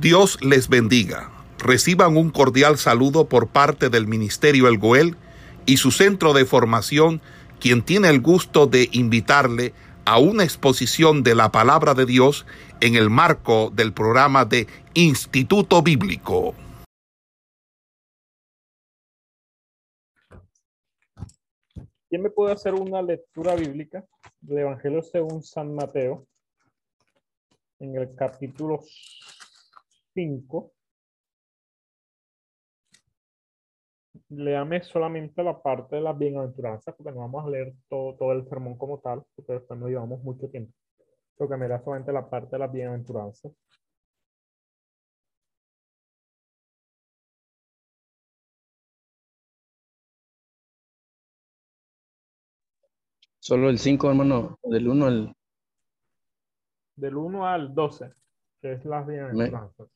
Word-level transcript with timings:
Dios 0.00 0.38
les 0.42 0.68
bendiga. 0.68 1.30
Reciban 1.58 2.18
un 2.18 2.28
cordial 2.28 2.76
saludo 2.76 3.30
por 3.30 3.48
parte 3.48 3.88
del 3.88 4.06
Ministerio 4.06 4.68
El 4.68 4.76
Goel 4.76 5.16
y 5.64 5.78
su 5.78 5.90
centro 5.90 6.34
de 6.34 6.44
formación, 6.44 7.22
quien 7.60 7.82
tiene 7.82 8.10
el 8.10 8.20
gusto 8.20 8.66
de 8.66 8.90
invitarle 8.92 9.72
a 10.04 10.18
una 10.18 10.44
exposición 10.44 11.22
de 11.22 11.34
la 11.34 11.50
palabra 11.50 11.94
de 11.94 12.04
Dios 12.04 12.44
en 12.82 12.94
el 12.94 13.08
marco 13.08 13.70
del 13.74 13.94
programa 13.94 14.44
de 14.44 14.66
Instituto 14.92 15.80
Bíblico. 15.80 16.54
¿Quién 22.10 22.22
me 22.22 22.28
puede 22.28 22.52
hacer 22.52 22.74
una 22.74 23.00
lectura 23.00 23.54
bíblica 23.54 24.04
del 24.42 24.58
Evangelio 24.58 25.02
según 25.02 25.42
San 25.42 25.74
Mateo 25.74 26.26
en 27.78 27.96
el 27.96 28.14
capítulo 28.14 28.82
5? 30.16 30.72
Léame 34.30 34.82
solamente 34.82 35.42
la 35.42 35.60
parte 35.62 35.96
de 35.96 36.02
las 36.02 36.16
bienaventuranzas, 36.18 36.94
porque 36.96 37.12
no 37.12 37.20
vamos 37.20 37.46
a 37.46 37.50
leer 37.50 37.74
todo, 37.88 38.16
todo 38.16 38.32
el 38.32 38.48
sermón 38.48 38.76
como 38.78 38.98
tal, 39.00 39.22
porque 39.36 39.52
después 39.54 39.78
no 39.78 39.88
llevamos 39.88 40.22
mucho 40.22 40.48
tiempo. 40.48 40.72
Lo 41.38 41.48
que 41.48 41.56
me 41.56 41.68
da 41.68 41.80
solamente 41.82 42.12
la 42.12 42.28
parte 42.28 42.50
de 42.52 42.58
las 42.60 42.72
bienaventuranzas. 42.72 43.52
Solo 53.38 53.70
el 53.70 53.78
5, 53.78 54.08
hermano, 54.10 54.58
del 54.64 54.88
1 54.88 55.06
al... 55.06 55.36
Del 56.96 57.16
1 57.16 57.46
al 57.46 57.74
12, 57.74 58.10
que 58.60 58.72
es 58.72 58.84
las 58.84 59.06
bienaventuranzas. 59.06 59.95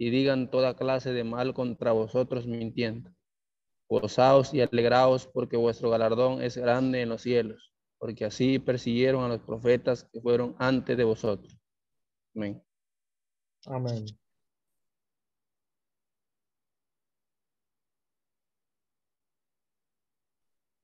y 0.00 0.08
digan 0.08 0.50
toda 0.50 0.76
clase 0.76 1.12
de 1.12 1.24
mal 1.24 1.52
contra 1.52 1.92
vosotros 1.92 2.46
mintiendo. 2.46 3.10
Gozaos 3.86 4.54
y 4.54 4.62
alegraos 4.62 5.26
porque 5.26 5.58
vuestro 5.58 5.90
galardón 5.90 6.40
es 6.40 6.56
grande 6.56 7.02
en 7.02 7.10
los 7.10 7.20
cielos, 7.20 7.74
porque 7.98 8.24
así 8.24 8.58
persiguieron 8.58 9.24
a 9.24 9.28
los 9.28 9.40
profetas 9.42 10.04
que 10.04 10.22
fueron 10.22 10.56
antes 10.58 10.96
de 10.96 11.04
vosotros. 11.04 11.54
Amén. 12.34 12.62
Amén. 13.66 14.06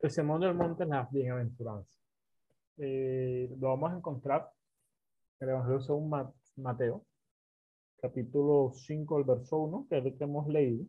El 0.00 0.10
sermón 0.10 0.42
del 0.42 0.52
monte 0.52 0.82
en 0.82 0.90
las 0.90 1.10
bienaventuranzas. 1.10 1.98
Eh, 2.76 3.48
lo 3.58 3.68
vamos 3.68 3.92
a 3.92 3.96
encontrar 3.96 4.52
en 5.40 5.48
el 5.48 5.54
Evangelio 5.54 5.80
según 5.80 6.12
Mateo, 6.56 7.06
capítulo 8.00 8.72
5, 8.74 9.18
el 9.18 9.24
verso 9.24 9.58
1, 9.58 9.86
que 9.88 9.98
es 9.98 10.04
el 10.04 10.16
que 10.16 10.24
hemos 10.24 10.46
leído, 10.48 10.84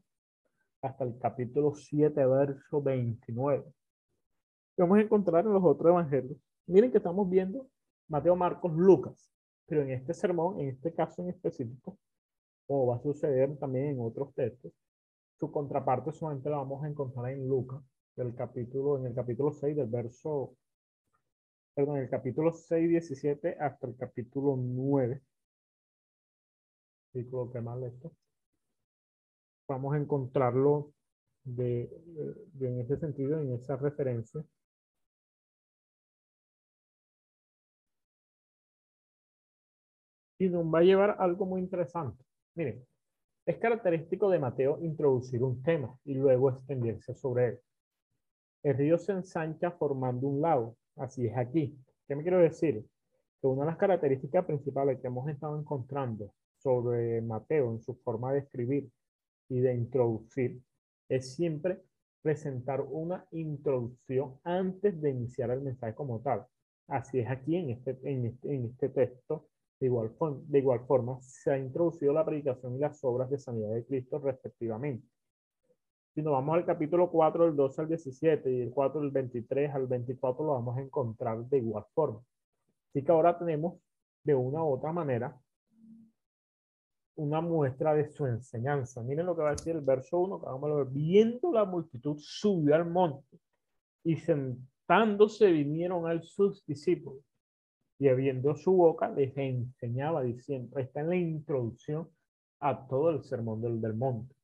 hasta 0.81 1.03
el 1.03 1.17
capítulo 1.17 1.73
7, 1.73 2.25
verso 2.25 2.81
29. 2.81 3.65
Lo 4.77 4.85
vamos 4.85 4.99
a 4.99 5.01
encontrar 5.01 5.45
en 5.45 5.53
los 5.53 5.63
otros 5.63 5.89
evangelios. 5.89 6.37
Miren 6.67 6.91
que 6.91 6.97
estamos 6.97 7.29
viendo 7.29 7.67
Mateo, 8.07 8.35
Marcos, 8.35 8.73
Lucas, 8.73 9.31
pero 9.65 9.81
en 9.81 9.91
este 9.91 10.13
sermón, 10.13 10.59
en 10.59 10.69
este 10.69 10.93
caso 10.93 11.21
en 11.21 11.29
específico, 11.29 11.97
como 12.65 12.87
va 12.87 12.97
a 12.97 13.01
suceder 13.01 13.57
también 13.57 13.87
en 13.87 14.01
otros 14.01 14.33
textos, 14.33 14.71
su 15.39 15.51
contraparte 15.51 16.11
solamente 16.11 16.49
la 16.49 16.57
vamos 16.57 16.83
a 16.83 16.87
encontrar 16.87 17.31
en 17.31 17.47
Lucas, 17.47 17.81
del 18.15 18.33
capítulo, 18.33 18.97
en 18.97 19.05
el 19.05 19.13
capítulo 19.13 19.51
6 19.51 19.75
del 19.75 19.87
verso, 19.87 20.55
perdón, 21.75 21.97
el 21.97 22.09
capítulo 22.09 22.51
6, 22.51 22.89
17 22.89 23.57
hasta 23.59 23.87
el 23.87 23.95
capítulo 23.95 24.55
9. 24.57 25.21
Que 27.25 27.61
mal 27.61 27.83
esto. 27.83 28.11
Vamos 29.67 29.95
a 29.95 29.97
encontrarlo 29.97 30.93
de, 31.43 31.89
de, 32.53 32.67
en 32.67 32.81
ese 32.81 32.97
sentido, 32.97 33.39
en 33.39 33.53
esa 33.53 33.75
referencia. 33.75 34.43
Y 40.39 40.47
nos 40.49 40.65
va 40.65 40.79
a 40.79 40.83
llevar 40.83 41.15
algo 41.17 41.47
muy 41.47 41.59
interesante. 41.59 42.23
Miren, 42.53 42.85
es 43.47 43.57
característico 43.57 44.29
de 44.29 44.37
Mateo 44.37 44.77
introducir 44.83 45.41
un 45.41 45.63
tema 45.63 45.97
y 46.03 46.13
luego 46.13 46.51
extenderse 46.51 47.15
sobre 47.15 47.47
él. 47.47 47.59
El 48.61 48.77
río 48.77 48.99
se 48.99 49.13
ensancha 49.13 49.71
formando 49.71 50.27
un 50.27 50.39
lago. 50.39 50.77
Así 50.97 51.25
es 51.25 51.35
aquí. 51.35 51.75
¿Qué 52.07 52.15
me 52.15 52.21
quiero 52.21 52.37
decir? 52.37 52.85
Que 53.41 53.47
una 53.47 53.61
de 53.61 53.71
las 53.71 53.77
características 53.77 54.45
principales 54.45 54.99
que 55.01 55.07
hemos 55.07 55.27
estado 55.27 55.59
encontrando 55.59 56.31
sobre 56.67 57.21
Mateo 57.21 57.71
en 57.71 57.81
su 57.81 57.95
forma 57.95 58.33
de 58.33 58.39
escribir 58.39 58.91
y 59.47 59.61
de 59.61 59.73
introducir 59.73 60.61
es 61.07 61.33
siempre 61.33 61.81
presentar 62.21 62.81
una 62.81 63.25
introducción 63.31 64.37
antes 64.43 65.01
de 65.01 65.11
iniciar 65.11 65.49
el 65.51 65.61
mensaje 65.61 65.95
como 65.95 66.19
tal. 66.19 66.45
Así 66.89 67.19
es 67.19 67.29
aquí 67.29 67.55
en 67.55 67.69
este, 67.69 67.97
en 68.03 68.25
este, 68.25 68.53
en 68.53 68.65
este 68.65 68.89
texto. 68.89 69.47
De 69.79 69.85
igual, 69.85 70.11
de 70.45 70.59
igual 70.59 70.81
forma, 70.85 71.21
se 71.21 71.51
ha 71.51 71.57
introducido 71.57 72.11
la 72.11 72.25
predicación 72.25 72.75
y 72.75 72.79
las 72.79 73.01
obras 73.01 73.29
de 73.29 73.39
sanidad 73.39 73.73
de 73.73 73.85
Cristo 73.85 74.19
respectivamente. 74.19 75.07
Si 76.13 76.21
nos 76.21 76.33
vamos 76.33 76.53
al 76.53 76.65
capítulo 76.65 77.09
4, 77.09 77.45
del 77.45 77.55
12 77.55 77.81
al 77.81 77.87
17 77.87 78.51
y 78.51 78.61
el 78.63 78.71
4 78.71 78.99
del 78.99 79.11
23 79.11 79.73
al 79.73 79.87
24, 79.87 80.45
lo 80.45 80.51
vamos 80.51 80.77
a 80.77 80.81
encontrar 80.81 81.45
de 81.45 81.59
igual 81.59 81.85
forma. 81.93 82.21
Así 82.89 83.05
que 83.05 83.11
ahora 83.13 83.39
tenemos 83.39 83.79
de 84.25 84.35
una 84.35 84.61
u 84.61 84.73
otra 84.73 84.91
manera 84.91 85.39
una 87.17 87.41
muestra 87.41 87.93
de 87.93 88.07
su 88.07 88.25
enseñanza. 88.25 89.01
Miren 89.03 89.25
lo 89.25 89.35
que 89.35 89.41
va 89.41 89.49
a 89.49 89.55
decir 89.55 89.75
el 89.75 89.81
verso 89.81 90.19
1, 90.19 90.39
que 90.39 90.45
vamos 90.45 90.71
a 90.71 90.75
ver. 90.75 90.87
Viendo 90.87 91.51
la 91.51 91.65
multitud, 91.65 92.15
subió 92.19 92.75
al 92.75 92.89
monte 92.89 93.39
y 94.03 94.15
sentándose 94.17 95.51
vinieron 95.51 96.07
a 96.07 96.21
sus 96.21 96.65
discípulos. 96.65 97.23
Y 97.99 98.07
abriendo 98.07 98.55
su 98.55 98.71
boca 98.71 99.09
les 99.09 99.35
enseñaba 99.35 100.21
diciendo, 100.21 100.77
está 100.77 101.01
en 101.01 101.09
la 101.09 101.15
introducción 101.15 102.07
a 102.59 102.87
todo 102.87 103.09
el 103.09 103.23
sermón 103.23 103.61
del, 103.61 103.81
del 103.81 103.95
monte. 103.95 104.35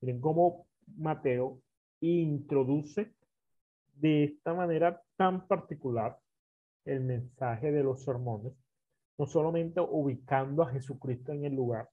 Miren 0.00 0.20
cómo 0.20 0.66
Mateo 0.96 1.60
introduce 2.00 3.12
de 3.94 4.24
esta 4.24 4.54
manera 4.54 5.02
tan 5.16 5.46
particular 5.46 6.18
el 6.86 7.00
mensaje 7.00 7.70
de 7.70 7.82
los 7.82 8.02
sermones, 8.02 8.54
no 9.18 9.26
solamente 9.26 9.80
ubicando 9.80 10.62
a 10.62 10.70
Jesucristo 10.70 11.32
en 11.32 11.44
el 11.44 11.54
lugar, 11.54 11.88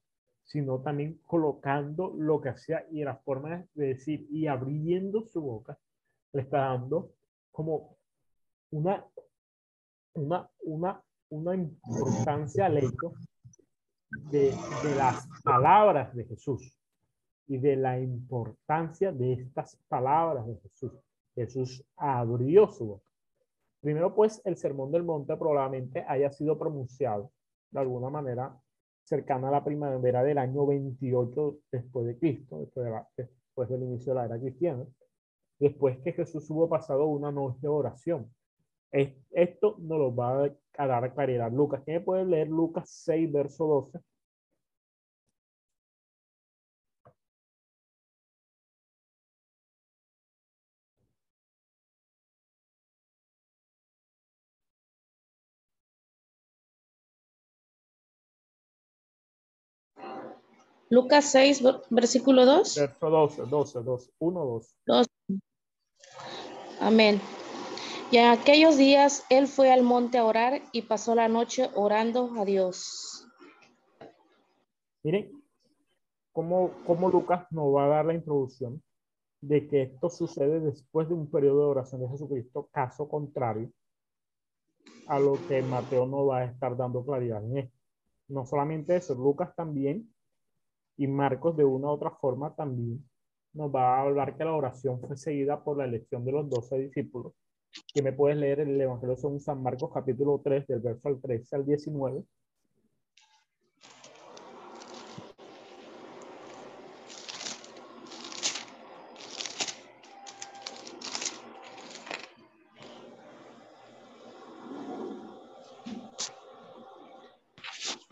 sino 0.49 0.81
también 0.81 1.21
colocando 1.27 2.11
lo 2.17 2.41
que 2.41 2.49
hacía 2.49 2.83
y 2.89 3.03
la 3.03 3.17
forma 3.17 3.63
de 3.75 3.85
decir 3.85 4.27
y 4.31 4.47
abriendo 4.47 5.23
su 5.27 5.41
boca, 5.41 5.77
le 6.33 6.41
está 6.41 6.57
dando 6.69 7.11
como 7.51 7.97
una, 8.71 9.05
una, 10.15 10.49
una, 10.61 11.03
una 11.29 11.55
importancia 11.55 12.65
al 12.65 12.79
hecho 12.79 13.13
de, 14.31 14.51
de 14.83 14.95
las 14.97 15.27
palabras 15.43 16.15
de 16.15 16.25
Jesús 16.25 16.75
y 17.45 17.59
de 17.59 17.75
la 17.75 17.99
importancia 17.99 19.11
de 19.11 19.33
estas 19.33 19.77
palabras 19.87 20.47
de 20.47 20.57
Jesús. 20.61 20.93
Jesús 21.35 21.85
abrió 21.95 22.67
su 22.69 22.87
boca. 22.87 23.11
Primero, 23.81 24.15
pues, 24.15 24.41
el 24.45 24.57
sermón 24.57 24.91
del 24.91 25.03
monte 25.03 25.37
probablemente 25.37 26.03
haya 26.07 26.31
sido 26.31 26.57
pronunciado 26.57 27.31
de 27.69 27.81
alguna 27.81 28.09
manera 28.09 28.59
cercana 29.09 29.47
a 29.49 29.51
la 29.51 29.63
primavera 29.63 30.23
del 30.23 30.37
año 30.37 30.67
28 30.67 31.57
después 31.71 32.05
de 32.05 32.17
Cristo, 32.19 32.59
después, 33.17 33.69
del 33.69 33.83
inicio 33.83 34.13
de 34.13 34.19
la 34.19 34.25
era 34.25 34.39
cristiana, 34.39 34.85
después 35.59 35.97
que 35.99 36.13
Jesús 36.13 36.49
hubo 36.51 36.69
pasado 36.69 37.07
una 37.07 37.31
noche 37.31 37.57
de 37.61 37.67
oración. 37.67 38.31
Esto 38.91 39.75
nos 39.79 39.97
lo 39.97 40.15
va 40.15 40.51
a 40.77 40.87
dar 40.87 41.13
claridad 41.13 41.51
Lucas. 41.51 41.81
¿Quién 41.83 42.05
puede 42.05 42.25
leer 42.25 42.47
Lucas 42.49 42.89
6, 43.03 43.31
verso 43.31 43.65
12? 43.67 43.99
Lucas 60.89 61.25
6, 61.31 61.63
versículo 61.89 62.45
2. 62.45 62.75
Verso 62.75 63.09
12, 63.09 63.41
12, 63.45 63.83
12, 63.83 64.11
1, 64.17 64.45
2. 64.45 64.75
2. 64.87 65.07
Amén. 66.79 67.21
Y 68.11 68.17
en 68.17 68.27
aquellos 68.27 68.77
días 68.77 69.23
él 69.29 69.47
fue 69.47 69.71
al 69.71 69.83
monte 69.83 70.17
a 70.17 70.25
orar 70.25 70.61
y 70.71 70.81
pasó 70.81 71.13
la 71.13 71.27
noche 71.27 71.69
orando 71.75 72.31
a 72.39 72.45
Dios. 72.45 73.27
Miren 75.03 75.31
cómo, 76.31 76.71
cómo 76.87 77.09
Lucas 77.09 77.45
nos 77.51 77.75
va 77.75 77.85
a 77.85 77.89
dar 77.89 78.05
la 78.05 78.15
introducción 78.15 78.81
de 79.41 79.67
que 79.67 79.83
esto 79.83 80.09
sucede 80.09 80.59
después 80.59 81.07
de 81.07 81.13
un 81.13 81.29
periodo 81.29 81.59
de 81.59 81.69
oración 81.69 82.01
de 82.01 82.09
Jesucristo, 82.09 82.67
caso 82.71 83.07
contrario 83.07 83.71
a 85.07 85.19
lo 85.19 85.33
que 85.47 85.61
Mateo 85.61 86.07
no 86.07 86.25
va 86.25 86.39
a 86.39 86.45
estar 86.45 86.75
dando 86.75 87.05
claridad 87.05 87.43
en 87.43 87.59
esto. 87.59 87.77
No 88.27 88.45
solamente 88.45 88.95
eso, 88.95 89.13
Lucas 89.15 89.55
también 89.55 90.11
y 90.99 91.07
Marcos 91.07 91.55
de 91.55 91.63
una 91.63 91.87
u 91.87 91.91
otra 91.91 92.11
forma 92.11 92.53
también 92.53 93.01
nos 93.53 93.73
va 93.73 93.95
a 93.95 94.01
hablar 94.01 94.35
que 94.35 94.43
la 94.43 94.53
oración 94.53 94.99
fue 94.99 95.15
seguida 95.15 95.63
por 95.63 95.77
la 95.77 95.85
elección 95.85 96.25
de 96.25 96.33
los 96.33 96.49
doce 96.49 96.77
discípulos. 96.77 97.33
Que 97.93 98.01
me 98.01 98.11
puedes 98.11 98.37
leer 98.37 98.59
el 98.59 98.79
Evangelio 98.79 99.15
según 99.15 99.39
San 99.39 99.63
Marcos 99.63 99.91
capítulo 99.93 100.41
3 100.43 100.67
del 100.67 100.81
verso 100.81 101.07
al 101.07 101.21
13 101.21 101.55
al 101.55 101.65
19. 101.65 102.23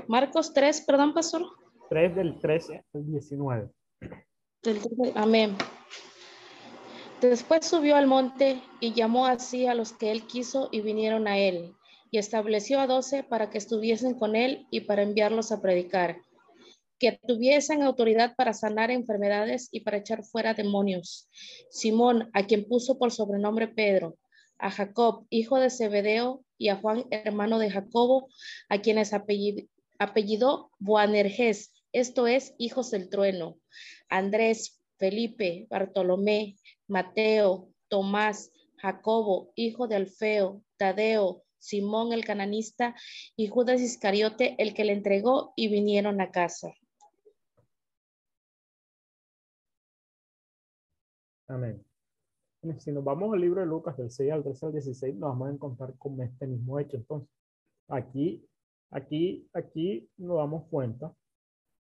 Marcos 0.08 0.54
3, 0.54 0.82
perdón, 0.88 1.14
pastor. 1.14 1.67
3 1.90 2.16
del 2.16 2.40
13 2.40 2.84
al 2.94 3.06
19. 3.06 3.70
Amén. 5.16 5.56
Después 7.22 7.66
subió 7.66 7.96
al 7.96 8.08
monte 8.08 8.62
y 8.80 8.94
llamó 8.94 9.26
así 9.26 9.66
a 9.66 9.74
los 9.74 9.94
que 9.94 10.12
él 10.12 10.28
quiso 10.28 10.70
y 10.72 10.82
vinieron 10.82 11.28
a 11.28 11.38
él, 11.38 11.74
y 12.12 12.20
estableció 12.20 12.80
a 12.80 12.88
doce 12.88 13.24
para 13.24 13.50
que 13.50 13.58
estuviesen 13.58 14.14
con 14.14 14.36
él 14.36 14.68
y 14.70 14.82
para 14.82 15.02
enviarlos 15.02 15.52
a 15.52 15.62
predicar, 15.62 16.22
que 17.00 17.20
tuviesen 17.28 17.82
autoridad 17.82 18.36
para 18.36 18.54
sanar 18.54 18.92
enfermedades 18.92 19.70
y 19.72 19.82
para 19.82 19.98
echar 19.98 20.24
fuera 20.24 20.54
demonios. 20.54 21.28
Simón, 21.70 22.30
a 22.34 22.46
quien 22.46 22.66
puso 22.66 23.00
por 23.00 23.12
sobrenombre 23.12 23.68
Pedro, 23.68 24.18
a 24.60 24.70
Jacob, 24.70 25.26
hijo 25.30 25.60
de 25.60 25.70
Zebedeo, 25.70 26.44
y 26.58 26.70
a 26.70 26.76
Juan, 26.76 27.06
hermano 27.12 27.60
de 27.60 27.70
Jacobo, 27.70 28.30
a 28.70 28.80
quienes 28.80 29.14
apellidó 29.14 30.72
Boanerges, 30.80 31.72
esto 31.92 32.28
es, 32.28 32.54
hijos 32.58 32.92
del 32.92 33.10
trueno, 33.10 33.60
Andrés, 34.10 34.82
Felipe, 34.98 35.68
Bartolomé, 35.70 36.58
Mateo, 36.88 37.70
Tomás, 37.88 38.52
Jacobo, 38.78 39.52
hijo 39.56 39.88
de 39.88 39.96
Alfeo, 39.96 40.64
Tadeo, 40.78 41.44
Simón 41.60 42.14
el 42.14 42.24
cananista 42.24 42.96
y 43.36 43.48
Judas 43.48 43.82
Iscariote, 43.82 44.56
el 44.58 44.74
que 44.74 44.86
le 44.86 44.94
entregó 44.94 45.54
y 45.56 45.70
vinieron 45.70 46.22
a 46.22 46.32
casa. 46.32 46.72
Amén. 51.48 51.84
Si 52.80 52.92
nos 52.92 53.04
vamos 53.04 53.34
al 53.34 53.42
libro 53.42 53.62
de 53.62 53.68
Lucas 53.68 53.96
del 53.98 54.12
6 54.12 54.32
al 54.32 54.44
13 54.44 54.66
al 54.66 54.72
16, 54.74 55.16
nos 55.16 55.30
vamos 55.30 55.48
a 55.48 55.52
encontrar 55.52 55.98
con 55.98 56.22
este 56.22 56.48
mismo 56.48 56.80
hecho. 56.80 56.98
Entonces, 56.98 57.30
aquí, 57.88 58.46
aquí, 58.92 59.50
aquí 59.54 60.10
nos 60.18 60.38
damos 60.38 60.66
cuenta 60.70 61.14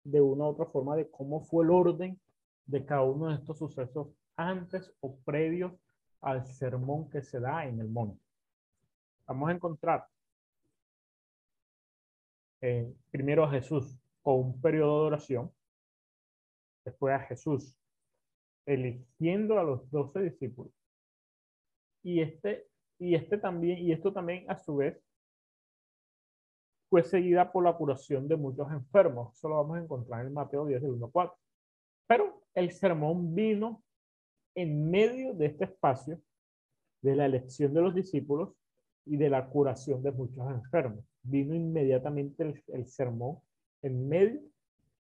de 0.05 0.21
una 0.21 0.45
u 0.45 0.49
otra 0.49 0.67
forma 0.67 0.97
de 0.97 1.11
cómo 1.11 1.41
fue 1.41 1.65
el 1.65 1.71
orden 1.71 2.21
de 2.67 2.85
cada 2.85 3.03
uno 3.03 3.29
de 3.29 3.37
estos 3.37 3.59
sucesos 3.59 4.09
antes 4.37 4.93
o 5.01 5.17
previos 5.21 5.73
al 6.21 6.47
sermón 6.47 7.09
que 7.11 7.23
se 7.23 7.41
da 7.41 7.67
en 7.67 7.81
el 7.81 7.89
monte. 7.89 8.23
Vamos 9.27 9.49
a 9.49 9.53
encontrar 9.53 10.07
eh, 12.61 12.93
primero 13.11 13.45
a 13.45 13.51
Jesús 13.51 13.99
con 14.23 14.37
un 14.37 14.61
periodo 14.61 15.01
de 15.01 15.07
oración, 15.09 15.53
después 16.85 17.15
a 17.15 17.21
Jesús 17.21 17.77
eligiendo 18.67 19.59
a 19.59 19.65
los 19.65 19.91
doce 19.91 20.21
discípulos. 20.21 20.73
Y 22.03 22.21
este, 22.21 22.69
y 22.99 23.15
este 23.15 23.39
también, 23.39 23.79
y 23.79 23.93
esto 23.93 24.13
también 24.13 24.49
a 24.51 24.57
su 24.57 24.77
vez 24.77 25.01
fue 26.93 27.03
seguida 27.03 27.51
por 27.51 27.65
la 27.65 27.75
curación 27.75 28.29
de 28.29 28.37
muchos 28.37 28.71
enfermos. 28.71 29.35
Eso 29.35 29.49
lo 29.49 29.57
vamos 29.57 29.79
a 29.79 29.81
encontrar 29.81 30.27
en 30.27 30.35
Mateo 30.35 30.67
10, 30.67 30.83
del 30.83 30.91
1 30.91 31.11
4. 31.11 31.35
Pero 32.07 32.43
el 32.53 32.71
sermón 32.71 33.35
vino 33.35 33.83
en 34.55 34.91
medio 34.91 35.33
de 35.33 35.47
este 35.47 35.65
espacio 35.65 36.21
de 37.01 37.17
la 37.17 37.25
elección 37.25 37.73
de 37.73 37.81
los 37.81 37.95
discípulos 37.95 38.51
y 39.07 39.17
de 39.17 39.31
la 39.31 39.49
curación 39.49 40.03
de 40.03 40.13
muchos 40.13 40.47
enfermos. 40.51 41.03
Vino 41.23 41.55
inmediatamente 41.55 42.63
el 42.67 42.87
sermón 42.87 43.39
en 43.81 44.07
medio 44.07 44.43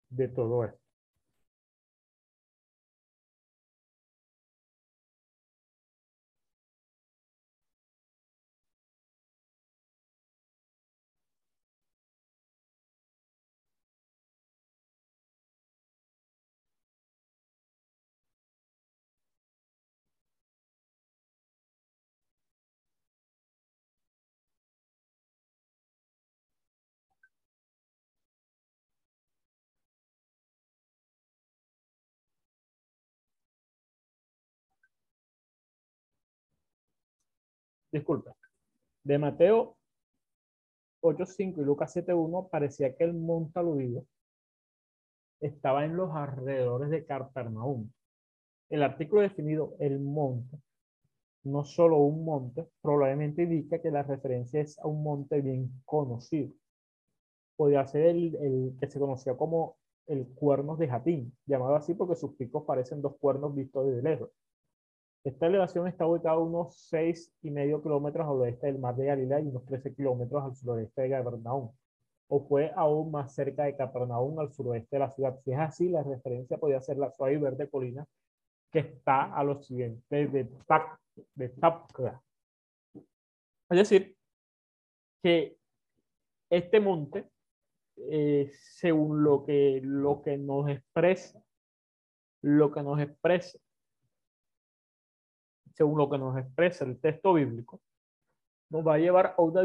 de 0.10 0.28
todo 0.28 0.66
esto. 0.66 0.87
Disculpa, 37.98 38.36
de 39.04 39.18
Mateo 39.18 39.78
8.5 41.02 41.62
y 41.62 41.66
Lucas 41.66 41.96
7.1 41.96 42.50
parecía 42.50 42.96
que 42.96 43.04
el 43.04 43.14
monte 43.14 43.60
aludido 43.60 44.06
estaba 45.40 45.86
en 45.86 45.96
los 45.96 46.14
alrededores 46.16 46.90
de 46.90 47.06
Carpernaum. 47.06 47.90
El 48.70 48.84
artículo 48.84 49.22
definido 49.22 49.76
el 49.80 50.00
monte, 50.00 50.58
no 51.44 51.64
solo 51.64 51.98
un 51.98 52.26
monte, 52.26 52.68
probablemente 52.82 53.44
indica 53.44 53.80
que 53.82 53.92
la 53.92 54.04
referencia 54.04 54.60
es 54.60 54.78
a 54.80 54.88
un 54.88 55.04
monte 55.04 55.40
bien 55.42 55.72
conocido. 55.86 56.52
Podría 57.56 57.86
ser 57.88 58.08
el, 58.08 58.36
el 58.36 58.78
que 58.80 58.90
se 58.90 59.00
conocía 59.00 59.38
como 59.38 59.78
el 60.08 60.28
cuernos 60.36 60.80
de 60.80 60.88
Jatín, 60.88 61.38
llamado 61.46 61.76
así 61.76 61.94
porque 61.94 62.16
sus 62.16 62.36
picos 62.36 62.64
parecen 62.66 63.02
dos 63.02 63.16
cuernos 63.18 63.56
vistos 63.56 63.88
desde 63.88 64.02
lejos. 64.02 64.30
Esta 65.28 65.48
elevación 65.48 65.86
está 65.88 66.08
ubicada 66.08 66.36
a 66.36 66.40
unos 66.40 66.90
y 67.42 67.52
medio 67.52 67.84
kilómetros 67.84 68.26
al 68.26 68.38
oeste 68.38 68.68
del 68.68 68.80
mar 68.80 68.96
de 68.96 69.08
Galilea 69.08 69.42
y 69.42 69.48
unos 69.48 69.66
13 69.66 69.94
kilómetros 69.94 70.42
al 70.42 70.56
suroeste 70.56 71.02
de 71.02 71.10
Capernaum. 71.10 71.70
O 72.30 72.40
fue 72.48 72.72
aún 72.74 73.12
más 73.12 73.36
cerca 73.36 73.66
de 73.66 73.76
Capernaum, 73.76 74.40
al 74.40 74.54
suroeste 74.54 74.96
de 74.96 75.00
la 75.02 75.12
ciudad. 75.12 75.38
Si 75.44 75.52
es 75.52 75.60
así, 75.60 75.90
la 75.90 76.02
referencia 76.02 76.58
podría 76.58 76.80
ser 76.80 76.98
la 76.98 77.12
suave 77.12 77.34
y 77.34 77.38
verde 77.38 77.70
colina 77.70 78.08
que 78.72 78.80
está 78.80 79.36
al 79.36 79.50
occidente 79.50 80.28
de, 80.28 80.46
Tac, 80.66 80.98
de 81.36 81.50
Tapka. 81.50 82.24
Es 82.96 83.78
decir, 83.78 84.16
que 85.22 85.58
este 86.50 86.80
monte, 86.80 87.28
eh, 87.98 88.50
según 88.54 89.26
lo 89.26 89.44
que, 89.44 89.82
lo 89.84 90.22
que 90.22 90.38
nos 90.38 90.70
expresa, 90.70 91.44
lo 92.42 92.72
que 92.72 92.82
nos 92.82 93.02
expresa 93.02 93.60
según 95.78 96.00
lo 96.00 96.10
que 96.10 96.18
nos 96.18 96.36
expresa 96.38 96.86
el 96.86 97.00
texto 97.00 97.34
bíblico, 97.34 97.80
nos 98.70 98.86
va 98.86 98.96
a 98.96 98.98
llevar 98.98 99.36
a 99.38 99.42
una, 99.42 99.62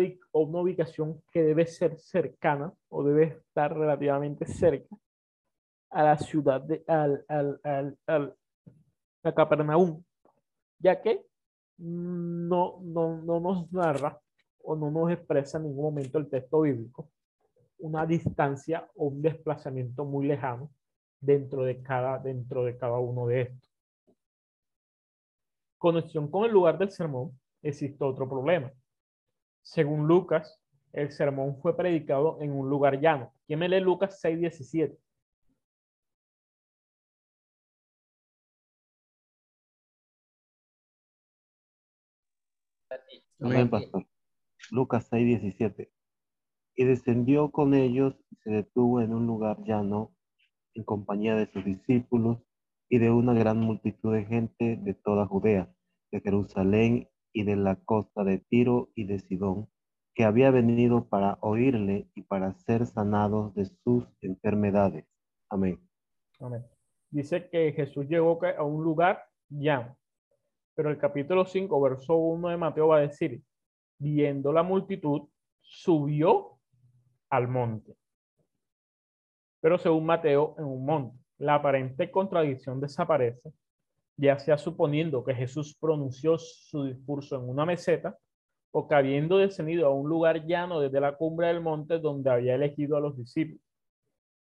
ubicación 0.60 1.22
que 1.32 1.42
debe 1.42 1.66
ser 1.66 1.98
cercana 1.98 2.70
o 2.90 3.02
debe 3.02 3.24
estar 3.24 3.76
relativamente 3.76 4.44
cerca 4.46 4.94
a 5.90 6.02
la 6.02 6.18
ciudad 6.18 6.60
de 6.60 6.84
al, 6.86 7.24
al, 7.28 7.98
al, 8.06 8.36
a 9.24 9.34
Capernaum, 9.34 10.04
ya 10.78 11.00
que 11.00 11.24
no, 11.78 12.78
no, 12.82 13.22
no 13.22 13.40
nos 13.40 13.72
narra 13.72 14.20
o 14.62 14.76
no 14.76 14.90
nos 14.90 15.10
expresa 15.10 15.58
en 15.58 15.64
ningún 15.64 15.84
momento 15.84 16.18
el 16.18 16.28
texto 16.28 16.60
bíblico 16.60 17.10
una 17.78 18.06
distancia 18.06 18.88
o 18.94 19.06
un 19.06 19.22
desplazamiento 19.22 20.04
muy 20.04 20.26
lejano 20.26 20.70
dentro 21.20 21.64
de 21.64 21.82
cada, 21.82 22.18
dentro 22.18 22.64
de 22.64 22.76
cada 22.76 22.98
uno 22.98 23.26
de 23.26 23.42
estos. 23.42 23.71
Conexión 25.82 26.30
con 26.30 26.44
el 26.44 26.52
lugar 26.52 26.78
del 26.78 26.92
sermón, 26.92 27.36
existe 27.60 28.04
otro 28.04 28.28
problema. 28.28 28.72
Según 29.62 30.06
Lucas, 30.06 30.62
el 30.92 31.10
sermón 31.10 31.60
fue 31.60 31.76
predicado 31.76 32.40
en 32.40 32.52
un 32.52 32.70
lugar 32.70 33.00
llano. 33.00 33.34
¿Quién 33.48 33.58
me 33.58 33.68
lee 33.68 33.80
Lucas 33.80 34.20
6:17? 34.22 34.96
Amén, 43.40 43.68
pastor. 43.68 44.06
Lucas 44.70 45.10
6:17. 45.10 45.90
Y 46.76 46.84
descendió 46.84 47.50
con 47.50 47.74
ellos 47.74 48.14
y 48.30 48.36
se 48.36 48.50
detuvo 48.50 49.00
en 49.00 49.12
un 49.12 49.26
lugar 49.26 49.58
llano 49.64 50.14
en 50.74 50.84
compañía 50.84 51.34
de 51.34 51.50
sus 51.50 51.64
discípulos 51.64 52.38
y 52.88 52.98
de 52.98 53.10
una 53.10 53.32
gran 53.34 53.58
multitud 53.58 54.12
de 54.12 54.24
gente 54.24 54.76
de 54.76 54.94
toda 54.94 55.26
Judea, 55.26 55.72
de 56.10 56.20
Jerusalén 56.20 57.08
y 57.32 57.44
de 57.44 57.56
la 57.56 57.76
costa 57.76 58.24
de 58.24 58.38
Tiro 58.38 58.90
y 58.94 59.04
de 59.04 59.18
Sidón, 59.18 59.68
que 60.14 60.24
había 60.24 60.50
venido 60.50 61.08
para 61.08 61.38
oírle 61.40 62.08
y 62.14 62.22
para 62.22 62.54
ser 62.54 62.86
sanados 62.86 63.54
de 63.54 63.66
sus 63.66 64.04
enfermedades. 64.20 65.06
Amén. 65.48 65.80
Amén. 66.40 66.64
Dice 67.10 67.48
que 67.48 67.72
Jesús 67.72 68.06
llegó 68.08 68.38
a 68.44 68.62
un 68.62 68.82
lugar 68.82 69.24
llano. 69.48 69.96
Pero 70.74 70.90
el 70.90 70.98
capítulo 70.98 71.44
5, 71.44 71.80
verso 71.80 72.16
1 72.16 72.48
de 72.48 72.56
Mateo 72.56 72.88
va 72.88 72.98
a 72.98 73.00
decir, 73.00 73.42
viendo 73.98 74.52
la 74.52 74.62
multitud, 74.62 75.28
subió 75.60 76.58
al 77.30 77.48
monte. 77.48 77.94
Pero 79.60 79.78
según 79.78 80.06
Mateo, 80.06 80.54
en 80.58 80.64
un 80.64 80.84
monte. 80.84 81.21
La 81.42 81.56
aparente 81.56 82.08
contradicción 82.08 82.80
desaparece, 82.80 83.52
ya 84.16 84.38
sea 84.38 84.56
suponiendo 84.56 85.24
que 85.24 85.34
Jesús 85.34 85.76
pronunció 85.76 86.38
su 86.38 86.84
discurso 86.84 87.34
en 87.34 87.48
una 87.48 87.66
meseta 87.66 88.16
o 88.70 88.86
que 88.86 88.94
habiendo 88.94 89.38
descendido 89.38 89.88
a 89.88 89.90
un 89.90 90.08
lugar 90.08 90.46
llano 90.46 90.78
desde 90.78 91.00
la 91.00 91.16
cumbre 91.16 91.48
del 91.48 91.60
monte 91.60 91.98
donde 91.98 92.30
había 92.30 92.54
elegido 92.54 92.96
a 92.96 93.00
los 93.00 93.16
discípulos. 93.16 93.60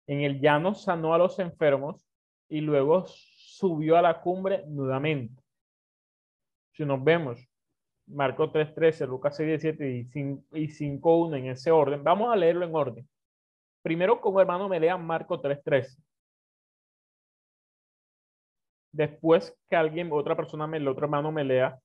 En 0.08 0.24
el 0.24 0.42
llano 0.42 0.76
sanó 0.76 1.14
a 1.14 1.18
los 1.18 1.40
enfermos 1.40 2.06
y 2.50 2.60
luego 2.60 3.06
subió 3.08 3.96
a 3.96 4.02
la 4.02 4.20
cumbre 4.20 4.66
nuevamente. 4.68 5.42
Si 6.74 6.84
nos 6.84 7.02
vemos, 7.02 7.40
Marcos 8.08 8.52
3.13, 8.52 9.08
Lucas 9.08 9.40
6.17 9.40 10.46
y 10.52 10.68
5.1 10.68 11.38
en 11.38 11.46
ese 11.46 11.72
orden, 11.72 12.04
vamos 12.04 12.30
a 12.30 12.36
leerlo 12.36 12.66
en 12.66 12.76
orden. 12.76 13.10
Primero, 13.82 14.20
como 14.20 14.42
hermano, 14.42 14.68
me 14.68 14.82
lean 14.82 15.06
Marcos 15.06 15.40
3.13. 15.42 16.09
Después 18.92 19.56
que 19.70 19.76
alguien, 19.76 20.10
otra 20.12 20.36
persona, 20.36 20.66
el 20.76 20.88
otro 20.88 21.06
hermano 21.06 21.32
me 21.32 21.44
lea 21.44 21.80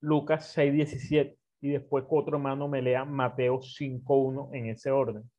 Lucas 0.00 0.56
6.17 0.56 1.36
y 1.60 1.70
después 1.70 2.04
que 2.04 2.10
otro 2.14 2.36
hermano 2.36 2.68
me 2.68 2.82
lea 2.82 3.04
Mateo 3.04 3.60
5.1 3.60 4.50
en 4.54 4.66
ese 4.70 4.90
orden. 4.90 5.30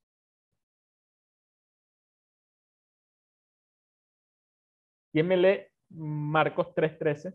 ¿Quién 5.12 5.28
me 5.28 5.38
lee 5.38 5.62
Marcos 5.90 6.68
3.13? 6.76 7.34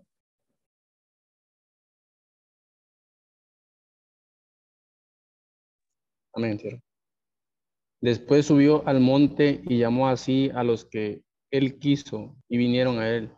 Amén, 6.34 6.58
Después 8.00 8.46
subió 8.46 8.86
al 8.86 9.00
monte 9.00 9.60
y 9.64 9.78
llamó 9.78 10.08
así 10.08 10.50
a 10.54 10.64
los 10.64 10.84
que 10.84 11.22
él 11.50 11.78
quiso 11.78 12.36
y 12.48 12.56
vinieron 12.56 12.98
a 12.98 13.08
él. 13.08 13.30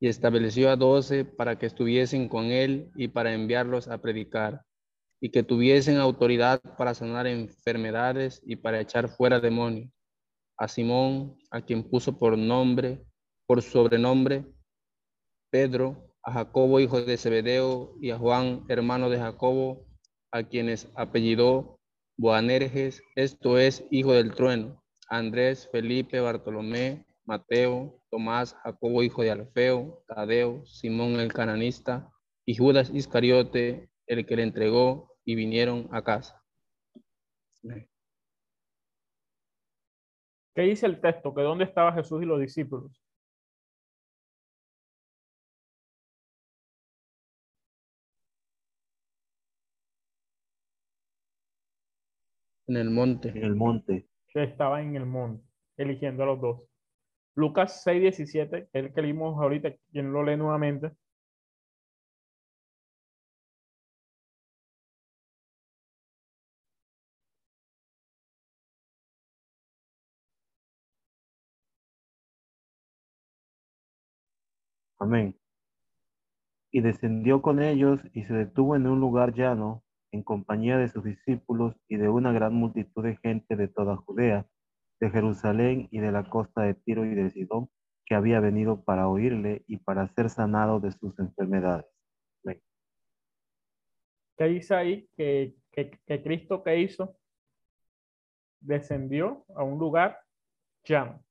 Y 0.00 0.08
estableció 0.08 0.70
a 0.70 0.76
doce 0.76 1.24
para 1.24 1.58
que 1.58 1.66
estuviesen 1.66 2.28
con 2.28 2.46
él 2.46 2.90
y 2.96 3.08
para 3.08 3.34
enviarlos 3.34 3.88
a 3.88 3.98
predicar, 3.98 4.62
y 5.20 5.30
que 5.30 5.42
tuviesen 5.42 5.98
autoridad 5.98 6.60
para 6.78 6.94
sanar 6.94 7.26
enfermedades 7.26 8.40
y 8.44 8.56
para 8.56 8.80
echar 8.80 9.08
fuera 9.08 9.38
demonios. 9.40 9.90
A 10.56 10.68
Simón, 10.68 11.36
a 11.50 11.60
quien 11.60 11.84
puso 11.84 12.18
por 12.18 12.36
nombre, 12.36 13.04
por 13.46 13.62
sobrenombre, 13.62 14.46
Pedro, 15.50 16.14
a 16.22 16.32
Jacobo, 16.32 16.80
hijo 16.80 17.02
de 17.02 17.16
Zebedeo, 17.16 17.94
y 18.00 18.10
a 18.10 18.18
Juan, 18.18 18.64
hermano 18.68 19.10
de 19.10 19.18
Jacobo, 19.18 19.86
a 20.32 20.42
quienes 20.44 20.88
apellidó 20.94 21.78
Boanerges, 22.16 23.02
esto 23.16 23.58
es, 23.58 23.84
hijo 23.90 24.12
del 24.12 24.34
trueno, 24.34 24.82
Andrés, 25.08 25.68
Felipe, 25.72 26.20
Bartolomé, 26.20 27.06
Mateo, 27.30 28.02
Tomás, 28.10 28.56
Jacobo, 28.64 29.04
hijo 29.04 29.22
de 29.22 29.30
Alfeo, 29.30 30.02
Tadeo, 30.08 30.66
Simón 30.66 31.20
el 31.20 31.32
cananista 31.32 32.10
y 32.44 32.56
Judas 32.56 32.90
Iscariote, 32.92 33.88
el 34.08 34.26
que 34.26 34.34
le 34.34 34.42
entregó, 34.42 35.14
y 35.24 35.36
vinieron 35.36 35.88
a 35.92 36.02
casa. 36.02 36.42
¿Qué 37.62 37.86
dice 40.62 40.86
el 40.86 41.00
texto? 41.00 41.32
¿Que 41.32 41.42
dónde 41.42 41.62
estaba 41.62 41.92
Jesús 41.92 42.20
y 42.20 42.26
los 42.26 42.40
discípulos? 42.40 43.00
En 52.66 52.76
el 52.76 52.90
monte. 52.90 53.28
En 53.28 53.44
el 53.44 53.54
monte. 53.54 54.08
Estaba 54.34 54.82
en 54.82 54.96
el 54.96 55.06
monte, 55.06 55.46
eligiendo 55.76 56.24
a 56.24 56.26
los 56.26 56.40
dos. 56.40 56.69
Lucas 57.34 57.82
6, 57.82 58.00
17, 58.02 58.68
el 58.72 58.92
que 58.92 59.02
leímos 59.02 59.40
ahorita, 59.40 59.70
quien 59.92 60.12
lo 60.12 60.22
lee 60.24 60.36
nuevamente. 60.36 60.92
Amén. 75.00 75.34
Y 76.72 76.80
descendió 76.80 77.42
con 77.42 77.62
ellos 77.62 78.00
y 78.12 78.24
se 78.24 78.34
detuvo 78.34 78.74
en 78.74 78.86
un 78.88 78.98
lugar 79.00 79.34
llano 79.34 79.84
en 80.12 80.22
compañía 80.22 80.78
de 80.78 80.88
sus 80.88 81.04
discípulos 81.04 81.76
y 81.88 81.96
de 81.96 82.08
una 82.08 82.32
gran 82.32 82.54
multitud 82.54 83.04
de 83.04 83.16
gente 83.18 83.56
de 83.56 83.68
toda 83.68 83.96
Judea, 83.96 84.46
de 85.00 85.10
Jerusalén 85.10 85.88
y 85.90 86.00
de 86.00 86.12
la 86.12 86.24
costa 86.24 86.62
de 86.62 86.74
Tiro 86.74 87.04
y 87.04 87.14
de 87.14 87.30
Sidón, 87.30 87.68
que 88.04 88.14
había 88.14 88.40
venido 88.40 88.82
para 88.84 89.08
oírle 89.08 89.64
y 89.66 89.78
para 89.78 90.06
ser 90.08 90.30
sanado 90.30 90.80
de 90.80 90.92
sus 90.92 91.18
enfermedades. 91.18 91.86
¿Qué 94.40 94.46
dice 94.46 94.74
ahí? 94.74 95.06
Que, 95.18 95.54
que, 95.70 96.22
Cristo 96.22 96.62
que 96.62 96.78
hizo 96.78 97.14
descendió 98.58 99.44
a 99.54 99.62
un 99.62 99.78
lugar 99.78 100.18
llano. 100.82 101.22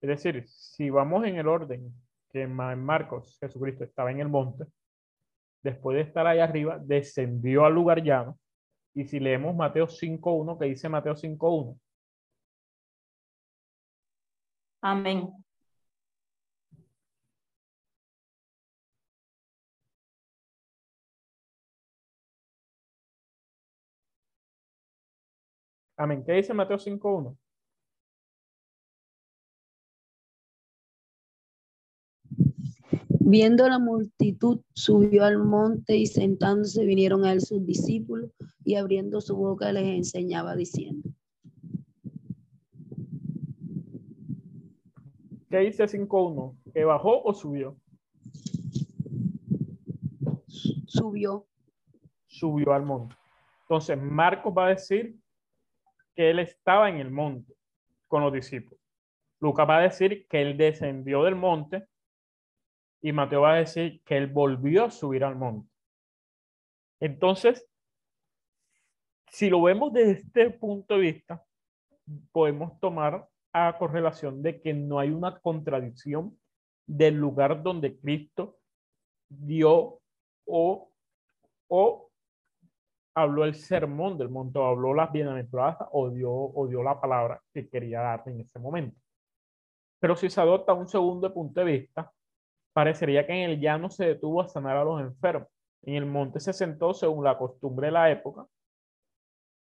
Es 0.00 0.08
decir, 0.10 0.44
si 0.46 0.90
vamos 0.90 1.26
en 1.26 1.38
el 1.38 1.48
orden 1.48 1.92
que 2.30 2.42
en 2.42 2.54
Marcos 2.54 3.36
Jesucristo 3.40 3.82
estaba 3.82 4.12
en 4.12 4.20
el 4.20 4.28
monte, 4.28 4.64
después 5.60 5.96
de 5.96 6.02
estar 6.02 6.24
ahí 6.24 6.38
arriba, 6.38 6.78
descendió 6.80 7.64
al 7.64 7.74
lugar 7.74 8.00
llano. 8.00 8.38
Y 8.94 9.06
si 9.06 9.18
leemos 9.18 9.56
Mateo 9.56 9.88
5.1, 9.88 10.56
que 10.56 10.66
dice 10.66 10.88
Mateo 10.88 11.16
5.1. 11.16 11.76
Amén. 14.82 15.32
Amén. 25.96 26.24
¿Qué 26.24 26.32
dice 26.32 26.54
Mateo 26.54 26.78
5.1? 26.78 27.36
Viendo 33.20 33.68
la 33.68 33.78
multitud, 33.78 34.60
subió 34.72 35.24
al 35.24 35.38
monte 35.38 35.96
y 35.96 36.06
sentándose 36.06 36.84
vinieron 36.84 37.24
a 37.24 37.32
él 37.32 37.40
sus 37.42 37.64
discípulos 37.64 38.30
y 38.64 38.76
abriendo 38.76 39.20
su 39.20 39.36
boca 39.36 39.72
les 39.72 39.84
enseñaba 39.84 40.56
diciendo. 40.56 41.10
¿Qué 45.50 45.58
dice 45.58 45.84
5.1? 45.84 46.72
¿Que 46.72 46.84
bajó 46.84 47.24
o 47.24 47.34
subió? 47.34 47.76
Subió. 50.86 51.48
subió 52.28 52.72
al 52.72 52.84
monte. 52.84 53.16
Entonces, 53.62 54.00
Marcos 54.00 54.54
va 54.56 54.66
a 54.66 54.70
decir 54.70 55.16
que 56.14 56.30
él 56.30 56.38
estaba 56.38 56.88
en 56.88 56.98
el 56.98 57.10
monte 57.10 57.52
con 58.06 58.22
los 58.22 58.32
discípulos. 58.32 58.80
Lucas 59.40 59.68
va 59.68 59.78
a 59.78 59.82
decir 59.82 60.28
que 60.28 60.40
él 60.40 60.56
descendió 60.56 61.24
del 61.24 61.34
monte 61.34 61.84
y 63.02 63.10
Mateo 63.10 63.40
va 63.40 63.54
a 63.54 63.58
decir 63.58 64.02
que 64.04 64.16
él 64.16 64.28
volvió 64.28 64.84
a 64.84 64.90
subir 64.90 65.24
al 65.24 65.34
monte. 65.34 65.68
Entonces, 67.00 67.66
si 69.26 69.50
lo 69.50 69.62
vemos 69.62 69.92
desde 69.92 70.12
este 70.12 70.50
punto 70.50 70.94
de 70.94 71.00
vista, 71.00 71.44
podemos 72.30 72.78
tomar 72.78 73.29
a 73.52 73.76
correlación 73.78 74.42
de 74.42 74.60
que 74.60 74.72
no 74.74 74.98
hay 74.98 75.10
una 75.10 75.38
contradicción 75.40 76.38
del 76.86 77.16
lugar 77.16 77.62
donde 77.62 77.98
Cristo 77.98 78.58
dio 79.28 80.00
o, 80.46 80.90
o 81.68 82.10
habló 83.14 83.44
el 83.44 83.54
sermón 83.54 84.18
del 84.18 84.28
monte, 84.28 84.58
habló 84.58 84.94
las 84.94 85.12
bienaventuradas 85.12 85.88
o 85.92 86.10
dio, 86.10 86.32
o 86.32 86.66
dio 86.68 86.82
la 86.82 87.00
palabra 87.00 87.40
que 87.52 87.68
quería 87.68 88.00
dar 88.00 88.22
en 88.26 88.40
ese 88.40 88.58
momento. 88.58 88.98
Pero 90.00 90.16
si 90.16 90.30
se 90.30 90.40
adopta 90.40 90.72
un 90.72 90.88
segundo 90.88 91.32
punto 91.32 91.60
de 91.60 91.66
vista, 91.66 92.12
parecería 92.72 93.26
que 93.26 93.32
en 93.32 93.50
el 93.50 93.60
llano 93.60 93.90
se 93.90 94.06
detuvo 94.06 94.40
a 94.40 94.48
sanar 94.48 94.76
a 94.76 94.84
los 94.84 95.00
enfermos. 95.00 95.48
En 95.82 95.94
el 95.94 96.06
monte 96.06 96.40
se 96.40 96.52
sentó 96.52 96.94
según 96.94 97.24
la 97.24 97.36
costumbre 97.38 97.88
de 97.88 97.92
la 97.92 98.10
época 98.10 98.46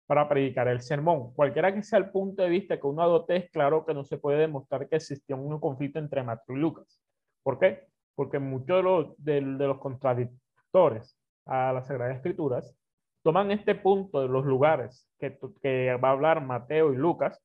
para 0.06 0.30
predicar 0.30 0.68
el 0.68 0.82
sermón. 0.82 1.34
Cualquiera 1.34 1.74
que 1.74 1.84
sea 1.84 2.00
el 2.00 2.12
punto 2.12 2.44
de 2.44 2.50
vista 2.50 2.80
que 2.80 2.88
uno 2.88 3.02
adopte, 3.02 3.36
es 3.36 3.50
claro 3.50 3.86
que 3.86 3.94
no 3.94 4.04
se 4.04 4.18
puede 4.18 4.40
demostrar 4.40 4.88
que 4.88 4.98
existió 4.98 5.36
un 5.38 5.60
conflicto 5.60 6.00
entre 6.00 6.24
Mateo 6.24 6.56
y 6.56 6.60
Lucas. 6.60 7.00
¿Por 7.44 7.60
qué? 7.60 7.88
Porque 8.16 8.40
muchos 8.40 8.78
de 8.78 8.84
los, 8.84 9.16
de, 9.18 9.42
los 9.42 9.80
contradictores 9.80 11.18
a 11.46 11.74
las 11.74 11.88
Sagradas 11.88 12.18
Escrituras 12.18 12.76
toman 13.24 13.52
este 13.52 13.76
punto 13.76 14.22
de 14.22 14.28
los 14.28 14.46
lugares 14.46 15.10
que, 15.20 15.98
va 16.04 16.10
a 16.10 16.12
hablar 16.12 16.46
Mateo 16.46 16.94
y 16.94 16.98
Lucas 16.98 17.42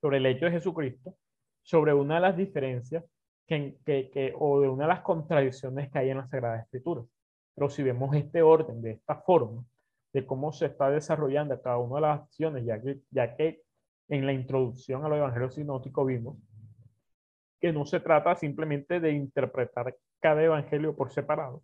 sobre 0.00 0.18
el 0.18 0.26
hecho 0.26 0.44
de 0.44 0.52
Jesucristo, 0.52 1.14
sobre 1.62 1.94
una 1.94 2.16
de 2.16 2.20
las 2.20 2.36
diferencias 2.36 3.04
que, 3.46 3.78
que, 3.86 4.10
que, 4.10 4.34
o 4.38 4.60
de 4.60 4.68
una 4.68 4.84
de 4.84 4.88
las 4.88 5.00
contradicciones 5.00 5.90
que 5.90 5.98
hay 5.98 6.10
en 6.10 6.18
las 6.18 6.28
Sagradas 6.28 6.64
Escrituras. 6.64 7.06
Pero 7.54 7.70
si 7.70 7.82
vemos 7.82 8.14
este 8.14 8.42
orden 8.42 8.82
de 8.82 8.92
esta 8.92 9.16
forma, 9.16 9.64
de 10.12 10.26
cómo 10.26 10.52
se 10.52 10.66
está 10.66 10.90
desarrollando 10.90 11.60
cada 11.60 11.78
una 11.78 11.96
de 11.96 12.00
las 12.02 12.20
acciones, 12.22 12.64
ya 12.64 12.80
que, 12.80 13.00
ya 13.10 13.34
que 13.36 13.62
en 14.08 14.26
la 14.26 14.32
introducción 14.32 15.04
a 15.04 15.08
los 15.08 15.18
evangelios 15.18 15.54
sinóticos 15.54 16.06
vimos 16.06 16.36
que 17.62 17.72
no 17.72 17.86
se 17.86 18.00
trata 18.00 18.34
simplemente 18.34 18.98
de 18.98 19.12
interpretar 19.12 19.96
cada 20.20 20.42
evangelio 20.42 20.96
por 20.96 21.12
separado, 21.12 21.62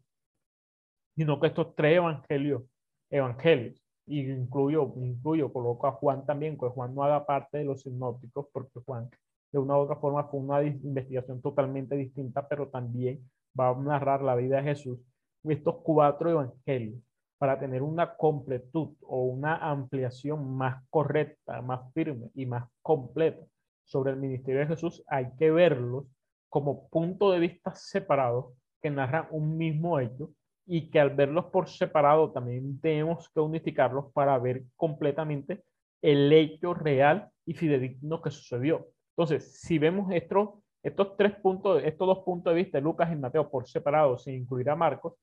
sino 1.16 1.40
que 1.40 1.48
estos 1.48 1.74
tres 1.74 1.96
evangelios, 1.96 2.62
evangelios, 3.10 3.82
y 4.06 4.30
incluyo, 4.30 4.94
incluyo, 4.96 5.52
coloco 5.52 5.88
a 5.88 5.92
Juan 5.92 6.24
también, 6.24 6.56
que 6.56 6.68
Juan 6.68 6.94
no 6.94 7.02
haga 7.02 7.26
parte 7.26 7.58
de 7.58 7.64
los 7.64 7.82
sinópticos, 7.82 8.46
porque 8.52 8.80
Juan 8.86 9.10
de 9.50 9.58
una 9.58 9.76
u 9.76 9.80
otra 9.80 9.96
forma 9.96 10.24
fue 10.24 10.40
una 10.40 10.62
investigación 10.62 11.42
totalmente 11.42 11.96
distinta, 11.96 12.46
pero 12.46 12.68
también 12.68 13.20
va 13.58 13.70
a 13.70 13.74
narrar 13.74 14.22
la 14.22 14.36
vida 14.36 14.58
de 14.58 14.62
Jesús. 14.62 15.00
Estos 15.42 15.76
cuatro 15.82 16.30
evangelios 16.30 17.00
para 17.38 17.58
tener 17.58 17.82
una 17.82 18.16
completud 18.16 18.94
o 19.02 19.22
una 19.22 19.56
ampliación 19.56 20.56
más 20.56 20.84
correcta, 20.90 21.62
más 21.62 21.92
firme 21.94 22.30
y 22.34 22.46
más 22.46 22.68
completa 22.82 23.46
sobre 23.84 24.10
el 24.10 24.18
ministerio 24.18 24.60
de 24.60 24.66
Jesús, 24.66 25.02
hay 25.06 25.28
que 25.38 25.50
verlos 25.50 26.04
como 26.48 26.88
punto 26.88 27.30
de 27.30 27.38
vista 27.38 27.74
separado 27.74 28.52
que 28.82 28.90
narran 28.90 29.28
un 29.30 29.56
mismo 29.56 29.98
hecho 30.00 30.30
y 30.66 30.90
que 30.90 31.00
al 31.00 31.10
verlos 31.10 31.46
por 31.46 31.68
separado 31.68 32.30
también 32.30 32.78
tenemos 32.80 33.30
que 33.30 33.40
unificarlos 33.40 34.12
para 34.12 34.38
ver 34.38 34.64
completamente 34.76 35.62
el 36.02 36.32
hecho 36.32 36.74
real 36.74 37.30
y 37.46 37.54
fidedigno 37.54 38.20
que 38.20 38.30
sucedió. 38.30 38.86
Entonces, 39.16 39.60
si 39.60 39.78
vemos 39.78 40.12
estos, 40.12 40.50
estos 40.82 41.16
tres 41.16 41.34
puntos, 41.36 41.82
estos 41.84 42.06
dos 42.06 42.18
puntos 42.20 42.54
de 42.54 42.62
vista, 42.62 42.80
Lucas 42.80 43.10
y 43.10 43.16
Mateo 43.16 43.50
por 43.50 43.66
separado, 43.66 44.18
sin 44.18 44.34
incluir 44.34 44.68
a 44.70 44.76
Marcos, 44.76 45.14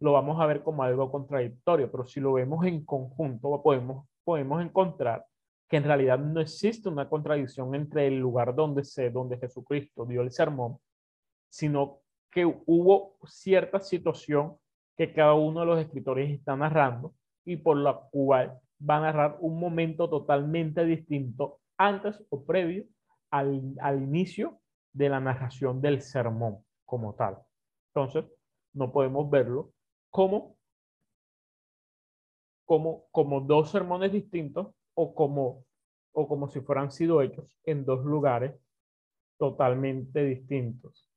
lo 0.00 0.12
vamos 0.12 0.40
a 0.40 0.46
ver 0.46 0.62
como 0.62 0.82
algo 0.82 1.10
contradictorio, 1.10 1.90
pero 1.90 2.06
si 2.06 2.20
lo 2.20 2.32
vemos 2.32 2.64
en 2.64 2.84
conjunto, 2.84 3.62
podemos, 3.62 4.08
podemos 4.24 4.62
encontrar 4.62 5.26
que 5.68 5.76
en 5.76 5.84
realidad 5.84 6.18
no 6.18 6.40
existe 6.40 6.88
una 6.88 7.08
contradicción 7.08 7.74
entre 7.74 8.08
el 8.08 8.18
lugar 8.18 8.54
donde, 8.54 8.82
se, 8.82 9.10
donde 9.10 9.38
Jesucristo 9.38 10.06
dio 10.06 10.22
el 10.22 10.32
sermón, 10.32 10.78
sino 11.48 12.00
que 12.30 12.44
hubo 12.44 13.16
cierta 13.26 13.78
situación 13.78 14.56
que 14.96 15.12
cada 15.12 15.34
uno 15.34 15.60
de 15.60 15.66
los 15.66 15.80
escritores 15.80 16.30
está 16.30 16.56
narrando 16.56 17.14
y 17.44 17.56
por 17.56 17.76
la 17.76 18.00
cual 18.10 18.58
va 18.88 18.96
a 18.96 19.00
narrar 19.00 19.36
un 19.40 19.60
momento 19.60 20.08
totalmente 20.08 20.84
distinto 20.84 21.60
antes 21.76 22.22
o 22.30 22.44
previo 22.44 22.84
al, 23.30 23.74
al 23.80 24.02
inicio 24.02 24.60
de 24.92 25.08
la 25.08 25.20
narración 25.20 25.80
del 25.80 26.00
sermón 26.00 26.64
como 26.84 27.14
tal. 27.14 27.38
Entonces, 27.94 28.24
no 28.72 28.92
podemos 28.92 29.28
verlo 29.30 29.72
como, 30.10 30.56
como, 32.64 33.06
como 33.10 33.40
dos 33.40 33.70
sermones 33.70 34.12
distintos 34.12 34.68
o 34.94 35.14
como, 35.14 35.64
o 36.12 36.28
como 36.28 36.48
si 36.48 36.60
fueran 36.60 36.92
sido 36.92 37.22
hechos 37.22 37.58
en 37.64 37.84
dos 37.84 38.04
lugares 38.04 38.54
totalmente 39.38 40.22
distintos. 40.24 41.09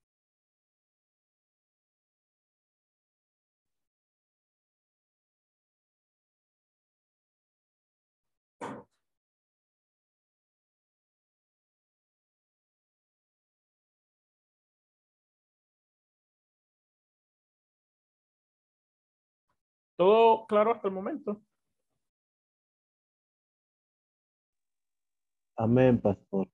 ¿Todo 20.34 20.48
claro 20.48 20.72
hasta 20.72 20.88
el 20.88 20.93
momento? 20.96 21.43
Amén, 25.56 26.00
pastor. 26.02 26.48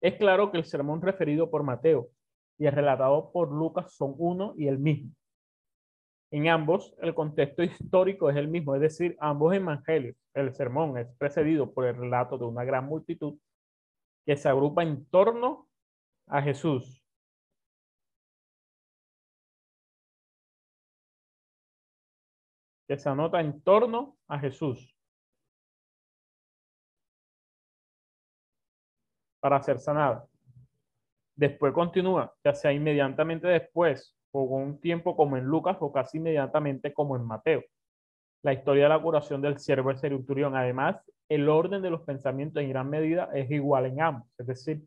Es 0.00 0.14
claro 0.14 0.52
que 0.52 0.58
el 0.58 0.64
sermón 0.64 1.02
referido 1.02 1.50
por 1.50 1.64
Mateo 1.64 2.10
y 2.56 2.66
el 2.66 2.72
relatado 2.72 3.32
por 3.32 3.50
Lucas 3.50 3.92
son 3.92 4.14
uno 4.18 4.54
y 4.56 4.68
el 4.68 4.78
mismo. 4.78 5.10
En 6.30 6.48
ambos, 6.48 6.94
el 7.00 7.14
contexto 7.14 7.62
histórico 7.62 8.28
es 8.30 8.36
el 8.36 8.48
mismo, 8.48 8.74
es 8.74 8.80
decir, 8.80 9.16
ambos 9.20 9.54
evangelios, 9.54 10.16
el 10.34 10.52
sermón 10.52 10.98
es 10.98 11.06
precedido 11.18 11.72
por 11.72 11.86
el 11.86 11.96
relato 11.96 12.36
de 12.36 12.44
una 12.44 12.64
gran 12.64 12.86
multitud 12.86 13.38
que 14.24 14.36
se 14.36 14.48
agrupa 14.48 14.82
en 14.82 15.06
torno 15.06 15.68
a 16.26 16.42
Jesús. 16.42 17.02
Que 22.88 22.98
se 22.98 23.08
anota 23.08 23.40
en 23.40 23.60
torno 23.62 24.16
a 24.26 24.38
Jesús. 24.38 24.94
Para 29.40 29.62
ser 29.62 29.78
sanado. 29.78 30.28
Después 31.36 31.72
continúa, 31.72 32.34
ya 32.42 32.54
sea 32.54 32.72
inmediatamente 32.72 33.46
después 33.46 34.15
o 34.40 34.56
un 34.56 34.78
tiempo 34.80 35.16
como 35.16 35.36
en 35.36 35.44
Lucas 35.44 35.76
o 35.80 35.92
casi 35.92 36.18
inmediatamente 36.18 36.92
como 36.92 37.16
en 37.16 37.24
Mateo. 37.24 37.62
La 38.42 38.52
historia 38.52 38.84
de 38.84 38.88
la 38.90 39.02
curación 39.02 39.40
del 39.42 39.58
siervo 39.58 39.92
de 39.92 39.98
Centurión. 39.98 40.56
Además, 40.56 40.96
el 41.28 41.48
orden 41.48 41.82
de 41.82 41.90
los 41.90 42.02
pensamientos 42.02 42.62
en 42.62 42.68
gran 42.68 42.88
medida 42.88 43.30
es 43.34 43.50
igual 43.50 43.86
en 43.86 44.00
ambos. 44.00 44.28
Es 44.38 44.46
decir, 44.46 44.82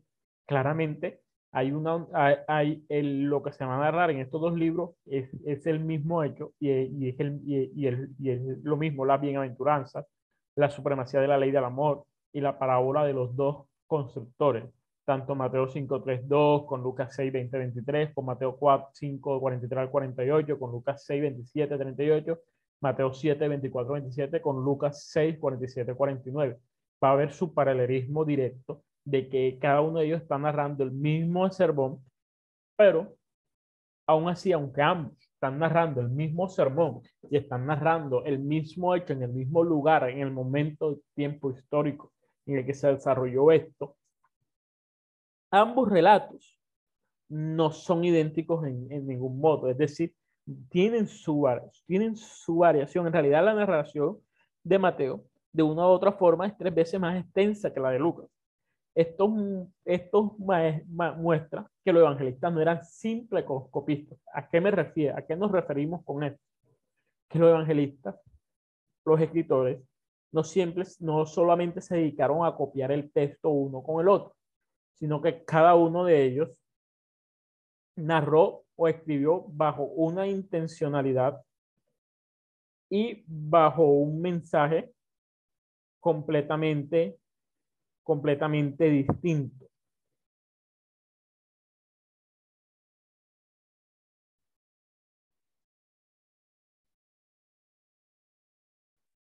claramente 0.46 1.20
hay, 1.52 1.72
una, 1.72 2.06
hay, 2.46 2.84
el, 2.88 3.24
lo 3.24 3.42
que 3.42 3.52
se 3.52 3.64
va 3.64 3.76
a 3.76 3.80
narrar 3.80 4.10
en 4.10 4.20
estos 4.20 4.40
dos 4.40 4.54
libros 4.54 4.92
es, 5.04 5.28
es 5.44 5.66
el 5.66 5.80
mismo 5.80 6.22
hecho 6.22 6.52
y, 6.60 6.70
y 6.70 7.08
es, 7.08 7.20
el, 7.20 7.40
y, 7.44 7.72
y 7.76 8.30
es 8.30 8.40
lo 8.62 8.76
mismo, 8.76 9.04
la 9.04 9.18
bienaventuranza, 9.18 10.06
la 10.54 10.70
supremacía 10.70 11.20
de 11.20 11.28
la 11.28 11.38
ley 11.38 11.50
del 11.50 11.64
amor 11.64 12.04
y 12.32 12.40
la 12.40 12.58
parábola 12.58 13.04
de 13.04 13.14
los 13.14 13.34
dos 13.34 13.66
constructores 13.88 14.64
tanto 15.10 15.34
Mateo 15.34 15.66
5, 15.66 16.02
3, 16.02 16.28
2, 16.28 16.66
con 16.66 16.82
Lucas 16.84 17.12
6, 17.16 17.32
20, 17.32 17.58
23, 17.58 18.14
con 18.14 18.26
Mateo 18.26 18.56
4, 18.56 18.90
5, 18.92 19.40
43 19.40 19.80
al 19.80 19.90
48, 19.90 20.56
con 20.56 20.70
Lucas 20.70 21.04
6, 21.04 21.22
27, 21.22 21.76
38, 21.76 22.38
Mateo 22.80 23.12
7, 23.12 23.48
24, 23.48 23.94
27, 23.94 24.40
con 24.40 24.64
Lucas 24.64 25.08
6, 25.08 25.36
47, 25.40 25.94
49. 25.94 26.60
Va 27.02 27.08
a 27.08 27.12
haber 27.14 27.32
su 27.32 27.52
paralelismo 27.52 28.24
directo 28.24 28.84
de 29.04 29.28
que 29.28 29.58
cada 29.60 29.80
uno 29.80 29.98
de 29.98 30.06
ellos 30.06 30.22
está 30.22 30.38
narrando 30.38 30.84
el 30.84 30.92
mismo 30.92 31.50
sermón, 31.50 31.98
pero 32.76 33.16
aún 34.06 34.28
así, 34.28 34.52
aunque 34.52 34.80
ambos 34.80 35.14
están 35.18 35.58
narrando 35.58 36.00
el 36.02 36.10
mismo 36.10 36.48
sermón 36.48 37.00
y 37.28 37.36
están 37.36 37.66
narrando 37.66 38.24
el 38.24 38.38
mismo 38.38 38.94
hecho 38.94 39.12
en 39.12 39.24
el 39.24 39.32
mismo 39.32 39.64
lugar, 39.64 40.08
en 40.08 40.20
el 40.20 40.30
momento, 40.30 41.00
tiempo 41.16 41.50
histórico 41.50 42.12
en 42.46 42.58
el 42.58 42.64
que 42.64 42.74
se 42.74 42.86
desarrolló 42.92 43.50
esto, 43.50 43.96
ambos 45.50 45.88
relatos 45.88 46.58
no 47.28 47.70
son 47.70 48.04
idénticos 48.04 48.66
en, 48.66 48.90
en 48.90 49.06
ningún 49.06 49.40
modo, 49.40 49.68
es 49.68 49.78
decir, 49.78 50.14
tienen 50.68 51.06
su, 51.06 51.46
tienen 51.86 52.16
su 52.16 52.56
variación. 52.56 53.06
En 53.06 53.12
realidad 53.12 53.44
la 53.44 53.54
narración 53.54 54.18
de 54.62 54.78
Mateo, 54.78 55.24
de 55.52 55.62
una 55.62 55.86
u 55.86 55.90
otra 55.90 56.12
forma, 56.12 56.46
es 56.46 56.56
tres 56.56 56.74
veces 56.74 57.00
más 57.00 57.18
extensa 57.18 57.72
que 57.72 57.80
la 57.80 57.90
de 57.90 57.98
Lucas. 57.98 58.26
Esto, 58.94 59.32
esto 59.84 60.36
muestra 60.38 61.70
que 61.84 61.92
los 61.92 62.00
evangelistas 62.00 62.52
no 62.52 62.60
eran 62.60 62.84
simples 62.84 63.44
copistas. 63.44 64.18
¿A 64.34 64.48
qué 64.48 64.60
me 64.60 64.70
refiero? 64.70 65.16
¿A 65.16 65.22
qué 65.22 65.36
nos 65.36 65.52
referimos 65.52 66.04
con 66.04 66.24
esto? 66.24 66.42
Que 67.28 67.38
los 67.38 67.50
evangelistas, 67.50 68.16
los 69.04 69.20
escritores, 69.20 69.80
no 70.32 70.44
siempre, 70.44 70.84
no 70.98 71.24
solamente 71.26 71.80
se 71.80 71.96
dedicaron 71.96 72.44
a 72.44 72.54
copiar 72.54 72.92
el 72.92 73.10
texto 73.12 73.50
uno 73.50 73.82
con 73.82 74.00
el 74.00 74.08
otro, 74.08 74.34
sino 74.94 75.20
que 75.22 75.44
cada 75.44 75.74
uno 75.74 76.04
de 76.04 76.24
ellos 76.24 76.50
narró 77.96 78.64
o 78.76 78.88
escribió 78.88 79.44
bajo 79.48 79.84
una 79.84 80.26
intencionalidad 80.26 81.42
y 82.88 83.24
bajo 83.26 83.84
un 83.84 84.20
mensaje 84.20 84.92
completamente, 86.00 87.18
completamente 88.02 88.84
distinto. 88.90 89.70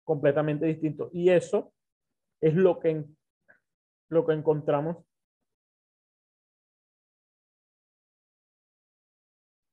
completamente 0.09 0.65
distinto. 0.65 1.11
Y 1.13 1.29
eso 1.29 1.71
es 2.41 2.55
lo 2.55 2.81
que, 2.81 3.05
lo 4.09 4.25
que 4.25 4.33
encontramos 4.33 5.05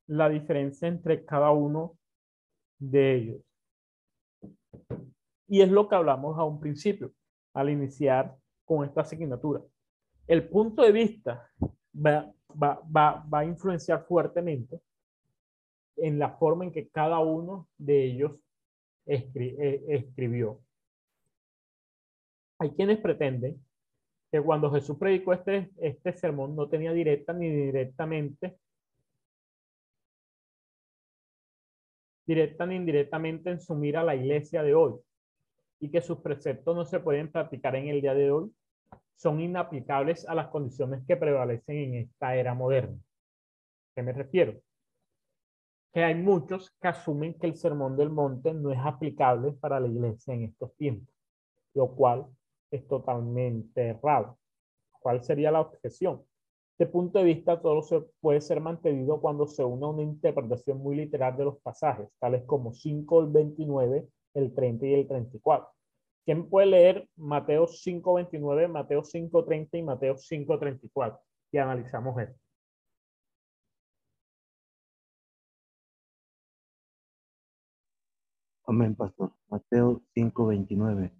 la 0.07 0.29
diferencia 0.29 0.87
entre 0.87 1.25
cada 1.25 1.51
uno 1.51 1.97
de 2.79 3.15
ellos. 3.15 3.41
Y 5.47 5.61
es 5.61 5.69
lo 5.69 5.87
que 5.87 5.95
hablamos 5.95 6.37
a 6.37 6.43
un 6.43 6.59
principio, 6.59 7.11
al 7.53 7.69
iniciar 7.69 8.35
con 8.65 8.85
esta 8.85 9.01
asignatura. 9.01 9.61
El 10.27 10.47
punto 10.49 10.81
de 10.81 10.91
vista 10.91 11.49
va, 11.95 12.33
va, 12.51 12.81
va, 12.95 13.25
va 13.31 13.39
a 13.39 13.45
influenciar 13.45 14.05
fuertemente 14.05 14.79
en 15.97 16.19
la 16.19 16.31
forma 16.37 16.65
en 16.65 16.71
que 16.71 16.89
cada 16.89 17.19
uno 17.19 17.67
de 17.77 18.05
ellos 18.05 18.33
eh, 19.05 19.85
escribió. 19.87 20.61
Hay 22.59 22.71
quienes 22.71 22.99
pretenden 22.99 23.63
que 24.31 24.41
cuando 24.41 24.71
Jesús 24.71 24.97
predicó 24.97 25.33
este, 25.33 25.71
este 25.77 26.13
sermón 26.13 26.55
no 26.55 26.67
tenía 26.67 26.91
directa 26.91 27.33
ni 27.33 27.49
directamente, 27.49 28.57
directa 32.25 32.65
ni 32.65 32.75
indirectamente 32.75 33.49
en 33.49 33.59
su 33.59 33.75
mira 33.75 34.01
a 34.01 34.03
la 34.03 34.15
iglesia 34.15 34.63
de 34.63 34.75
hoy 34.75 34.95
y 35.79 35.89
que 35.89 36.01
sus 36.01 36.19
preceptos 36.19 36.75
no 36.75 36.85
se 36.85 36.99
pueden 36.99 37.31
practicar 37.31 37.75
en 37.75 37.89
el 37.89 38.01
día 38.01 38.13
de 38.13 38.31
hoy, 38.31 38.51
son 39.15 39.39
inaplicables 39.39 40.27
a 40.27 40.35
las 40.35 40.47
condiciones 40.47 41.03
que 41.07 41.17
prevalecen 41.17 41.77
en 41.77 41.95
esta 41.95 42.35
era 42.35 42.53
moderna. 42.53 42.95
¿A 42.95 43.95
qué 43.95 44.01
me 44.01 44.13
refiero? 44.13 44.59
que 45.95 46.03
hay 46.03 46.13
muchos 46.13 46.71
que 46.81 46.89
asumen 46.89 47.35
que 47.35 47.47
el 47.47 47.55
sermón 47.55 47.95
del 47.95 48.09
monte 48.09 48.53
no 48.53 48.69
es 48.69 48.79
aplicable 48.83 49.53
para 49.53 49.79
la 49.79 49.87
iglesia 49.87 50.33
en 50.33 50.43
estos 50.43 50.75
tiempos, 50.75 51.15
lo 51.73 51.95
cual 51.95 52.25
es 52.69 52.85
totalmente 52.85 53.81
errado. 53.87 54.37
¿Cuál 54.99 55.23
sería 55.23 55.51
la 55.51 55.61
objeción? 55.61 56.21
Este 56.77 56.91
punto 56.91 57.19
de 57.19 57.25
vista, 57.25 57.61
todo 57.61 57.81
se 57.81 58.01
puede 58.19 58.41
ser 58.41 58.59
mantenido 58.59 59.21
cuando 59.21 59.47
se 59.47 59.63
une 59.63 59.85
a 59.85 59.89
una 59.89 60.03
interpretación 60.03 60.77
muy 60.79 60.97
literal 60.97 61.37
de 61.37 61.45
los 61.45 61.57
pasajes, 61.61 62.09
tales 62.19 62.43
como 62.45 62.73
5, 62.73 63.21
el 63.21 63.27
29, 63.27 64.09
el 64.33 64.53
30 64.53 64.85
y 64.85 64.93
el 64.93 65.07
34. 65.07 65.69
¿Quién 66.25 66.49
puede 66.49 66.67
leer 66.67 67.07
Mateo 67.15 67.65
5, 67.65 68.15
29, 68.15 68.67
Mateo 68.67 69.03
5, 69.05 69.45
30 69.45 69.77
y 69.77 69.83
Mateo 69.83 70.17
5, 70.17 70.59
34? 70.59 71.19
Y 71.53 71.57
analizamos 71.59 72.19
esto. 72.21 72.39
Amén, 78.67 78.95
pastor. 78.95 79.31
Mateo 79.47 80.01
5:29. 80.13 81.13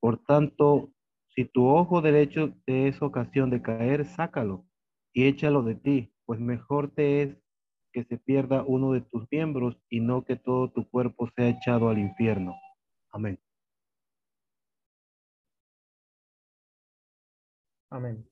Por 0.00 0.18
tanto, 0.24 0.90
si 1.38 1.44
tu 1.44 1.68
ojo 1.68 2.02
derecho 2.02 2.52
te 2.64 2.88
es 2.88 3.00
ocasión 3.00 3.48
de 3.48 3.62
caer, 3.62 4.04
sácalo 4.06 4.66
y 5.12 5.28
échalo 5.28 5.62
de 5.62 5.76
ti, 5.76 6.12
pues 6.26 6.40
mejor 6.40 6.90
te 6.92 7.22
es 7.22 7.36
que 7.92 8.02
se 8.02 8.18
pierda 8.18 8.64
uno 8.66 8.90
de 8.92 9.02
tus 9.02 9.24
miembros 9.30 9.76
y 9.88 10.00
no 10.00 10.24
que 10.24 10.34
todo 10.34 10.68
tu 10.72 10.88
cuerpo 10.90 11.30
sea 11.36 11.48
echado 11.48 11.90
al 11.90 11.98
infierno. 11.98 12.56
Amén. 13.12 13.38
Amén. 17.90 18.26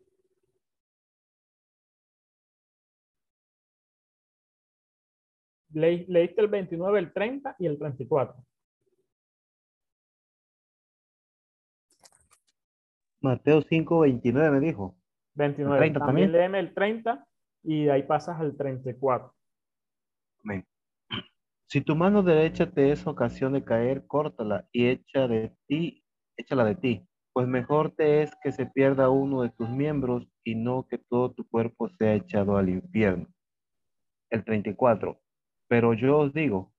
Le, 5.70 6.06
leíste 6.08 6.40
el 6.40 6.48
29, 6.48 6.98
el 6.98 7.12
30 7.12 7.54
y 7.60 7.66
el 7.66 7.78
34. 7.78 8.34
Mateo 13.26 13.62
5, 13.62 14.00
29 14.00 14.50
me 14.50 14.60
dijo. 14.60 14.96
29. 15.34 15.76
también, 15.76 16.06
también 16.06 16.32
léeme 16.32 16.58
el 16.58 16.74
30 16.74 17.26
y 17.62 17.84
de 17.84 17.92
ahí 17.92 18.02
pasas 18.04 18.40
al 18.40 18.56
34. 18.56 19.34
Amén. 20.44 20.66
Si 21.68 21.80
tu 21.80 21.96
mano 21.96 22.22
derecha 22.22 22.70
te 22.70 22.92
es 22.92 23.06
ocasión 23.06 23.52
de 23.52 23.64
caer, 23.64 24.06
córtala 24.06 24.68
y 24.72 24.86
echa 24.86 25.26
de 25.26 25.54
ti, 25.66 26.04
échala 26.36 26.64
de 26.64 26.76
ti, 26.76 27.08
pues 27.32 27.48
mejor 27.48 27.90
te 27.90 28.22
es 28.22 28.32
que 28.42 28.52
se 28.52 28.66
pierda 28.66 29.10
uno 29.10 29.42
de 29.42 29.50
tus 29.50 29.68
miembros 29.68 30.26
y 30.44 30.54
no 30.54 30.86
que 30.88 30.96
todo 30.96 31.32
tu 31.32 31.46
cuerpo 31.48 31.90
sea 31.98 32.14
echado 32.14 32.56
al 32.56 32.68
infierno. 32.68 33.26
El 34.30 34.44
34. 34.44 35.20
Pero 35.68 35.92
yo 35.92 36.18
os 36.18 36.32
digo, 36.32 36.72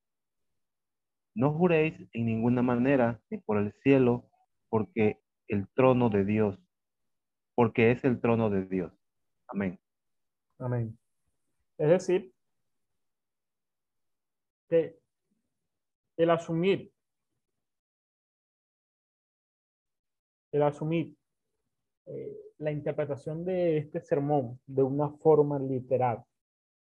no 1.36 1.54
juréis 1.54 1.94
en 2.14 2.26
ninguna 2.26 2.64
manera 2.64 3.22
ni 3.30 3.38
por 3.38 3.58
el 3.58 3.72
cielo, 3.84 4.30
porque 4.70 5.20
el 5.48 5.68
trono 5.70 6.10
de 6.10 6.26
Dios, 6.26 6.60
porque 7.56 7.92
es 7.92 8.04
el 8.04 8.20
trono 8.20 8.50
de 8.50 8.66
Dios. 8.66 8.94
Amén. 9.48 9.80
Amén. 10.60 10.98
Es 11.78 11.90
decir, 11.90 12.34
que 14.68 15.00
el 16.18 16.30
asumir, 16.30 16.92
el 20.52 20.64
asumir 20.64 21.16
eh, 22.08 22.38
la 22.58 22.72
interpretación 22.72 23.46
de 23.46 23.78
este 23.78 24.02
sermón 24.02 24.60
de 24.66 24.84
una 24.84 25.10
forma 25.10 25.60
literal 25.60 26.24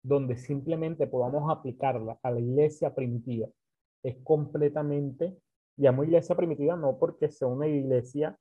donde 0.03 0.37
simplemente 0.37 1.07
podamos 1.07 1.51
aplicarla 1.51 2.19
a 2.23 2.31
la 2.31 2.41
iglesia 2.41 2.95
primitiva, 2.95 3.49
es 4.03 4.17
completamente, 4.23 5.37
llamo 5.77 6.05
iglesia 6.05 6.37
primitiva 6.37 6.77
no 6.77 6.97
porque 6.99 7.29
sea 7.29 7.49
una 7.49 7.67
iglesia 7.67 8.39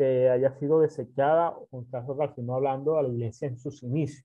que 0.00 0.30
haya 0.30 0.50
sido 0.58 0.80
desechada, 0.80 1.54
en 1.72 1.84
caso 1.84 2.16
sino 2.34 2.54
hablando 2.54 2.96
a 2.96 3.02
la 3.02 3.10
iglesia 3.10 3.48
en 3.48 3.58
sus 3.58 3.82
inicios, 3.82 4.24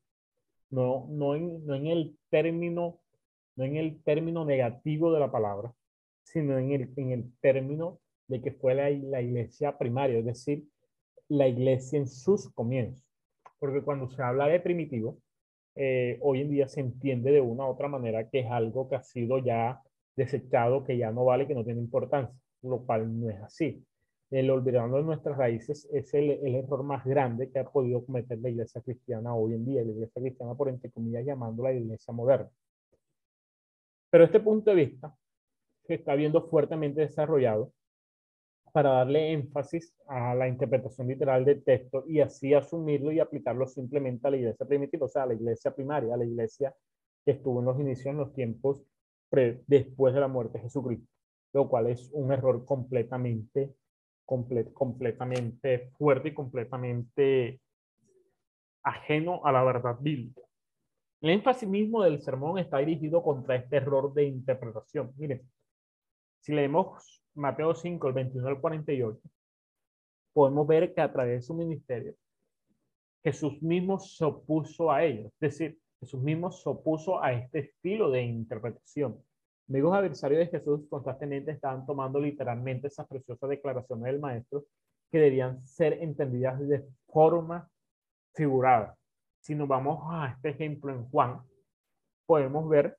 no, 0.69 1.05
no, 1.09 1.35
en, 1.35 1.65
no 1.65 1.75
en 1.75 1.87
el 1.87 2.17
término, 2.29 3.01
no 3.57 3.65
en 3.65 3.75
el 3.75 4.01
término 4.01 4.45
negativo 4.45 5.11
de 5.11 5.19
la 5.19 5.29
palabra, 5.29 5.73
sino 6.23 6.57
en 6.57 6.71
el, 6.71 6.93
en 6.95 7.11
el 7.11 7.29
término 7.41 7.99
de 8.29 8.41
que 8.41 8.53
fue 8.53 8.73
la, 8.73 8.89
la 8.89 9.21
iglesia 9.21 9.77
primaria, 9.77 10.19
es 10.19 10.25
decir, 10.25 10.63
la 11.27 11.45
iglesia 11.49 11.99
en 11.99 12.07
sus 12.07 12.49
comienzos. 12.53 13.05
Porque 13.59 13.81
cuando 13.81 14.07
se 14.07 14.23
habla 14.23 14.47
de 14.47 14.61
primitivo, 14.61 15.17
eh, 15.75 16.19
hoy 16.21 16.39
en 16.39 16.51
día 16.51 16.69
se 16.69 16.79
entiende 16.79 17.33
de 17.33 17.41
una 17.41 17.65
u 17.65 17.71
otra 17.71 17.89
manera 17.89 18.29
que 18.29 18.39
es 18.39 18.49
algo 18.49 18.87
que 18.87 18.95
ha 18.95 19.03
sido 19.03 19.39
ya 19.39 19.81
desechado, 20.15 20.85
que 20.85 20.97
ya 20.97 21.11
no 21.11 21.25
vale, 21.25 21.47
que 21.47 21.53
no 21.53 21.65
tiene 21.65 21.81
importancia, 21.81 22.33
lo 22.61 22.85
cual 22.85 23.19
no 23.19 23.29
es 23.29 23.41
así. 23.41 23.85
El 24.31 24.49
olvidando 24.49 24.97
de 24.97 25.03
nuestras 25.03 25.37
raíces 25.37 25.87
es 25.93 26.13
el, 26.13 26.31
el, 26.31 26.55
error 26.55 26.83
más 26.83 27.05
grande 27.05 27.49
que 27.49 27.59
ha 27.59 27.65
podido 27.65 28.03
cometer 28.05 28.39
la 28.39 28.49
iglesia 28.49 28.81
cristiana 28.81 29.35
hoy 29.35 29.53
en 29.53 29.65
día, 29.65 29.83
la 29.83 29.91
iglesia 29.91 30.21
cristiana 30.21 30.55
por 30.55 30.69
entre 30.69 30.91
comillas 30.91 31.25
llamándola 31.25 31.71
la 31.71 31.79
iglesia 31.79 32.13
moderna. 32.13 32.49
Pero 34.09 34.23
este 34.23 34.39
punto 34.39 34.71
de 34.71 34.77
vista 34.77 35.15
se 35.83 35.95
está 35.95 36.15
viendo 36.15 36.41
fuertemente 36.47 37.01
desarrollado 37.01 37.71
para 38.71 38.89
darle 38.89 39.31
énfasis 39.31 39.95
a 40.07 40.35
la 40.35 40.47
interpretación 40.47 41.07
literal 41.07 41.45
del 41.45 41.63
texto 41.63 42.03
y 42.07 42.19
así 42.19 42.53
asumirlo 42.53 43.11
y 43.11 43.19
aplicarlo 43.19 43.67
simplemente 43.67 44.27
a 44.27 44.31
la 44.31 44.37
iglesia 44.37 44.65
primitiva, 44.65 45.05
o 45.05 45.09
sea, 45.09 45.23
a 45.23 45.27
la 45.27 45.33
iglesia 45.33 45.73
primaria, 45.73 46.13
a 46.13 46.17
la 46.17 46.25
iglesia 46.25 46.75
que 47.23 47.31
estuvo 47.31 47.59
en 47.59 47.65
los 47.67 47.79
inicios, 47.79 48.07
en 48.07 48.17
los 48.17 48.33
tiempos 48.33 48.83
después 49.67 50.13
de 50.13 50.19
la 50.19 50.27
muerte 50.27 50.57
de 50.57 50.63
Jesucristo, 50.63 51.07
lo 51.53 51.67
cual 51.67 51.87
es 51.87 52.09
un 52.13 52.31
error 52.31 52.65
completamente 52.65 53.73
comple- 54.25 54.71
completamente 54.73 55.91
fuerte 55.97 56.29
y 56.29 56.33
completamente 56.33 57.61
ajeno 58.83 59.45
a 59.45 59.51
la 59.51 59.63
verdad 59.63 59.97
bíblica. 59.99 60.41
El 61.21 61.31
énfasis 61.31 61.67
mismo 61.67 62.03
del 62.03 62.21
sermón 62.21 62.59
está 62.59 62.77
dirigido 62.77 63.23
contra 63.23 63.55
este 63.55 63.77
error 63.77 64.13
de 64.13 64.25
interpretación. 64.25 65.13
Miren, 65.17 65.41
si 66.39 66.53
leemos 66.53 67.23
Mateo 67.33 67.73
5, 67.73 68.07
el 68.07 68.13
21 68.13 68.47
al 68.47 68.61
48, 68.61 69.19
podemos 70.33 70.67
ver 70.67 70.93
que 70.93 71.01
a 71.01 71.11
través 71.11 71.39
de 71.39 71.41
su 71.41 71.53
ministerio, 71.55 72.13
Jesús 73.23 73.59
mismo 73.63 73.97
se 73.99 74.23
opuso 74.23 74.91
a 74.91 75.03
ellos. 75.03 75.31
Es 75.39 75.39
decir, 75.39 75.79
Jesús 75.99 76.21
mismo 76.21 76.51
se 76.51 76.69
opuso 76.69 77.23
a 77.23 77.33
este 77.33 77.59
estilo 77.59 78.11
de 78.11 78.21
interpretación. 78.21 79.19
Amigos 79.67 79.95
adversarios 79.95 80.39
de 80.39 80.59
Jesús 80.59 80.81
constantemente 80.87 81.51
estaban 81.51 81.87
tomando 81.87 82.19
literalmente 82.19 82.87
esas 82.87 83.07
preciosas 83.07 83.49
declaraciones 83.49 84.05
del 84.05 84.19
maestro 84.19 84.65
que 85.11 85.17
debían 85.17 85.65
ser 85.65 85.93
entendidas 86.03 86.59
de 86.67 86.85
forma 87.07 87.67
figurada. 88.35 88.95
Si 89.39 89.55
nos 89.55 89.67
vamos 89.67 90.03
a 90.11 90.27
este 90.35 90.49
ejemplo 90.49 90.91
en 90.91 91.09
Juan, 91.09 91.41
podemos 92.27 92.69
ver 92.69 92.97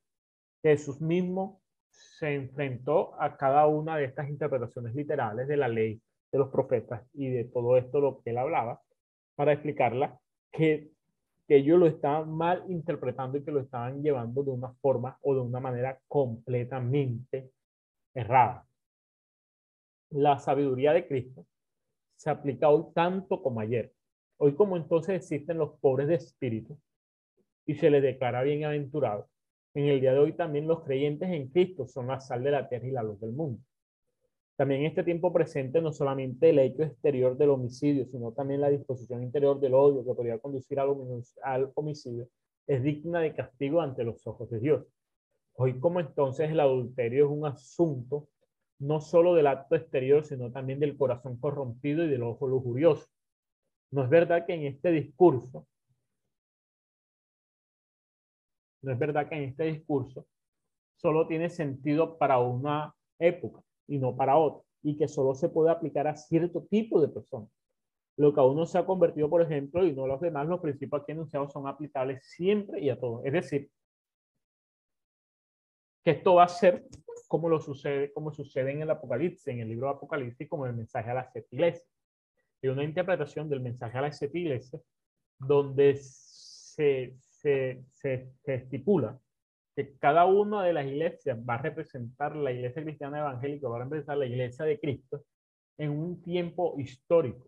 que 0.61 0.71
Jesús 0.71 1.01
mismo 1.01 1.61
se 1.89 2.35
enfrentó 2.35 3.15
a 3.21 3.37
cada 3.37 3.67
una 3.69 3.97
de 3.97 4.07
estas 4.07 4.29
interpretaciones 4.29 4.95
literales 4.95 5.47
de 5.47 5.57
la 5.57 5.69
ley, 5.69 6.03
de 6.33 6.39
los 6.39 6.49
profetas 6.49 7.03
y 7.13 7.31
de 7.31 7.45
todo 7.45 7.77
esto 7.77 8.01
lo 8.01 8.21
que 8.23 8.31
él 8.31 8.39
hablaba, 8.39 8.81
para 9.37 9.53
explicarla 9.53 10.19
que, 10.51 10.91
que 11.47 11.57
ellos 11.57 11.79
lo 11.79 11.87
estaban 11.87 12.31
mal 12.33 12.65
interpretando 12.69 13.39
y 13.39 13.45
que 13.45 13.53
lo 13.53 13.61
estaban 13.61 14.03
llevando 14.03 14.43
de 14.43 14.51
una 14.51 14.73
forma 14.75 15.19
o 15.23 15.35
de 15.35 15.41
una 15.41 15.61
manera 15.61 16.01
completamente 16.09 17.51
errada. 18.15 18.67
La 20.11 20.39
sabiduría 20.39 20.93
de 20.93 21.07
Cristo 21.07 21.47
se 22.17 22.31
aplica 22.31 22.69
hoy 22.69 22.87
tanto 22.95 23.43
como 23.43 23.61
ayer. 23.61 23.93
Hoy 24.39 24.55
como 24.55 24.77
entonces 24.77 25.17
existen 25.17 25.59
los 25.59 25.79
pobres 25.79 26.09
de 26.09 26.15
espíritu 26.17 26.79
y 27.65 27.75
se 27.75 27.91
les 27.91 28.03
declara 28.03 28.43
bienaventurados. 28.43 29.27
En 29.75 29.85
el 29.85 30.01
día 30.01 30.13
de 30.13 30.19
hoy 30.19 30.33
también 30.33 30.67
los 30.67 30.83
creyentes 30.83 31.29
en 31.31 31.49
Cristo 31.49 31.87
son 31.87 32.09
la 32.09 32.21
sal 32.21 32.43
de 32.43 32.51
la 32.51 32.69
tierra 32.69 32.87
y 32.87 32.93
la 32.93 33.03
luz 33.03 33.21
del 33.21 33.33
mundo. 33.33 33.61
También 34.57 34.81
en 34.81 34.87
este 34.87 35.05
tiempo 35.05 35.33
presente 35.35 35.83
no 35.83 35.93
solamente 35.93 36.49
el 36.49 36.59
hecho 36.59 36.83
exterior 36.83 37.37
del 37.37 37.51
homicidio, 37.51 38.07
sino 38.07 38.33
también 38.33 38.63
la 38.63 38.71
disposición 38.71 39.23
interior 39.23 39.61
del 39.61 39.75
odio 39.75 40.03
que 40.03 40.15
podría 40.15 40.39
conducir 40.39 40.81
al, 40.81 41.71
homicidio, 41.75 42.29
es 42.67 42.83
digna 42.83 43.21
de 43.21 43.35
castigo 43.35 43.83
ante 43.83 44.03
los 44.03 44.27
ojos 44.27 44.49
de 44.51 44.59
Dios. 44.59 44.87
Hoy 45.57 45.79
como 45.79 46.01
entonces 46.01 46.51
el 46.51 46.61
adulterio 46.61 47.27
es 47.27 47.31
un 47.31 47.47
asunto 47.47 48.29
no 48.79 49.01
solo 49.01 49.35
del 49.35 49.47
acto 49.47 49.77
exterior, 49.77 50.25
sino 50.25 50.51
también 50.51 50.81
del 50.81 50.97
corazón 50.97 51.39
corrompido 51.39 52.05
y 52.05 52.09
del 52.09 52.23
ojo 52.23 52.49
lujurioso. 52.49 53.07
No 53.91 54.05
es 54.05 54.09
verdad 54.09 54.47
que 54.47 54.55
en 54.55 54.65
este 54.65 54.91
discurso, 54.91 55.67
no 58.83 58.93
es 58.93 58.99
verdad 58.99 59.29
que 59.29 59.37
en 59.37 59.45
este 59.51 59.65
discurso 59.65 60.27
solo 60.97 61.27
tiene 61.27 61.51
sentido 61.51 62.17
para 62.17 62.39
una 62.39 62.95
época 63.19 63.66
y 63.87 63.99
no 63.99 64.17
para 64.17 64.37
otra, 64.37 64.63
y 64.83 64.97
que 64.97 65.09
solo 65.09 65.35
se 65.35 65.49
puede 65.49 65.71
aplicar 65.71 66.07
a 66.07 66.17
cierto 66.17 66.63
tipo 66.65 67.01
de 67.01 67.09
personas. 67.09 67.51
Lo 68.17 68.33
que 68.33 68.41
a 68.41 68.45
uno 68.45 68.65
se 68.67 68.79
ha 68.79 68.87
convertido, 68.87 69.29
por 69.29 69.43
ejemplo, 69.43 69.85
y 69.85 69.93
no 69.93 70.05
a 70.05 70.09
los 70.09 70.21
demás, 70.21 70.47
los 70.49 70.61
principios 70.61 71.03
aquí 71.03 71.13
enunciados 71.13 71.53
son 71.53 71.67
aplicables 71.67 72.25
siempre 72.25 72.81
y 72.81 72.89
a 72.89 72.99
todos. 72.99 73.25
Es 73.25 73.33
decir, 73.33 73.71
que 76.03 76.13
esto 76.13 76.35
va 76.35 76.45
a 76.45 76.49
ser 76.49 76.87
como 77.29 77.49
lo 77.49 77.61
sucede, 77.61 78.13
como 78.13 78.33
sucede 78.33 78.71
en 78.71 78.83
el 78.83 78.91
Apocalipsis, 78.91 79.49
en 79.49 79.61
el 79.61 79.69
libro 79.69 79.89
de 79.89 79.95
Apocalipsis, 79.95 80.49
como 80.49 80.67
el 80.67 80.75
mensaje 80.75 81.11
a 81.11 81.15
las 81.15 81.33
siete 81.33 81.49
iglesias. 81.51 81.89
Una 82.63 82.83
interpretación 82.83 83.49
del 83.49 83.61
mensaje 83.61 83.97
a 83.97 84.01
las 84.01 84.19
siete 84.19 84.61
donde 85.39 85.95
se, 85.97 87.15
se, 87.17 87.85
se 87.93 88.33
estipula 88.45 89.21
que 89.77 89.95
cada 89.99 90.25
una 90.25 90.65
de 90.65 90.73
las 90.73 90.87
iglesias 90.87 91.39
va 91.39 91.57
a 91.57 91.63
representar 91.63 92.35
la 92.35 92.51
iglesia 92.51 92.83
cristiana 92.83 93.19
evangélica, 93.19 93.69
va 93.69 93.77
a 93.77 93.85
representar 93.85 94.17
la 94.17 94.25
iglesia 94.25 94.65
de 94.65 94.81
Cristo 94.81 95.23
en 95.77 95.91
un 95.91 96.23
tiempo 96.23 96.75
histórico, 96.79 97.47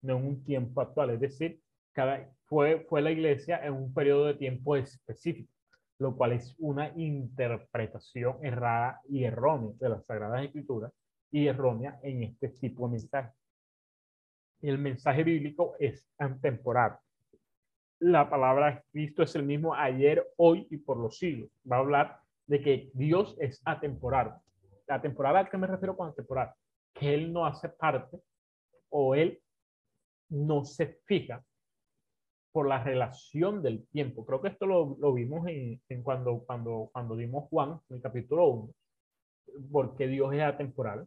no 0.00 0.16
en 0.16 0.26
un 0.26 0.44
tiempo 0.44 0.80
actual. 0.80 1.10
Es 1.10 1.20
decir, 1.20 1.60
cada, 1.92 2.32
fue, 2.46 2.86
fue 2.88 3.02
la 3.02 3.10
iglesia 3.10 3.62
en 3.62 3.74
un 3.74 3.92
periodo 3.92 4.24
de 4.24 4.34
tiempo 4.34 4.74
específico, 4.74 5.52
lo 5.98 6.16
cual 6.16 6.32
es 6.32 6.56
una 6.58 6.92
interpretación 6.96 8.38
errada 8.42 9.02
y 9.06 9.24
errónea 9.24 9.74
de 9.78 9.88
las 9.90 10.06
Sagradas 10.06 10.44
Escrituras 10.44 10.92
y 11.30 11.46
errónea 11.46 12.00
en 12.02 12.22
este 12.22 12.48
tipo 12.48 12.86
de 12.86 12.92
mensaje. 12.92 13.32
El 14.62 14.78
mensaje 14.78 15.22
bíblico 15.24 15.74
es 15.78 16.08
atemporal 16.16 16.96
la 17.98 18.28
palabra 18.28 18.84
Cristo 18.92 19.22
es 19.22 19.34
el 19.36 19.44
mismo 19.44 19.74
ayer, 19.74 20.26
hoy 20.36 20.66
y 20.70 20.76
por 20.76 20.98
los 20.98 21.18
siglos. 21.18 21.50
Va 21.70 21.76
a 21.76 21.80
hablar 21.80 22.20
de 22.46 22.60
que 22.60 22.90
Dios 22.94 23.36
es 23.40 23.60
atemporal. 23.64 24.36
¿Atemporal 24.88 25.36
a 25.36 25.48
qué 25.48 25.56
me 25.56 25.66
refiero 25.66 25.96
con 25.96 26.08
atemporal? 26.08 26.52
Que 26.92 27.14
Él 27.14 27.32
no 27.32 27.46
hace 27.46 27.68
parte 27.68 28.18
o 28.90 29.14
Él 29.14 29.40
no 30.28 30.64
se 30.64 30.98
fija 31.06 31.42
por 32.52 32.68
la 32.68 32.82
relación 32.82 33.62
del 33.62 33.86
tiempo. 33.88 34.24
Creo 34.24 34.40
que 34.40 34.48
esto 34.48 34.66
lo, 34.66 34.96
lo 34.98 35.12
vimos 35.12 35.46
en, 35.48 35.80
en, 35.88 36.02
cuando, 36.02 36.44
cuando, 36.46 36.88
cuando 36.92 37.16
dimos 37.16 37.48
Juan, 37.50 37.80
en 37.88 37.96
el 37.96 38.02
capítulo 38.02 38.46
1, 38.46 38.74
porque 39.70 40.06
Dios 40.06 40.32
es 40.32 40.42
atemporal 40.42 41.06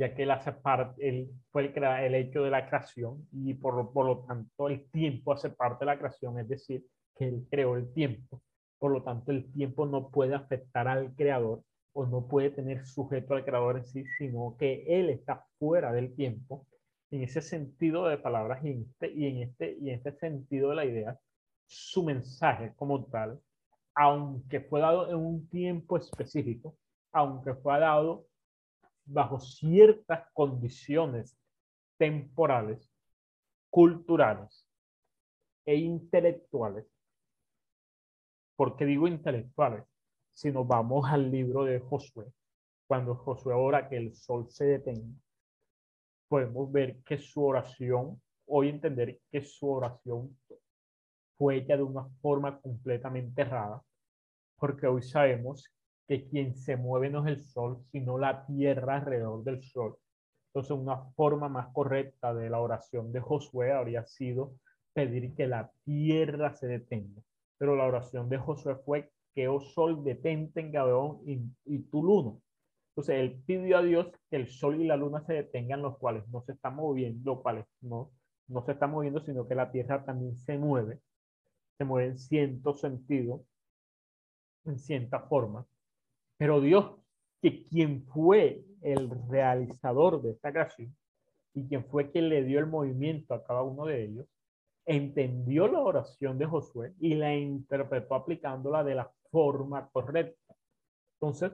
ya 0.00 0.14
que 0.14 0.22
él 0.22 0.30
hace 0.30 0.52
parte, 0.52 1.06
él 1.06 1.30
fue 1.52 1.66
el, 1.66 1.84
el 1.84 2.14
hecho 2.14 2.42
de 2.42 2.50
la 2.50 2.66
creación 2.66 3.28
y 3.32 3.52
por 3.52 3.92
por 3.92 4.06
lo 4.06 4.20
tanto 4.20 4.68
el 4.68 4.90
tiempo 4.90 5.34
hace 5.34 5.50
parte 5.50 5.84
de 5.84 5.90
la 5.90 5.98
creación, 5.98 6.38
es 6.38 6.48
decir, 6.48 6.86
que 7.14 7.28
él 7.28 7.46
creó 7.50 7.76
el 7.76 7.92
tiempo. 7.92 8.40
Por 8.78 8.92
lo 8.92 9.02
tanto, 9.02 9.30
el 9.30 9.52
tiempo 9.52 9.84
no 9.84 10.08
puede 10.08 10.34
afectar 10.34 10.88
al 10.88 11.14
creador 11.14 11.62
o 11.92 12.06
no 12.06 12.26
puede 12.26 12.48
tener 12.48 12.86
sujeto 12.86 13.34
al 13.34 13.44
creador 13.44 13.76
en 13.76 13.84
sí, 13.84 14.04
sino 14.16 14.56
que 14.58 14.84
él 14.88 15.10
está 15.10 15.44
fuera 15.58 15.92
del 15.92 16.14
tiempo. 16.14 16.66
En 17.10 17.22
ese 17.22 17.42
sentido 17.42 18.08
de 18.08 18.16
palabras 18.16 18.64
y 18.64 18.70
en 18.70 18.82
este, 18.84 19.12
y 19.12 19.26
en 19.26 19.42
este, 19.42 19.76
y 19.82 19.90
en 19.90 19.96
este 19.96 20.12
sentido 20.12 20.70
de 20.70 20.76
la 20.76 20.86
idea, 20.86 21.20
su 21.66 22.02
mensaje 22.04 22.72
como 22.74 23.04
tal, 23.04 23.38
aunque 23.94 24.60
fue 24.62 24.80
dado 24.80 25.10
en 25.10 25.16
un 25.16 25.46
tiempo 25.50 25.98
específico, 25.98 26.74
aunque 27.12 27.52
fue 27.52 27.78
dado 27.78 28.29
bajo 29.12 29.40
ciertas 29.40 30.28
condiciones 30.32 31.36
temporales, 31.98 32.90
culturales 33.68 34.66
e 35.66 35.76
intelectuales. 35.76 36.86
¿Por 38.56 38.76
qué 38.76 38.86
digo 38.86 39.08
intelectuales? 39.08 39.84
Si 40.32 40.52
nos 40.52 40.66
vamos 40.66 41.06
al 41.10 41.30
libro 41.30 41.64
de 41.64 41.80
Josué, 41.80 42.26
cuando 42.86 43.14
Josué 43.14 43.54
ora 43.54 43.88
que 43.88 43.96
el 43.96 44.14
sol 44.14 44.48
se 44.48 44.64
detenga, 44.64 45.18
podemos 46.28 46.70
ver 46.70 47.02
que 47.02 47.18
su 47.18 47.44
oración, 47.44 48.20
hoy 48.46 48.68
entender 48.68 49.20
que 49.30 49.42
su 49.42 49.68
oración 49.68 50.36
fue 51.36 51.56
hecha 51.56 51.76
de 51.76 51.82
una 51.82 52.04
forma 52.20 52.60
completamente 52.60 53.42
errada, 53.42 53.82
porque 54.56 54.86
hoy 54.86 55.02
sabemos 55.02 55.68
que 56.10 56.26
quien 56.28 56.56
se 56.56 56.76
mueve 56.76 57.08
no 57.08 57.24
es 57.24 57.28
el 57.28 57.40
sol, 57.44 57.84
sino 57.92 58.18
la 58.18 58.44
tierra 58.44 58.96
alrededor 58.96 59.44
del 59.44 59.62
sol. 59.62 59.96
Entonces, 60.48 60.72
una 60.72 61.04
forma 61.14 61.48
más 61.48 61.68
correcta 61.72 62.34
de 62.34 62.50
la 62.50 62.58
oración 62.58 63.12
de 63.12 63.20
Josué 63.20 63.70
habría 63.70 64.04
sido 64.04 64.56
pedir 64.92 65.36
que 65.36 65.46
la 65.46 65.70
tierra 65.84 66.52
se 66.56 66.66
detenga. 66.66 67.22
Pero 67.58 67.76
la 67.76 67.86
oración 67.86 68.28
de 68.28 68.38
Josué 68.38 68.74
fue 68.84 69.12
que, 69.36 69.46
oh 69.46 69.60
sol, 69.60 70.02
detente 70.02 70.58
en 70.58 70.72
Gabeón 70.72 71.20
y, 71.26 71.44
y 71.64 71.78
tu 71.82 72.02
luna. 72.02 72.36
Entonces, 72.88 73.14
él 73.14 73.40
pidió 73.46 73.78
a 73.78 73.82
Dios 73.82 74.08
que 74.28 74.36
el 74.36 74.48
sol 74.48 74.80
y 74.80 74.88
la 74.88 74.96
luna 74.96 75.24
se 75.24 75.34
detengan, 75.34 75.80
los 75.80 75.96
cuales 75.98 76.26
no 76.30 76.42
se 76.42 76.54
están 76.54 76.74
moviendo, 76.74 77.40
cuales 77.40 77.66
no, 77.82 78.10
no 78.48 78.64
se 78.64 78.72
están 78.72 78.90
moviendo, 78.90 79.20
sino 79.20 79.46
que 79.46 79.54
la 79.54 79.70
tierra 79.70 80.04
también 80.04 80.36
se 80.36 80.58
mueve, 80.58 80.98
se 81.78 81.84
mueve 81.84 82.08
en 82.08 82.18
cierto 82.18 82.74
sentido, 82.74 83.44
en 84.64 84.76
cierta 84.76 85.20
forma. 85.20 85.64
Pero 86.40 86.62
Dios, 86.62 86.94
que 87.42 87.66
quien 87.66 88.06
fue 88.06 88.64
el 88.80 89.10
realizador 89.28 90.22
de 90.22 90.30
esta 90.30 90.50
creación 90.50 90.96
y 91.52 91.68
quien 91.68 91.84
fue 91.84 92.10
quien 92.10 92.30
le 92.30 92.42
dio 92.44 92.60
el 92.60 92.66
movimiento 92.66 93.34
a 93.34 93.44
cada 93.44 93.62
uno 93.62 93.84
de 93.84 94.04
ellos, 94.04 94.26
entendió 94.86 95.68
la 95.68 95.80
oración 95.80 96.38
de 96.38 96.46
Josué 96.46 96.94
y 96.98 97.14
la 97.14 97.36
interpretó 97.36 98.14
aplicándola 98.14 98.82
de 98.82 98.94
la 98.94 99.12
forma 99.30 99.90
correcta. 99.90 100.54
Entonces, 101.16 101.52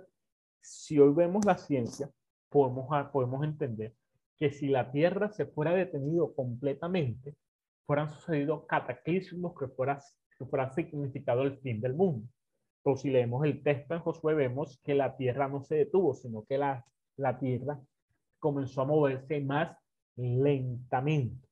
si 0.61 1.01
hoy 1.01 1.13
vemos 1.13 1.45
la 1.45 1.59
ciencia, 1.59 2.09
podemos, 2.49 2.87
podemos 3.11 3.43
entender 3.43 3.93
que 4.37 4.53
si 4.53 4.69
la 4.69 4.93
Tierra 4.93 5.33
se 5.33 5.47
fuera 5.47 5.75
detenido 5.75 6.33
completamente, 6.33 7.35
fueran 7.87 8.09
sucedido 8.09 8.65
cataclismos 8.69 9.59
que 9.59 9.67
fueran 9.67 9.99
que 10.39 10.45
fuera 10.45 10.71
significado 10.71 11.43
el 11.43 11.59
fin 11.59 11.81
del 11.81 11.95
mundo. 11.95 12.29
Pero 12.87 12.97
si 12.97 13.11
leemos 13.11 13.45
el 13.45 13.65
texto 13.65 13.95
en 13.95 14.01
Josué, 14.01 14.35
vemos 14.35 14.81
que 14.85 14.95
la 14.95 15.17
tierra 15.17 15.49
no 15.49 15.61
se 15.61 15.75
detuvo, 15.75 16.15
sino 16.15 16.45
que 16.45 16.57
la, 16.57 16.85
la 17.17 17.37
tierra 17.37 17.81
comenzó 18.39 18.83
a 18.83 18.85
moverse 18.85 19.41
más 19.41 19.77
lentamente. 20.15 21.49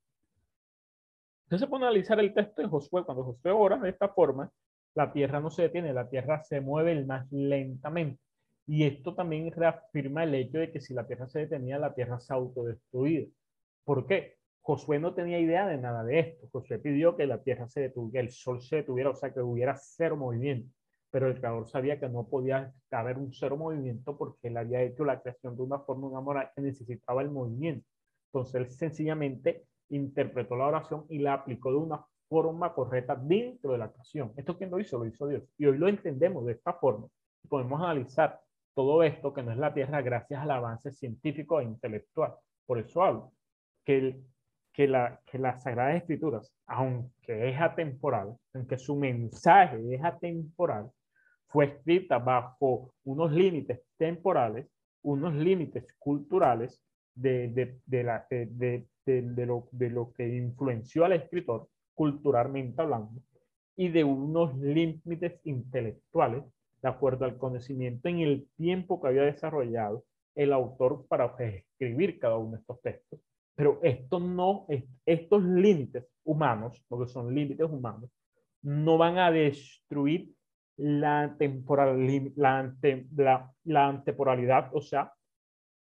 Entonces 1.47 1.67
se 1.67 1.69
pone 1.69 1.87
a 1.87 1.89
analizar 1.89 2.21
el 2.21 2.33
texto 2.33 2.63
de 2.63 2.69
Josué. 2.69 3.03
Cuando 3.05 3.25
Josué 3.25 3.51
ora 3.51 3.79
de 3.79 3.91
esta 3.91 4.11
forma, 4.11 4.49
la 4.95 5.13
tierra 5.13 5.41
no 5.41 5.51
se 5.51 5.63
detiene, 5.63 5.93
la 5.93 6.09
tierra 6.09 6.41
se 6.45 6.61
mueve 6.61 7.05
más 7.05 7.27
lentamente. 7.33 8.21
Y 8.69 8.85
esto 8.85 9.17
también 9.17 9.51
reafirma 9.51 10.23
el 10.23 10.37
hecho 10.37 10.59
de 10.59 10.71
que 10.71 10.81
si 10.81 10.95
la 10.95 11.05
tierra 11.05 11.27
se 11.27 11.41
detenía, 11.41 11.81
la 11.81 11.95
tierra 11.95 12.21
se 12.21 12.33
autodestruía. 12.33 13.27
¿Por 13.83 14.07
qué? 14.07 14.37
Josué 14.61 15.01
no 15.01 15.15
tenía 15.15 15.41
idea 15.41 15.67
de 15.67 15.79
nada 15.79 16.05
de 16.05 16.21
esto. 16.21 16.49
Josué 16.53 16.79
pidió 16.79 17.17
que 17.17 17.27
la 17.27 17.43
tierra 17.43 17.67
se 17.67 17.81
detuviera, 17.81 18.25
el 18.25 18.31
sol 18.31 18.63
se 18.63 18.77
detuviera, 18.77 19.11
o 19.11 19.17
sea, 19.17 19.35
que 19.35 19.41
hubiera 19.41 19.75
cero 19.75 20.17
movimiento. 20.17 20.71
Pero 21.15 21.29
el 21.29 21.39
creador 21.39 21.69
sabía 21.69 22.01
que 22.01 22.09
no 22.09 22.27
podía 22.27 22.75
haber 22.91 23.19
un 23.19 23.33
cero 23.33 23.57
movimiento 23.57 24.19
porque 24.19 24.49
él 24.49 24.57
había 24.57 24.83
hecho 24.83 25.05
la 25.05 25.23
creación 25.23 25.55
de 25.55 25.63
una 25.63 25.79
forma, 25.79 26.09
una 26.09 26.21
moral 26.21 26.51
que 26.57 26.61
necesitaba 26.61 27.23
el 27.23 27.31
movimiento. 27.31 27.87
Entonces 28.33 28.55
él 28.57 28.69
sencillamente 28.69 29.65
interpretó 29.91 30.57
la 30.57 30.67
oración 30.67 31.07
y 31.09 31.21
la 31.21 31.35
aplicó 31.35 31.71
de 31.71 31.77
una 31.77 32.05
forma 32.29 32.75
correcta 32.75 33.15
dentro 33.15 33.71
de 33.71 33.79
la 33.79 33.93
creación. 33.93 34.33
¿Esto 34.37 34.59
quién 34.59 34.73
lo 34.73 34.81
hizo? 34.81 34.99
Lo 34.99 35.07
hizo 35.07 35.29
Dios. 35.29 35.45
Y 35.57 35.67
hoy 35.67 35.79
lo 35.79 35.87
entendemos 35.87 36.45
de 36.47 36.55
esta 36.55 36.73
forma. 36.73 37.07
Podemos 37.49 37.81
analizar 37.81 38.41
todo 38.75 39.05
esto 39.05 39.33
que 39.33 39.45
no 39.45 39.53
es 39.53 39.59
la 39.59 39.73
Tierra 39.73 40.03
gracias 40.03 40.43
al 40.43 40.51
avance 40.51 40.91
científico 40.91 41.61
e 41.61 41.63
intelectual. 41.63 42.35
Por 42.67 42.81
eso 42.81 43.05
hablo 43.05 43.33
que, 43.85 44.21
que, 44.73 44.89
la, 44.89 45.21
que 45.27 45.39
las 45.39 45.63
Sagradas 45.63 45.95
Escrituras, 45.95 46.53
aunque 46.67 47.51
es 47.51 47.61
atemporal, 47.61 48.37
aunque 48.53 48.79
su 48.79 48.97
mensaje 48.97 49.95
es 49.95 50.03
atemporal, 50.03 50.91
fue 51.55 51.67
escrita 51.67 52.19
bajo 52.19 52.93
unos 53.05 53.31
límites 53.31 53.81
temporales, 53.97 54.67
unos 55.03 55.33
límites 55.35 55.87
culturales 56.01 56.83
de, 57.15 57.47
de, 57.47 57.79
de, 57.87 58.03
la, 58.03 58.27
de, 58.29 59.47
lo, 59.47 59.69
de 59.71 59.89
lo 59.89 60.13
que 60.15 60.37
influenció 60.37 61.05
al 61.05 61.13
escritor 61.13 61.69
culturalmente 61.95 62.83
hablando 62.83 63.23
y 63.77 63.89
de 63.89 64.03
unos 64.03 64.59
límites 64.59 65.41
intelectuales 65.45 66.43
de 66.83 66.89
acuerdo 66.89 67.25
al 67.25 67.39
conocimiento 67.39 68.09
en 68.09 68.19
el 68.19 68.49
tiempo 68.57 69.01
que 69.01 69.07
había 69.07 69.23
desarrollado 69.23 70.05
el 70.35 70.53
autor 70.53 71.07
para 71.07 71.37
escribir 71.39 72.19
cada 72.19 72.37
uno 72.37 72.57
de 72.57 72.59
estos 72.63 72.83
textos. 72.83 73.21
Pero 73.55 73.79
esto 73.85 74.19
no, 74.19 74.67
estos 75.07 75.45
límites 75.45 76.05
humanos, 76.25 76.85
porque 76.89 77.13
son 77.13 77.33
límites 77.33 77.71
humanos, 77.71 78.11
no 78.61 78.99
van 78.99 79.19
a 79.19 79.31
destruir 79.31 80.35
la, 80.77 81.37
temporal, 81.39 81.99
o 84.73 84.81
sea, 84.81 85.13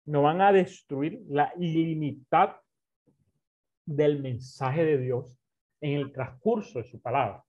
no 0.05 0.21
van 0.23 0.41
a 0.41 0.51
destruir 0.51 1.23
la 1.27 1.53
ilimitad 1.57 2.55
del 3.85 4.21
mensaje 4.21 4.83
de 4.83 4.97
Dios 4.97 5.37
en 5.81 5.99
el 5.99 6.11
transcurso 6.11 6.79
de 6.79 6.85
su 6.85 7.01
palabra. 7.01 7.43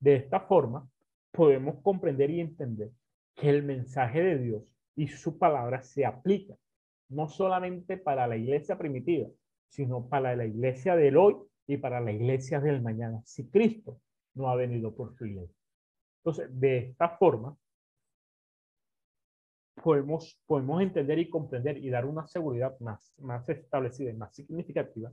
De 0.00 0.16
esta 0.16 0.40
forma, 0.40 0.88
podemos 1.30 1.80
comprender 1.82 2.30
y 2.30 2.40
entender 2.40 2.90
que 3.34 3.50
el 3.50 3.62
mensaje 3.62 4.22
de 4.22 4.38
Dios 4.38 4.62
y 4.94 5.08
su 5.08 5.38
palabra 5.38 5.82
se 5.82 6.04
aplica 6.04 6.54
no 7.08 7.28
solamente 7.28 7.96
para 7.96 8.26
la 8.26 8.36
iglesia 8.36 8.78
primitiva, 8.78 9.28
sino 9.68 10.08
para 10.08 10.34
la 10.34 10.46
iglesia 10.46 10.96
del 10.96 11.16
hoy 11.16 11.36
y 11.66 11.76
para 11.76 12.00
la 12.00 12.12
iglesia 12.12 12.60
del 12.60 12.82
mañana, 12.82 13.20
si 13.24 13.48
Cristo 13.48 14.00
no 14.34 14.48
ha 14.48 14.56
venido 14.56 14.94
por 14.94 15.14
su 15.14 15.26
iglesia. 15.26 15.61
Entonces, 16.24 16.48
de 16.58 16.78
esta 16.78 17.08
forma, 17.08 17.56
podemos, 19.82 20.40
podemos 20.46 20.80
entender 20.80 21.18
y 21.18 21.28
comprender 21.28 21.78
y 21.78 21.90
dar 21.90 22.06
una 22.06 22.26
seguridad 22.26 22.78
más, 22.80 23.12
más 23.18 23.48
establecida 23.48 24.10
y 24.10 24.14
más 24.14 24.34
significativa 24.34 25.12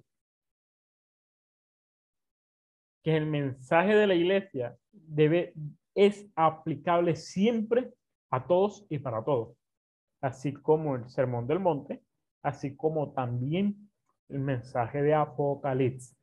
que 3.03 3.15
el 3.15 3.25
mensaje 3.25 3.95
de 3.95 4.07
la 4.07 4.15
iglesia 4.15 4.77
debe, 4.91 5.53
es 5.95 6.27
aplicable 6.35 7.15
siempre 7.15 7.93
a 8.29 8.45
todos 8.45 8.85
y 8.89 8.99
para 8.99 9.23
todos, 9.23 9.57
así 10.21 10.53
como 10.53 10.95
el 10.95 11.09
Sermón 11.09 11.47
del 11.47 11.59
Monte, 11.59 12.03
así 12.43 12.75
como 12.75 13.13
también 13.13 13.89
el 14.27 14.39
mensaje 14.39 15.01
de 15.01 15.13
Apocalipsis. 15.13 16.15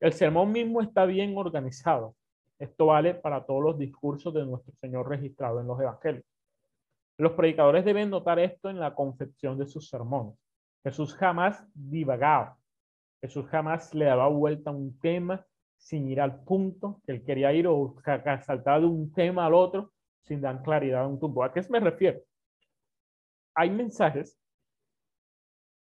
El 0.00 0.12
sermón 0.12 0.52
mismo 0.52 0.82
está 0.82 1.04
bien 1.06 1.36
organizado. 1.36 2.16
Esto 2.62 2.86
vale 2.86 3.14
para 3.14 3.44
todos 3.44 3.60
los 3.60 3.76
discursos 3.76 4.32
de 4.32 4.46
nuestro 4.46 4.72
Señor 4.76 5.08
registrado 5.08 5.60
en 5.60 5.66
los 5.66 5.80
evangelios. 5.80 6.24
Los 7.18 7.32
predicadores 7.32 7.84
deben 7.84 8.08
notar 8.08 8.38
esto 8.38 8.70
en 8.70 8.78
la 8.78 8.94
concepción 8.94 9.58
de 9.58 9.66
sus 9.66 9.88
sermones. 9.88 10.38
Jesús 10.84 11.12
jamás 11.16 11.66
divagaba. 11.74 12.56
Jesús 13.20 13.46
jamás 13.46 13.92
le 13.94 14.04
daba 14.04 14.28
vuelta 14.28 14.70
a 14.70 14.74
un 14.74 14.96
tema 15.00 15.44
sin 15.76 16.08
ir 16.08 16.20
al 16.20 16.44
punto 16.44 17.00
que 17.04 17.10
él 17.10 17.24
quería 17.24 17.52
ir 17.52 17.66
o 17.66 17.96
saltar 18.04 18.80
de 18.80 18.86
un 18.86 19.12
tema 19.12 19.46
al 19.46 19.54
otro 19.54 19.90
sin 20.20 20.40
dar 20.40 20.62
claridad 20.62 21.02
a 21.02 21.08
un 21.08 21.18
punto. 21.18 21.42
¿A 21.42 21.52
qué 21.52 21.62
me 21.68 21.80
refiero? 21.80 22.20
Hay 23.56 23.70
mensajes 23.70 24.38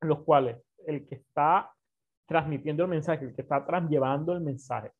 en 0.02 0.08
los 0.08 0.24
cuales 0.24 0.63
el 0.88 1.06
que 1.06 1.15
está 1.15 1.74
transmitiendo 2.26 2.84
el 2.84 2.89
mensaje, 2.89 3.26
el 3.26 3.36
que 3.36 3.42
está 3.42 3.65
llevando 3.82 4.32
el 4.32 4.39
mensaje, 4.39 4.94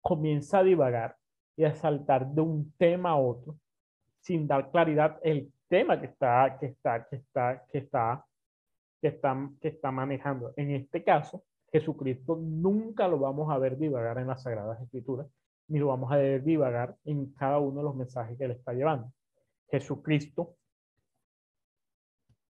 comienza 0.00 0.58
a 0.58 0.64
divagar 0.64 1.16
y 1.56 1.64
a 1.64 1.74
saltar 1.74 2.26
de 2.28 2.40
un 2.40 2.72
tema 2.78 3.10
a 3.10 3.16
otro 3.16 3.58
sin 4.20 4.46
dar 4.46 4.70
claridad 4.70 5.18
el 5.22 5.52
tema 5.68 6.00
que 6.00 6.06
está, 6.06 6.56
que 6.58 6.66
está, 6.66 7.06
que 7.08 7.16
está, 7.16 7.64
que 7.70 7.78
está, 7.78 8.26
que 9.00 9.08
está, 9.08 9.50
que 9.60 9.68
está 9.68 9.90
manejando. 9.90 10.52
En 10.56 10.70
este 10.70 11.02
caso, 11.04 11.44
Jesucristo 11.70 12.36
nunca 12.36 13.08
lo 13.08 13.18
vamos 13.18 13.50
a 13.50 13.58
ver 13.58 13.78
divagar 13.78 14.18
en 14.18 14.28
las 14.28 14.42
Sagradas 14.42 14.80
Escrituras, 14.82 15.26
ni 15.68 15.78
lo 15.78 15.88
vamos 15.88 16.10
a 16.10 16.16
ver 16.16 16.42
divagar 16.42 16.96
en 17.04 17.32
cada 17.34 17.58
uno 17.58 17.78
de 17.78 17.84
los 17.84 17.96
mensajes 17.96 18.36
que 18.38 18.44
él 18.44 18.52
está 18.52 18.72
llevando. 18.72 19.12
Jesucristo 19.70 20.56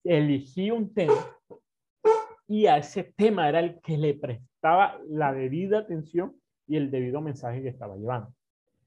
eligió 0.02 0.74
un 0.74 0.92
tema 0.92 1.14
y 2.46 2.66
a 2.66 2.76
ese 2.76 3.04
tema 3.04 3.48
era 3.48 3.60
el 3.60 3.80
que 3.80 3.96
le 3.96 4.14
prestaba 4.14 5.00
la 5.08 5.32
debida 5.32 5.78
atención 5.78 6.36
y 6.66 6.76
el 6.76 6.90
debido 6.90 7.20
mensaje 7.20 7.62
que 7.62 7.68
estaba 7.68 7.96
llevando. 7.96 8.32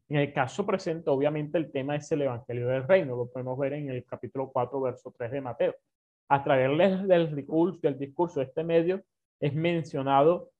En 0.10 0.18
el 0.18 0.34
caso 0.34 0.66
presente, 0.66 1.10
obviamente, 1.10 1.58
el 1.58 1.72
tema 1.72 1.96
es 1.96 2.10
el 2.12 2.22
Evangelio 2.22 2.68
del 2.68 2.88
Reino. 2.88 3.16
Lo 3.16 3.30
podemos 3.30 3.58
ver 3.60 3.74
en 3.74 3.90
el 3.90 4.06
capítulo 4.06 4.50
4, 4.52 4.80
verso 4.80 5.14
3 5.18 5.32
de 5.32 5.42
Mateo. 5.42 5.76
A 6.30 6.44
través 6.44 7.08
del 7.08 7.36
discurso, 7.36 7.80
del 7.82 8.00
discurso 8.00 8.40
de 8.40 8.46
este 8.46 8.64
medio, 8.64 9.04
es 9.40 9.54
mencionado, 9.54 10.52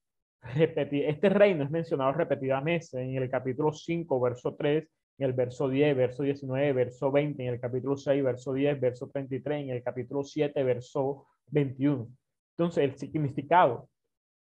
este 0.56 1.30
reino 1.30 1.64
es 1.64 1.72
mencionado 1.72 2.12
repetidamente 2.12 3.02
en 3.02 3.16
el 3.16 3.30
capítulo 3.30 3.72
5, 3.72 4.20
verso 4.20 4.56
3, 4.56 4.88
en 5.20 5.26
el 5.26 5.34
verso 5.34 5.68
10, 5.68 5.96
verso 5.96 6.24
19, 6.24 6.74
verso 6.74 7.12
20, 7.12 7.44
en 7.44 7.54
el 7.54 7.60
capítulo 7.60 7.96
6, 7.96 8.24
verso 8.24 8.54
10, 8.54 8.80
verso 8.80 9.10
33, 9.10 9.64
en 9.64 9.70
el 9.72 9.82
capítulo 9.82 10.24
7, 10.24 10.64
verso 10.64 11.26
21. 11.48 12.08
Entonces, 12.52 12.84
el 12.84 12.98
significado 12.98 13.90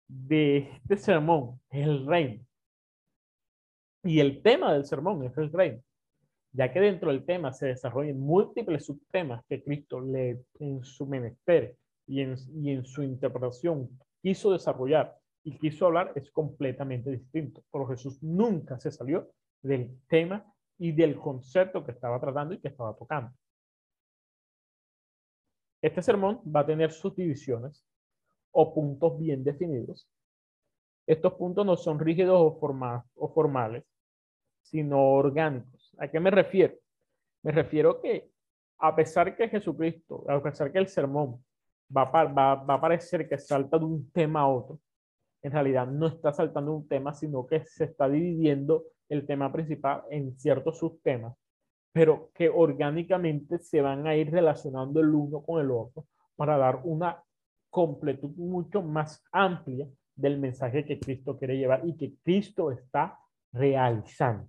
de 0.06 0.68
este 0.74 0.96
sermón 0.96 1.60
es 1.70 1.86
el 1.86 2.06
reino. 2.06 2.44
Y 4.02 4.20
el 4.20 4.42
tema 4.42 4.72
del 4.72 4.86
sermón 4.86 5.24
es 5.24 5.36
el 5.36 5.52
reino, 5.52 5.82
ya 6.52 6.72
que 6.72 6.80
dentro 6.80 7.10
del 7.10 7.24
tema 7.24 7.52
se 7.52 7.66
desarrollan 7.66 8.18
múltiples 8.18 8.86
subtemas 8.86 9.44
que 9.46 9.62
Cristo 9.62 10.00
le 10.00 10.44
en 10.58 10.82
su 10.82 11.06
menester 11.06 11.76
y 12.06 12.22
en, 12.22 12.34
y 12.54 12.70
en 12.70 12.84
su 12.84 13.02
interpretación 13.02 13.90
quiso 14.22 14.52
desarrollar 14.52 15.16
y 15.44 15.56
quiso 15.58 15.86
hablar 15.86 16.12
es 16.14 16.30
completamente 16.30 17.10
distinto. 17.10 17.62
Pero 17.70 17.86
Jesús 17.88 18.22
nunca 18.22 18.78
se 18.78 18.90
salió 18.90 19.30
del 19.62 19.98
tema 20.08 20.44
y 20.78 20.92
del 20.92 21.18
concepto 21.18 21.84
que 21.84 21.92
estaba 21.92 22.18
tratando 22.18 22.54
y 22.54 22.58
que 22.58 22.68
estaba 22.68 22.94
tocando. 22.96 23.32
Este 25.82 26.02
sermón 26.02 26.40
va 26.44 26.60
a 26.60 26.66
tener 26.66 26.90
sus 26.90 27.14
divisiones 27.14 27.84
o 28.52 28.74
puntos 28.74 29.18
bien 29.18 29.44
definidos. 29.44 30.08
Estos 31.06 31.34
puntos 31.34 31.64
no 31.64 31.76
son 31.76 31.98
rígidos 31.98 32.38
o, 32.38 33.00
o 33.16 33.28
formales, 33.28 33.84
sino 34.70 35.12
orgánicos. 35.12 35.94
¿A 35.98 36.08
qué 36.08 36.20
me 36.20 36.30
refiero? 36.30 36.74
Me 37.42 37.52
refiero 37.52 38.00
que 38.00 38.30
a 38.78 38.94
pesar 38.94 39.36
que 39.36 39.48
Jesucristo, 39.48 40.24
a 40.28 40.42
pesar 40.42 40.72
que 40.72 40.78
el 40.78 40.88
sermón 40.88 41.42
va 41.94 42.02
a, 42.12 42.80
parecer 42.80 43.28
que 43.28 43.38
salta 43.38 43.78
de 43.78 43.84
un 43.84 44.10
tema 44.10 44.40
a 44.40 44.48
otro. 44.48 44.80
En 45.42 45.52
realidad 45.52 45.86
no 45.86 46.06
está 46.06 46.32
saltando 46.32 46.72
un 46.72 46.86
tema, 46.86 47.12
sino 47.12 47.46
que 47.46 47.64
se 47.64 47.84
está 47.84 48.08
dividiendo 48.08 48.84
el 49.08 49.26
tema 49.26 49.52
principal 49.52 50.04
en 50.10 50.38
ciertos 50.38 50.78
subtemas, 50.78 51.34
pero 51.92 52.30
que 52.34 52.48
orgánicamente 52.48 53.58
se 53.58 53.80
van 53.80 54.06
a 54.06 54.14
ir 54.14 54.30
relacionando 54.30 55.00
el 55.00 55.08
uno 55.08 55.42
con 55.42 55.60
el 55.60 55.70
otro 55.70 56.06
para 56.36 56.56
dar 56.56 56.80
una 56.84 57.22
completud 57.70 58.30
mucho 58.36 58.82
más 58.82 59.24
amplia 59.32 59.88
del 60.14 60.38
mensaje 60.38 60.84
que 60.84 61.00
Cristo 61.00 61.38
quiere 61.38 61.56
llevar 61.56 61.82
y 61.84 61.96
que 61.96 62.14
Cristo 62.22 62.70
está 62.70 63.18
realizando. 63.52 64.46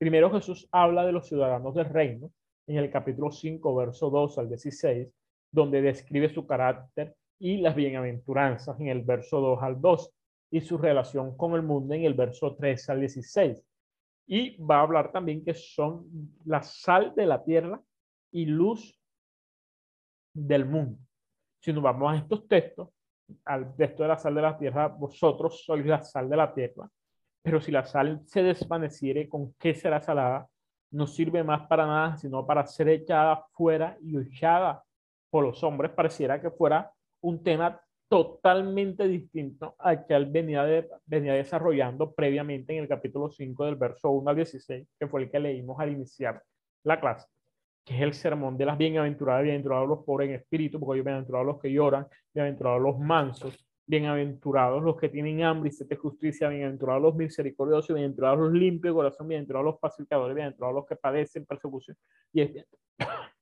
Primero 0.00 0.30
Jesús 0.30 0.66
habla 0.72 1.04
de 1.04 1.12
los 1.12 1.28
ciudadanos 1.28 1.74
del 1.74 1.84
reino 1.84 2.32
en 2.66 2.78
el 2.78 2.90
capítulo 2.90 3.30
5, 3.30 3.74
verso 3.74 4.08
2 4.08 4.38
al 4.38 4.48
16, 4.48 5.12
donde 5.52 5.82
describe 5.82 6.30
su 6.30 6.46
carácter 6.46 7.14
y 7.38 7.58
las 7.58 7.74
bienaventuranzas 7.74 8.80
en 8.80 8.88
el 8.88 9.02
verso 9.02 9.40
2 9.40 9.62
al 9.62 9.78
2 9.78 10.10
y 10.52 10.62
su 10.62 10.78
relación 10.78 11.36
con 11.36 11.52
el 11.52 11.60
mundo 11.60 11.92
en 11.92 12.04
el 12.04 12.14
verso 12.14 12.56
3 12.56 12.88
al 12.88 13.00
16. 13.00 13.62
Y 14.26 14.56
va 14.56 14.78
a 14.78 14.82
hablar 14.84 15.12
también 15.12 15.44
que 15.44 15.52
son 15.52 16.06
la 16.46 16.62
sal 16.62 17.12
de 17.14 17.26
la 17.26 17.44
tierra 17.44 17.78
y 18.32 18.46
luz 18.46 18.98
del 20.32 20.64
mundo. 20.64 20.98
Si 21.62 21.74
nos 21.74 21.82
vamos 21.82 22.10
a 22.10 22.16
estos 22.16 22.48
textos, 22.48 22.88
al 23.44 23.76
texto 23.76 24.04
de 24.04 24.08
la 24.08 24.16
sal 24.16 24.34
de 24.34 24.40
la 24.40 24.56
tierra, 24.56 24.88
vosotros 24.88 25.62
sois 25.62 25.84
la 25.84 26.00
sal 26.00 26.30
de 26.30 26.36
la 26.38 26.54
tierra, 26.54 26.90
pero 27.42 27.60
si 27.60 27.70
la 27.72 27.84
sal 27.84 28.20
se 28.26 28.42
desvaneciere, 28.42 29.28
¿con 29.28 29.54
qué 29.54 29.74
será 29.74 30.00
salada? 30.00 30.48
No 30.90 31.06
sirve 31.06 31.42
más 31.42 31.66
para 31.66 31.86
nada, 31.86 32.16
sino 32.16 32.46
para 32.46 32.66
ser 32.66 32.88
echada 32.88 33.46
fuera 33.52 33.96
y 34.02 34.18
echada 34.18 34.84
por 35.30 35.44
los 35.44 35.62
hombres. 35.62 35.92
Pareciera 35.92 36.40
que 36.40 36.50
fuera 36.50 36.92
un 37.22 37.42
tema 37.42 37.80
totalmente 38.08 39.06
distinto 39.06 39.76
al 39.78 40.04
que 40.04 40.14
él 40.14 40.26
venía, 40.26 40.64
venía 41.06 41.34
desarrollando 41.34 42.12
previamente 42.12 42.76
en 42.76 42.82
el 42.82 42.88
capítulo 42.88 43.30
5 43.30 43.64
del 43.64 43.76
verso 43.76 44.10
1 44.10 44.30
al 44.30 44.36
16, 44.36 44.88
que 44.98 45.06
fue 45.06 45.22
el 45.22 45.30
que 45.30 45.38
leímos 45.38 45.78
al 45.78 45.92
iniciar 45.92 46.42
la 46.82 47.00
clase, 47.00 47.28
que 47.84 47.94
es 47.94 48.02
el 48.02 48.12
sermón 48.12 48.58
de 48.58 48.66
las 48.66 48.76
bienaventuradas, 48.76 49.44
bienaventurados 49.44 49.88
los 49.88 50.04
pobres 50.04 50.28
en 50.28 50.34
espíritu, 50.34 50.80
porque 50.80 50.96
ellos 50.96 51.04
bienaventurados 51.04 51.46
los 51.46 51.60
que 51.60 51.72
lloran, 51.72 52.06
bienaventurados 52.34 52.82
los 52.82 52.98
mansos, 52.98 53.69
bienaventurados 53.90 54.84
los 54.84 54.96
que 54.96 55.08
tienen 55.08 55.42
hambre 55.42 55.68
y 55.68 55.72
sed 55.72 55.88
de 55.88 55.96
justicia, 55.96 56.48
bienaventurados 56.48 57.02
los 57.02 57.14
misericordiosos, 57.16 57.88
bienaventurados 57.88 58.38
los 58.38 58.52
limpios 58.52 58.94
de 58.94 58.96
corazón, 58.96 59.26
bienaventurados 59.26 59.64
los 59.64 59.80
pacificadores, 59.80 60.36
bienaventurados 60.36 60.76
los 60.76 60.86
que 60.86 60.94
padecen 60.94 61.44
persecución. 61.44 61.96
Y 62.32 62.42
es 62.42 62.66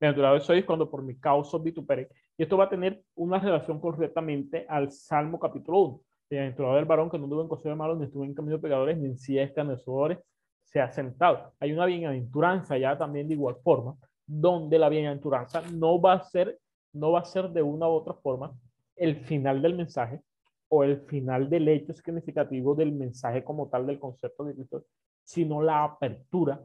Bienaventurado 0.00 0.40
sois 0.40 0.64
cuando 0.64 0.90
por 0.90 1.02
mi 1.02 1.18
causa 1.18 1.58
os 1.58 1.62
vitupere. 1.62 2.08
Y 2.38 2.44
esto 2.44 2.56
va 2.56 2.64
a 2.64 2.68
tener 2.70 3.02
una 3.14 3.38
relación 3.38 3.78
correctamente 3.78 4.64
al 4.70 4.90
Salmo 4.90 5.38
capítulo 5.38 5.80
1. 5.80 6.00
Bienaventurado 6.30 6.76
del 6.76 6.86
varón 6.86 7.10
que 7.10 7.18
no 7.18 7.28
tuvo 7.28 7.42
en 7.42 7.48
consejo 7.48 7.68
de 7.68 7.76
malos, 7.76 7.98
ni 7.98 8.04
estuvo 8.04 8.24
en 8.24 8.34
camino 8.34 8.56
de 8.56 8.62
pecadores, 8.62 8.96
ni 8.96 9.04
en 9.04 9.18
siesta 9.18 9.62
de 9.64 9.76
sudores, 9.76 10.18
se 10.64 10.80
ha 10.80 10.90
sentado. 10.90 11.52
Hay 11.60 11.72
una 11.72 11.84
bienaventuranza 11.84 12.78
ya 12.78 12.96
también 12.96 13.28
de 13.28 13.34
igual 13.34 13.56
forma, 13.62 13.96
donde 14.26 14.78
la 14.78 14.88
bienaventuranza 14.88 15.60
no 15.72 16.00
va 16.00 16.14
a 16.14 16.22
ser, 16.22 16.58
no 16.94 17.12
va 17.12 17.20
a 17.20 17.24
ser 17.24 17.50
de 17.50 17.60
una 17.60 17.86
u 17.86 17.92
otra 17.92 18.14
forma 18.14 18.54
el 18.96 19.24
final 19.24 19.62
del 19.62 19.76
mensaje 19.76 20.20
o 20.68 20.82
el 20.82 21.02
final 21.02 21.48
del 21.48 21.68
hecho 21.68 21.92
significativo 21.92 22.74
del 22.74 22.92
mensaje 22.92 23.44
como 23.44 23.68
tal 23.68 23.86
del 23.86 24.00
concepto 24.00 24.44
de 24.44 24.54
Cristo, 24.54 24.84
sino 25.22 25.62
la 25.62 25.84
apertura 25.84 26.60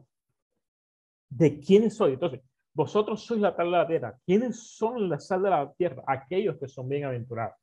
de 1.28 1.60
quiénes 1.60 1.96
soy. 1.96 2.14
Entonces, 2.14 2.40
vosotros 2.74 3.24
sois 3.24 3.40
la 3.40 3.54
sal 3.54 3.66
de 3.66 3.76
la 3.78 3.86
tierra. 3.86 4.18
¿Quiénes 4.24 4.76
son 4.76 5.08
la 5.08 5.18
sal 5.18 5.42
de 5.42 5.50
la 5.50 5.72
tierra? 5.72 6.02
Aquellos 6.06 6.58
que 6.58 6.68
son 6.68 6.88
bienaventurados. 6.88 7.56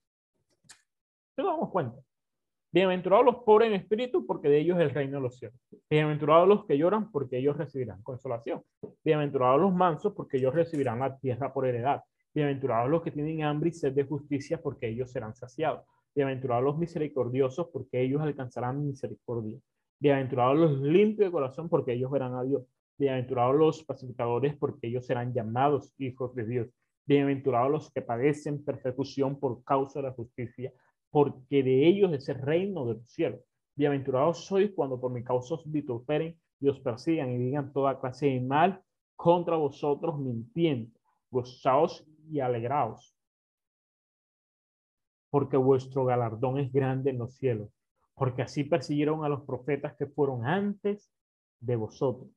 ¿Se 1.35 1.41
nos 1.41 1.53
damos 1.53 1.71
cuenta? 1.71 1.97
Bienaventurados 2.71 3.25
los 3.25 3.35
pobres 3.37 3.69
en 3.69 3.75
espíritu, 3.75 4.27
porque 4.27 4.47
de 4.47 4.59
ellos 4.59 4.79
el 4.79 4.91
reino 4.91 5.17
de 5.17 5.23
los 5.23 5.37
cielos. 5.37 5.59
Bienaventurados 5.89 6.47
los 6.47 6.65
que 6.65 6.77
lloran, 6.77 7.11
porque 7.11 7.39
ellos 7.39 7.57
recibirán 7.57 8.03
consolación. 8.03 8.63
Bienaventurados 9.03 9.59
los 9.59 9.73
mansos, 9.73 10.13
porque 10.13 10.37
ellos 10.37 10.53
recibirán 10.53 10.99
la 10.99 11.17
tierra 11.17 11.51
por 11.51 11.65
heredad. 11.65 12.03
Bienaventurados 12.31 12.91
los 12.91 13.01
que 13.01 13.09
tienen 13.09 13.41
hambre 13.41 13.69
y 13.69 13.73
sed 13.73 13.93
de 13.93 14.03
justicia, 14.03 14.61
porque 14.61 14.87
ellos 14.87 15.11
serán 15.11 15.35
saciados. 15.35 15.83
Bienaventurados 16.13 16.63
los 16.63 16.77
misericordiosos, 16.77 17.69
porque 17.73 18.03
ellos 18.03 18.21
alcanzarán 18.21 18.85
misericordia. 18.85 19.57
Bienaventurados 19.99 20.57
los 20.57 20.79
limpios 20.79 21.27
de 21.27 21.31
corazón, 21.31 21.69
porque 21.69 21.93
ellos 21.93 22.11
verán 22.11 22.35
a 22.35 22.43
Dios. 22.43 22.63
Bienaventurados 22.99 23.55
los 23.55 23.83
pacificadores, 23.83 24.55
porque 24.57 24.87
ellos 24.87 25.07
serán 25.07 25.33
llamados 25.33 25.91
hijos 25.97 26.35
de 26.35 26.45
Dios. 26.45 26.67
Bienaventurados 27.07 27.71
los 27.71 27.91
que 27.91 28.03
padecen 28.03 28.63
persecución 28.63 29.39
por 29.39 29.63
causa 29.63 29.97
de 29.97 30.09
la 30.09 30.13
justicia, 30.13 30.71
porque 31.09 31.63
de 31.63 31.87
ellos 31.87 32.13
es 32.13 32.29
el 32.29 32.39
reino 32.39 32.85
del 32.85 33.03
cielo. 33.07 33.39
Bienaventurados 33.75 34.45
sois 34.45 34.71
cuando 34.75 35.01
por 35.01 35.11
mi 35.11 35.23
causa 35.23 35.55
os 35.55 35.63
vituperen 35.65 36.39
y 36.59 36.67
os 36.69 36.79
persigan 36.79 37.31
y 37.31 37.37
digan 37.39 37.73
toda 37.73 37.99
clase 37.99 38.27
de 38.27 38.39
mal 38.39 38.83
contra 39.15 39.55
vosotros 39.55 40.19
mintiendo. 40.19 40.91
Gozaos 41.31 42.05
y 42.29 42.39
alegraos, 42.39 43.15
porque 45.29 45.57
vuestro 45.57 46.05
galardón 46.05 46.59
es 46.59 46.71
grande 46.71 47.11
en 47.11 47.19
los 47.19 47.35
cielos, 47.35 47.69
porque 48.15 48.41
así 48.41 48.63
persiguieron 48.63 49.23
a 49.23 49.29
los 49.29 49.43
profetas 49.43 49.95
que 49.95 50.07
fueron 50.07 50.45
antes 50.45 51.11
de 51.59 51.75
vosotros. 51.75 52.29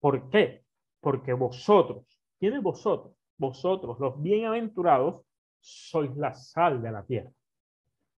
¿Por 0.00 0.30
qué? 0.30 0.64
Porque 1.00 1.32
vosotros, 1.32 2.04
¿quiénes 2.38 2.62
vosotros? 2.62 3.14
Vosotros, 3.38 3.98
los 3.98 4.22
bienaventurados, 4.22 5.22
sois 5.60 6.14
la 6.16 6.32
sal 6.34 6.80
de 6.80 6.92
la 6.92 7.04
tierra. 7.04 7.30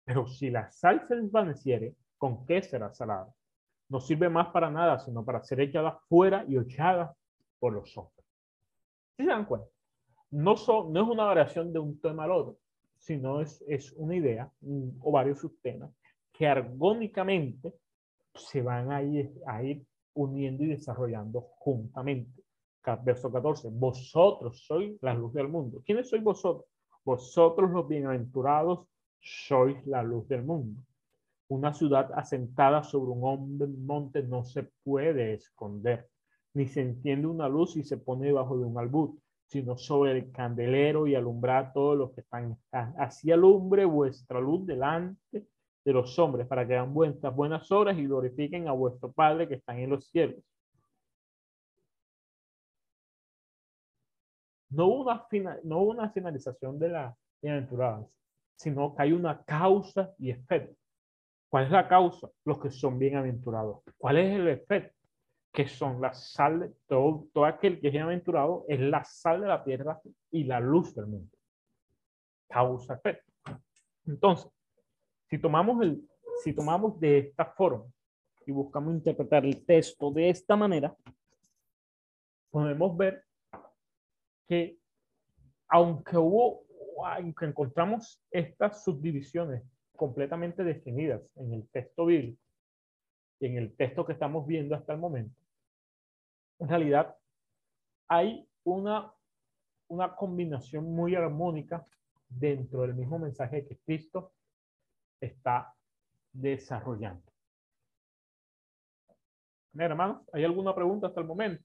Pero 0.05 0.27
si 0.27 0.51
la 0.51 0.71
sal 0.71 1.07
se 1.09 1.17
desvaneciere, 1.17 1.95
¿con 2.17 2.45
qué 2.47 2.63
será 2.63 2.93
salada? 2.93 3.33
No 3.89 4.01
sirve 4.01 4.29
más 4.29 4.49
para 4.49 4.71
nada, 4.71 4.99
sino 4.99 5.25
para 5.25 5.43
ser 5.43 5.61
echada 5.61 5.99
fuera 6.09 6.45
y 6.47 6.59
echada 6.59 7.15
por 7.59 7.73
los 7.73 7.97
hombres. 7.97 8.25
¿Sí 9.17 9.25
se 9.25 9.31
dan 9.31 9.47
cuenta? 9.47 9.69
No, 10.31 10.57
son, 10.57 10.93
no 10.93 11.03
es 11.03 11.09
una 11.09 11.25
variación 11.25 11.73
de 11.73 11.79
un 11.79 12.01
tema 12.01 12.25
al 12.25 12.33
otro, 12.33 12.59
sino 12.99 13.41
es, 13.41 13.65
es 13.67 13.93
una 13.93 14.17
idea 14.17 14.51
o 15.01 15.11
varios 15.11 15.39
subtemas 15.39 15.91
que 16.33 16.47
argónicamente 16.47 17.73
se 18.35 18.63
van 18.63 18.93
a 18.93 19.03
ir, 19.03 19.33
a 19.47 19.63
ir 19.63 19.85
uniendo 20.15 20.65
y 20.65 20.69
desarrollando 20.69 21.41
juntamente. 21.41 22.43
Verso 23.05 23.31
14, 23.31 23.69
vosotros 23.73 24.65
sois 24.65 24.97
la 25.03 25.13
luz 25.13 25.35
del 25.35 25.49
mundo. 25.49 25.83
¿Quiénes 25.85 26.09
sois 26.09 26.23
vosotros? 26.23 26.65
Vosotros 27.05 27.71
los 27.71 27.87
bienaventurados 27.87 28.87
sois 29.21 29.85
la 29.87 30.03
luz 30.03 30.27
del 30.29 30.43
mundo. 30.43 30.81
Una 31.49 31.75
ciudad 31.75 32.11
asentada 32.15 32.83
sobre 32.83 33.11
un 33.11 33.87
monte 33.87 34.23
no 34.23 34.45
se 34.45 34.71
puede 34.85 35.35
esconder, 35.35 36.09
ni 36.55 36.67
se 36.67 36.81
entiende 36.83 37.27
una 37.27 37.49
luz 37.49 37.77
y 37.77 37.83
se 37.83 37.99
pone 37.99 38.27
debajo 38.27 38.57
de 38.57 38.65
un 38.65 38.79
albud, 38.79 39.19
sino 39.49 39.79
sobre 39.79 40.13
el 40.13 40.31
candelero 40.31 41.07
y 41.07 41.15
alumbrar 41.15 41.67
a 41.67 41.73
todos 41.73 41.97
los 41.97 42.13
que 42.13 42.21
están. 42.21 42.57
Así 42.71 43.33
alumbre 43.33 43.85
vuestra 43.87 44.41
luz 44.41 44.67
delante 44.67 45.47
de 45.85 45.93
los 45.93 46.19
hombres 46.19 46.47
para 46.47 46.67
que 46.67 46.77
hagan 46.77 46.93
buenas, 46.93 47.35
buenas 47.35 47.71
obras 47.73 47.97
y 47.99 48.05
glorifiquen 48.05 48.69
a 48.69 48.73
vuestro 48.73 49.11
Padre 49.11 49.49
que 49.49 49.55
está 49.55 49.77
en 49.77 49.91
los 49.91 50.07
cielos. 50.09 50.45
No 54.71 54.87
una, 54.89 55.27
no 55.65 55.83
una 55.83 56.11
finalización 56.11 56.79
de 56.79 56.91
la 56.91 57.17
bienaventuranza, 57.41 58.13
sino 58.55 58.95
que 58.95 59.03
hay 59.03 59.13
una 59.13 59.43
causa 59.45 60.13
y 60.19 60.31
efecto. 60.31 60.77
¿Cuál 61.49 61.65
es 61.65 61.71
la 61.71 61.89
causa? 61.89 62.29
Los 62.45 62.59
que 62.61 62.71
son 62.71 62.99
bienaventurados. 62.99 63.83
¿Cuál 63.97 64.19
es 64.19 64.39
el 64.39 64.49
efecto? 64.49 64.98
Que 65.53 65.67
son 65.67 66.01
la 66.01 66.13
sal, 66.13 66.75
todo, 66.87 67.27
todo 67.33 67.45
aquel 67.45 67.81
que 67.81 67.89
es 67.89 67.93
bienaventurado 67.93 68.65
es 68.69 68.81
la 68.81 69.05
sal 69.05 69.41
de 69.41 69.47
la 69.49 69.65
tierra 69.65 70.01
y 70.31 70.45
la 70.45 70.61
luz 70.61 70.95
del 70.95 71.07
mundo. 71.07 71.37
Causa, 72.49 72.95
efecto. 72.95 73.33
Entonces, 74.07 74.51
si 75.29 75.39
tomamos, 75.39 75.83
el, 75.83 76.03
si 76.43 76.53
tomamos 76.53 76.99
de 77.01 77.19
esta 77.19 77.45
forma 77.45 77.85
y 78.47 78.53
buscamos 78.53 78.95
interpretar 78.95 79.45
el 79.45 79.65
texto 79.65 80.11
de 80.11 80.31
esta 80.31 80.57
manera, 80.57 80.97
podemos 82.51 82.97
ver 82.97 83.25
que 84.47 84.79
aunque 85.69 86.17
hubo, 86.17 86.65
aunque 87.05 87.45
encontramos 87.45 88.23
estas 88.31 88.83
subdivisiones 88.83 89.63
completamente 89.95 90.65
definidas 90.65 91.21
en 91.37 91.53
el 91.53 91.69
texto 91.69 92.07
bíblico 92.07 92.41
y 93.41 93.47
en 93.47 93.57
el 93.57 93.75
texto 93.77 94.05
que 94.05 94.13
estamos 94.13 94.47
viendo 94.47 94.75
hasta 94.75 94.93
el 94.93 94.99
momento, 94.99 95.35
en 96.59 96.69
realidad 96.69 97.17
hay 98.09 98.49
una, 98.65 99.13
una 99.89 100.15
combinación 100.15 100.85
muy 100.85 101.15
armónica 101.15 101.87
dentro 102.29 102.83
del 102.83 102.95
mismo 102.95 103.19
mensaje 103.19 103.67
que 103.67 103.79
Cristo 103.79 104.33
está 105.21 105.75
desarrollando. 106.33 107.23
hermanos, 109.75 110.23
¿hay 110.33 110.45
alguna 110.45 110.75
pregunta 110.75 111.07
hasta 111.07 111.21
el 111.21 111.27
momento? 111.27 111.65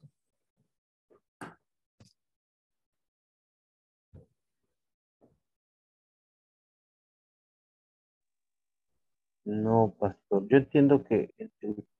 No, 9.54 9.95
pastor. 9.99 10.47
Yo 10.49 10.58
entiendo 10.58 11.04
que 11.04 11.32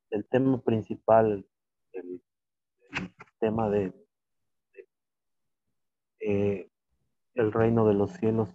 el, 0.10 0.26
tema 0.26 0.60
principal, 0.62 1.46
el, 1.92 2.22
tema 3.40 3.70
de, 3.70 3.94
eh, 6.20 6.68
el 7.36 7.52
reino 7.52 7.88
de 7.88 7.94
los 7.94 8.12
cielos 8.14 8.50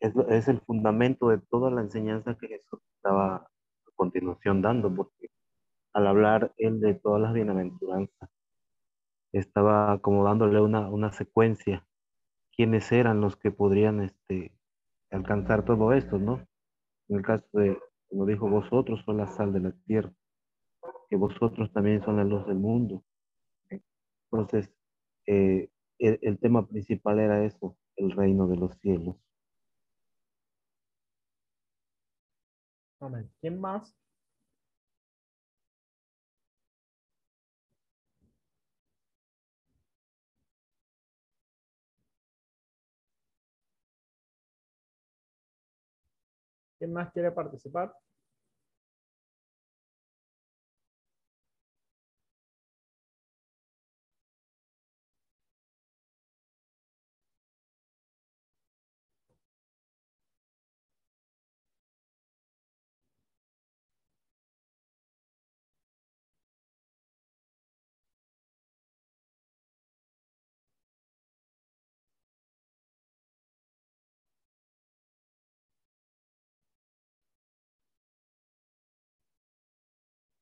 es, 0.00 0.48
el 0.48 0.60
fundamento 0.60 1.28
de 1.28 1.38
toda 1.38 1.70
la 1.70 1.80
enseñanza 1.80 2.36
que 2.36 2.48
Jesús 2.48 2.80
estaba 2.96 3.36
a 3.36 3.50
continuación 3.94 4.60
dando, 4.60 4.94
porque 4.94 5.30
al 5.94 6.06
hablar 6.06 6.52
él 6.58 6.80
de 6.80 6.94
todas 6.94 7.22
las 7.22 7.32
bienaventuranzas, 7.32 8.28
estaba 9.32 9.98
como 10.00 10.24
dándole 10.24 10.60
una, 10.60 10.90
una 10.90 11.10
secuencia 11.12 11.86
quiénes 12.54 12.92
eran 12.92 13.22
los 13.22 13.36
que 13.36 13.50
podrían 13.50 14.02
este, 14.02 14.52
alcanzar 15.10 15.64
todo 15.64 15.94
esto, 15.94 16.18
¿no? 16.18 16.46
En 17.12 17.18
el 17.18 17.24
caso 17.26 17.46
de, 17.52 17.78
como 18.08 18.24
dijo, 18.24 18.48
vosotros 18.48 19.02
son 19.04 19.18
la 19.18 19.26
sal 19.26 19.52
de 19.52 19.60
la 19.60 19.72
tierra, 19.84 20.10
que 21.10 21.16
vosotros 21.16 21.70
también 21.70 22.02
son 22.02 22.16
la 22.16 22.24
luz 22.24 22.46
del 22.46 22.56
mundo. 22.56 23.04
Entonces, 24.30 24.72
eh, 25.26 25.68
el, 25.98 26.38
tema 26.38 26.66
principal 26.66 27.18
era 27.18 27.44
eso, 27.44 27.76
el 27.96 28.12
reino 28.12 28.48
de 28.48 28.56
los 28.56 28.74
cielos. 28.78 29.16
Amén. 32.98 33.30
¿Quién 33.42 33.60
más? 33.60 33.94
¿Quién 46.82 46.94
más 46.94 47.12
quiere 47.12 47.30
participar? 47.30 47.94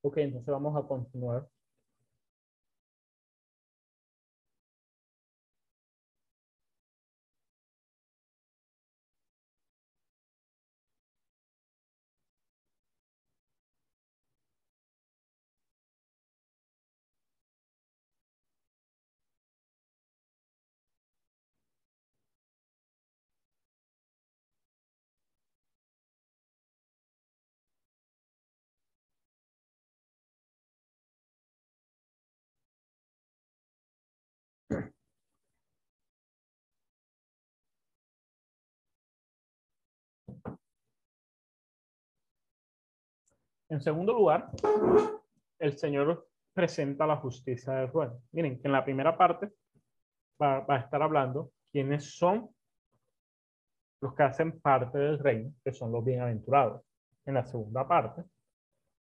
Ok, 0.02 0.18
entonces 0.18 0.46
vamos 0.52 0.76
a 0.76 0.86
continuar. 0.86 1.48
En 43.70 43.80
segundo 43.80 44.12
lugar, 44.12 44.50
el 45.60 45.78
Señor 45.78 46.28
presenta 46.52 47.06
la 47.06 47.18
justicia 47.18 47.72
del 47.74 47.90
juez. 47.90 48.10
Miren, 48.32 48.60
que 48.60 48.66
en 48.66 48.72
la 48.72 48.84
primera 48.84 49.16
parte 49.16 49.52
va, 50.42 50.60
va, 50.60 50.74
a 50.74 50.80
estar 50.80 51.00
hablando 51.00 51.52
quiénes 51.70 52.18
son 52.18 52.50
los 54.00 54.12
que 54.14 54.24
hacen 54.24 54.60
parte 54.60 54.98
del 54.98 55.20
reino, 55.20 55.54
que 55.62 55.72
son 55.72 55.92
los 55.92 56.04
bienaventurados. 56.04 56.82
En 57.24 57.34
la 57.34 57.46
segunda 57.46 57.86
parte 57.86 58.24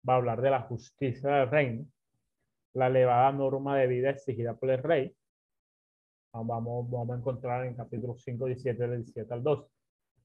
va 0.09 0.15
a 0.15 0.17
hablar 0.19 0.41
de 0.41 0.51
la 0.51 0.63
justicia 0.63 1.29
del 1.31 1.51
reino, 1.51 1.87
la 2.75 2.87
elevada 2.87 3.33
norma 3.33 3.77
de 3.79 3.89
vida 3.89 4.11
exigida 4.11 4.55
por 4.55 4.71
el 4.71 4.81
rey. 4.81 5.17
Vamos, 6.35 6.89
vamos 6.89 7.11
a 7.11 7.19
encontrar 7.19 7.67
en 7.67 7.75
capítulo 7.75 8.17
5, 8.17 8.47
17, 8.47 8.81
del 8.81 9.03
17 9.03 9.35
al 9.35 9.43
12. 9.43 9.69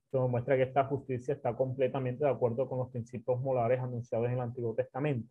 Esto 0.08 0.26
muestra 0.30 0.56
que 0.56 0.64
esta 0.64 0.86
justicia 0.86 1.34
está 1.34 1.54
completamente 1.54 2.24
de 2.24 2.32
acuerdo 2.32 2.70
con 2.70 2.80
los 2.80 2.90
principios 2.90 3.42
morales 3.42 3.82
anunciados 3.82 4.28
en 4.28 4.36
el 4.36 4.40
Antiguo 4.40 4.74
Testamento, 4.74 5.30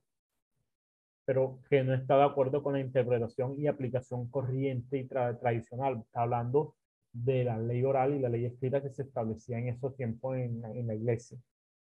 pero 1.25 1.61
que 1.71 1.83
no 1.83 1.95
está 1.95 2.19
de 2.19 2.25
acuerdo 2.25 2.63
con 2.63 2.75
la 2.75 2.81
interpretación 2.81 3.59
y 3.59 3.69
aplicación 3.69 4.29
corriente 4.29 4.99
y 4.99 5.05
tra 5.05 5.39
tradicional. 5.39 6.01
Está 6.01 6.21
hablando 6.23 6.75
de 7.11 7.45
la 7.45 7.57
ley 7.57 7.83
oral 7.85 8.17
y 8.17 8.19
la 8.19 8.29
ley 8.29 8.45
escrita 8.45 8.83
que 8.83 8.91
se 8.91 9.05
establecía 9.05 9.59
en 9.59 9.69
esos 9.69 9.97
tiempos 9.97 10.37
en, 10.37 10.63
en 10.63 10.87
la 10.87 10.95
iglesia. 10.95 11.39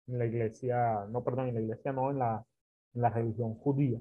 En 0.07 0.19
la 0.19 0.27
iglesia, 0.27 1.05
no, 1.11 1.25
perdón, 1.25 1.49
en 1.49 1.55
la 1.55 1.63
iglesia 1.63 1.93
no, 1.93 2.13
en 2.13 2.21
la, 2.21 2.47
en 2.95 3.03
la 3.03 3.11
religión 3.11 3.57
judía, 3.57 3.99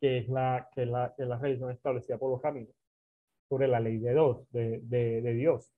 que 0.00 0.16
es 0.16 0.28
la, 0.30 0.66
que 0.74 0.86
la, 0.86 1.12
que 1.14 1.24
es 1.24 1.28
la 1.28 1.38
religión 1.38 1.70
establecida 1.72 2.16
por 2.16 2.30
los 2.30 2.40
caminos, 2.40 2.74
sobre 3.50 3.68
la 3.68 3.80
ley 3.80 3.98
de 3.98 4.12
Dios, 4.12 4.50
de, 4.50 4.80
de, 4.82 5.20
de 5.20 5.34
Dios 5.34 5.70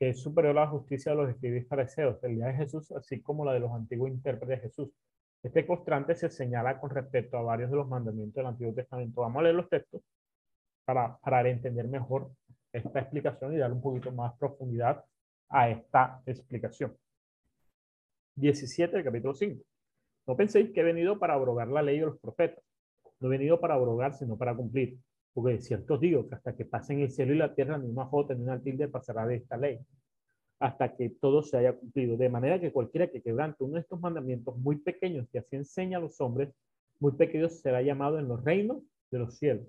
que 0.00 0.08
es 0.08 0.20
superior 0.20 0.56
a 0.56 0.62
la 0.62 0.68
justicia 0.68 1.12
de 1.12 1.18
los 1.18 1.28
escribis 1.28 1.68
fariseos, 1.68 2.24
el 2.24 2.36
día 2.36 2.46
de 2.46 2.54
Jesús, 2.54 2.90
así 2.92 3.20
como 3.20 3.44
la 3.44 3.52
de 3.52 3.60
los 3.60 3.70
antiguos 3.70 4.10
intérpretes 4.10 4.62
de 4.62 4.68
Jesús. 4.68 4.88
Este 5.42 5.66
constante 5.66 6.14
se 6.14 6.30
señala 6.30 6.80
con 6.80 6.88
respecto 6.88 7.36
a 7.36 7.42
varios 7.42 7.70
de 7.70 7.76
los 7.76 7.86
mandamientos 7.86 8.34
del 8.34 8.46
Antiguo 8.46 8.72
Testamento. 8.72 9.20
Vamos 9.20 9.40
a 9.40 9.42
leer 9.42 9.56
los 9.56 9.68
textos 9.68 10.00
para, 10.86 11.18
para 11.18 11.50
entender 11.50 11.86
mejor 11.86 12.30
esta 12.72 12.98
explicación 12.98 13.52
y 13.52 13.58
dar 13.58 13.72
un 13.72 13.82
poquito 13.82 14.10
más 14.10 14.32
profundidad 14.38 15.04
a 15.50 15.68
esta 15.68 16.22
explicación. 16.24 16.96
17 18.36 18.96
del 18.96 19.04
capítulo 19.04 19.34
5. 19.34 19.62
No 20.28 20.34
penséis 20.34 20.70
que 20.72 20.80
he 20.80 20.84
venido 20.84 21.18
para 21.18 21.34
abrogar 21.34 21.68
la 21.68 21.82
ley 21.82 21.98
de 21.98 22.06
los 22.06 22.18
profetas. 22.18 22.64
No 23.18 23.28
he 23.28 23.30
venido 23.32 23.60
para 23.60 23.74
abrogar, 23.74 24.14
sino 24.14 24.38
para 24.38 24.56
cumplir. 24.56 24.98
Porque 25.32 25.60
cierto 25.60 25.96
digo 25.96 26.28
que 26.28 26.34
hasta 26.34 26.56
que 26.56 26.64
pasen 26.64 27.00
el 27.00 27.10
cielo 27.10 27.34
y 27.34 27.38
la 27.38 27.54
tierra, 27.54 27.78
ni 27.78 27.88
una 27.88 28.04
jota 28.06 28.34
ni 28.34 28.42
una 28.42 28.60
tilde 28.60 28.88
pasará 28.88 29.26
de 29.26 29.36
esta 29.36 29.56
ley, 29.56 29.78
hasta 30.58 30.96
que 30.96 31.10
todo 31.10 31.42
se 31.42 31.56
haya 31.56 31.72
cumplido. 31.74 32.16
De 32.16 32.28
manera 32.28 32.60
que 32.60 32.72
cualquiera 32.72 33.08
que 33.08 33.22
quebrante 33.22 33.64
uno 33.64 33.74
de 33.74 33.80
estos 33.80 34.00
mandamientos 34.00 34.56
muy 34.58 34.76
pequeños 34.76 35.28
que 35.30 35.38
así 35.38 35.56
enseña 35.56 35.98
a 35.98 36.00
los 36.00 36.20
hombres, 36.20 36.52
muy 36.98 37.12
pequeños 37.12 37.60
será 37.60 37.80
llamado 37.80 38.18
en 38.18 38.28
los 38.28 38.42
reinos 38.44 38.82
de 39.10 39.18
los 39.18 39.36
cielos. 39.38 39.66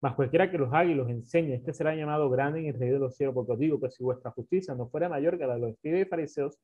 Mas 0.00 0.14
cualquiera 0.14 0.50
que 0.50 0.58
los 0.58 0.68
haga 0.68 0.86
y 0.86 0.94
los 0.94 1.08
enseñe, 1.08 1.54
este 1.54 1.74
será 1.74 1.94
llamado 1.94 2.30
grande 2.30 2.60
en 2.60 2.66
el 2.66 2.74
reino 2.74 2.94
de 2.94 3.00
los 3.00 3.16
cielos, 3.16 3.34
porque 3.34 3.52
os 3.52 3.58
digo 3.58 3.80
que 3.80 3.90
si 3.90 4.02
vuestra 4.02 4.30
justicia 4.30 4.74
no 4.74 4.88
fuera 4.88 5.08
mayor 5.08 5.38
que 5.38 5.46
la 5.46 5.54
de 5.54 5.60
los 5.60 5.70
escribas 5.70 6.02
y 6.02 6.04
fariseos, 6.04 6.58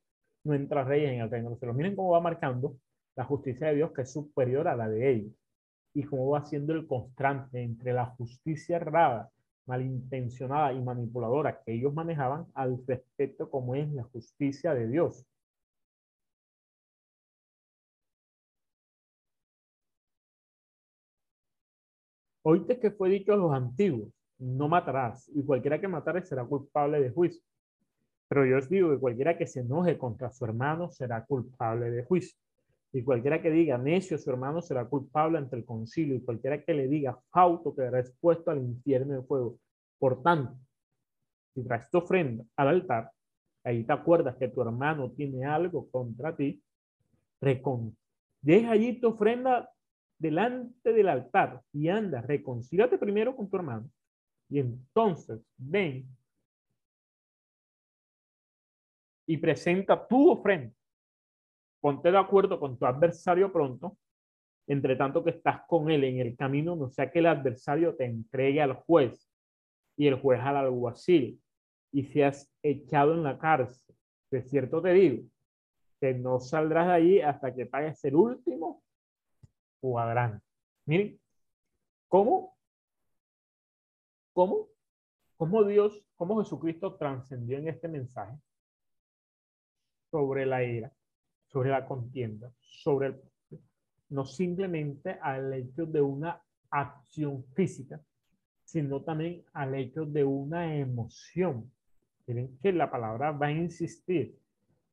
no 0.44 0.54
entra 0.54 0.84
rey 0.84 1.04
en 1.04 1.20
el 1.20 1.30
reino 1.30 1.48
de 1.48 1.50
los 1.50 1.58
cielos. 1.58 1.76
Miren 1.76 1.96
cómo 1.96 2.10
va 2.10 2.20
marcando 2.20 2.76
la 3.16 3.24
justicia 3.24 3.68
de 3.68 3.76
Dios 3.76 3.92
que 3.92 4.02
es 4.02 4.12
superior 4.12 4.68
a 4.68 4.76
la 4.76 4.88
de 4.88 5.10
ellos 5.10 5.32
y 5.94 6.02
cómo 6.04 6.30
va 6.30 6.42
siendo 6.44 6.72
el 6.74 6.86
constante 6.86 7.62
entre 7.62 7.92
la 7.92 8.06
justicia 8.06 8.76
errada, 8.76 9.30
malintencionada 9.66 10.72
y 10.72 10.82
manipuladora 10.82 11.62
que 11.62 11.74
ellos 11.74 11.94
manejaban 11.94 12.46
al 12.54 12.84
respecto 12.86 13.48
como 13.50 13.74
es 13.74 13.90
la 13.92 14.02
justicia 14.04 14.74
de 14.74 14.88
Dios. 14.88 15.24
Oíste 22.42 22.78
que 22.78 22.90
fue 22.90 23.08
dicho 23.08 23.32
a 23.32 23.36
los 23.36 23.52
antiguos, 23.52 24.12
no 24.38 24.68
matarás, 24.68 25.28
y 25.34 25.42
cualquiera 25.44 25.80
que 25.80 25.88
matare 25.88 26.24
será 26.24 26.44
culpable 26.44 27.00
de 27.00 27.10
juicio. 27.10 27.42
Pero 28.28 28.44
yo 28.46 28.58
os 28.58 28.68
digo 28.68 28.90
que 28.90 28.98
cualquiera 29.00 29.38
que 29.38 29.46
se 29.46 29.60
enoje 29.60 29.96
contra 29.98 30.30
su 30.30 30.44
hermano 30.44 30.90
será 30.90 31.24
culpable 31.24 31.90
de 31.90 32.04
juicio. 32.04 32.38
Y 32.94 33.02
cualquiera 33.02 33.42
que 33.42 33.50
diga 33.50 33.76
necio 33.76 34.16
su 34.16 34.30
hermano 34.30 34.62
será 34.62 34.84
culpable 34.84 35.36
ante 35.36 35.56
el 35.56 35.64
concilio, 35.64 36.14
y 36.14 36.22
cualquiera 36.22 36.62
que 36.62 36.72
le 36.72 36.86
diga 36.86 37.18
fauto 37.28 37.74
quedará 37.74 37.98
expuesto 37.98 38.52
al 38.52 38.58
infierno 38.58 39.14
de 39.14 39.22
fuego. 39.22 39.58
Por 39.98 40.22
tanto, 40.22 40.56
si 41.52 41.64
traes 41.64 41.90
tu 41.90 41.98
ofrenda 41.98 42.44
al 42.54 42.68
altar, 42.68 43.10
ahí 43.64 43.82
te 43.82 43.92
acuerdas 43.92 44.36
que 44.36 44.46
tu 44.46 44.62
hermano 44.62 45.10
tiene 45.10 45.44
algo 45.44 45.90
contra 45.90 46.36
ti, 46.36 46.62
deja 48.40 48.70
allí 48.70 49.00
tu 49.00 49.08
ofrenda 49.08 49.68
delante 50.16 50.92
del 50.92 51.08
altar 51.08 51.60
y 51.72 51.88
anda, 51.88 52.20
reconcílate 52.20 52.96
primero 52.96 53.34
con 53.34 53.50
tu 53.50 53.56
hermano, 53.56 53.90
y 54.48 54.60
entonces 54.60 55.40
ven 55.56 56.06
y 59.26 59.36
presenta 59.36 60.06
tu 60.06 60.30
ofrenda 60.30 60.72
ponte 61.84 62.10
de 62.10 62.16
acuerdo 62.16 62.58
con 62.58 62.78
tu 62.78 62.86
adversario 62.86 63.52
pronto, 63.52 63.98
entre 64.66 64.96
tanto 64.96 65.22
que 65.22 65.28
estás 65.28 65.66
con 65.68 65.90
él 65.90 66.02
en 66.04 66.18
el 66.18 66.34
camino, 66.34 66.74
no 66.74 66.88
sea 66.88 67.10
que 67.10 67.18
el 67.18 67.26
adversario 67.26 67.94
te 67.94 68.06
entregue 68.06 68.62
al 68.62 68.72
juez 68.72 69.30
y 69.94 70.06
el 70.06 70.14
juez 70.14 70.40
al 70.40 70.56
alguacil 70.56 71.42
y 71.92 72.04
seas 72.04 72.50
echado 72.62 73.12
en 73.12 73.22
la 73.22 73.38
cárcel. 73.38 73.94
De 74.30 74.40
cierto 74.40 74.80
te 74.80 74.94
digo, 74.94 75.24
que 76.00 76.14
no 76.14 76.40
saldrás 76.40 76.86
de 76.86 76.92
allí 76.94 77.20
hasta 77.20 77.54
que 77.54 77.66
pagues 77.66 78.02
el 78.06 78.16
último 78.16 78.82
cuadrante. 79.78 80.42
Miren, 80.86 81.20
¿cómo? 82.08 82.56
¿Cómo? 84.32 84.68
cómo 85.36 85.64
Dios, 85.64 86.02
cómo 86.16 86.42
Jesucristo 86.42 86.94
trascendió 86.94 87.58
en 87.58 87.68
este 87.68 87.88
mensaje 87.88 88.38
sobre 90.10 90.46
la 90.46 90.64
ira, 90.64 90.90
sobre 91.54 91.70
la 91.70 91.86
contienda, 91.86 92.50
sobre 92.58 93.06
el, 93.06 93.20
no 94.08 94.24
simplemente 94.24 95.16
al 95.22 95.52
hecho 95.54 95.86
de 95.86 96.00
una 96.00 96.42
acción 96.68 97.44
física, 97.54 98.00
sino 98.64 99.02
también 99.02 99.44
al 99.52 99.76
hecho 99.76 100.04
de 100.04 100.24
una 100.24 100.74
emoción. 100.74 101.70
Miren 102.26 102.58
que 102.60 102.72
la 102.72 102.90
palabra 102.90 103.30
va 103.30 103.46
a 103.46 103.52
insistir, 103.52 104.36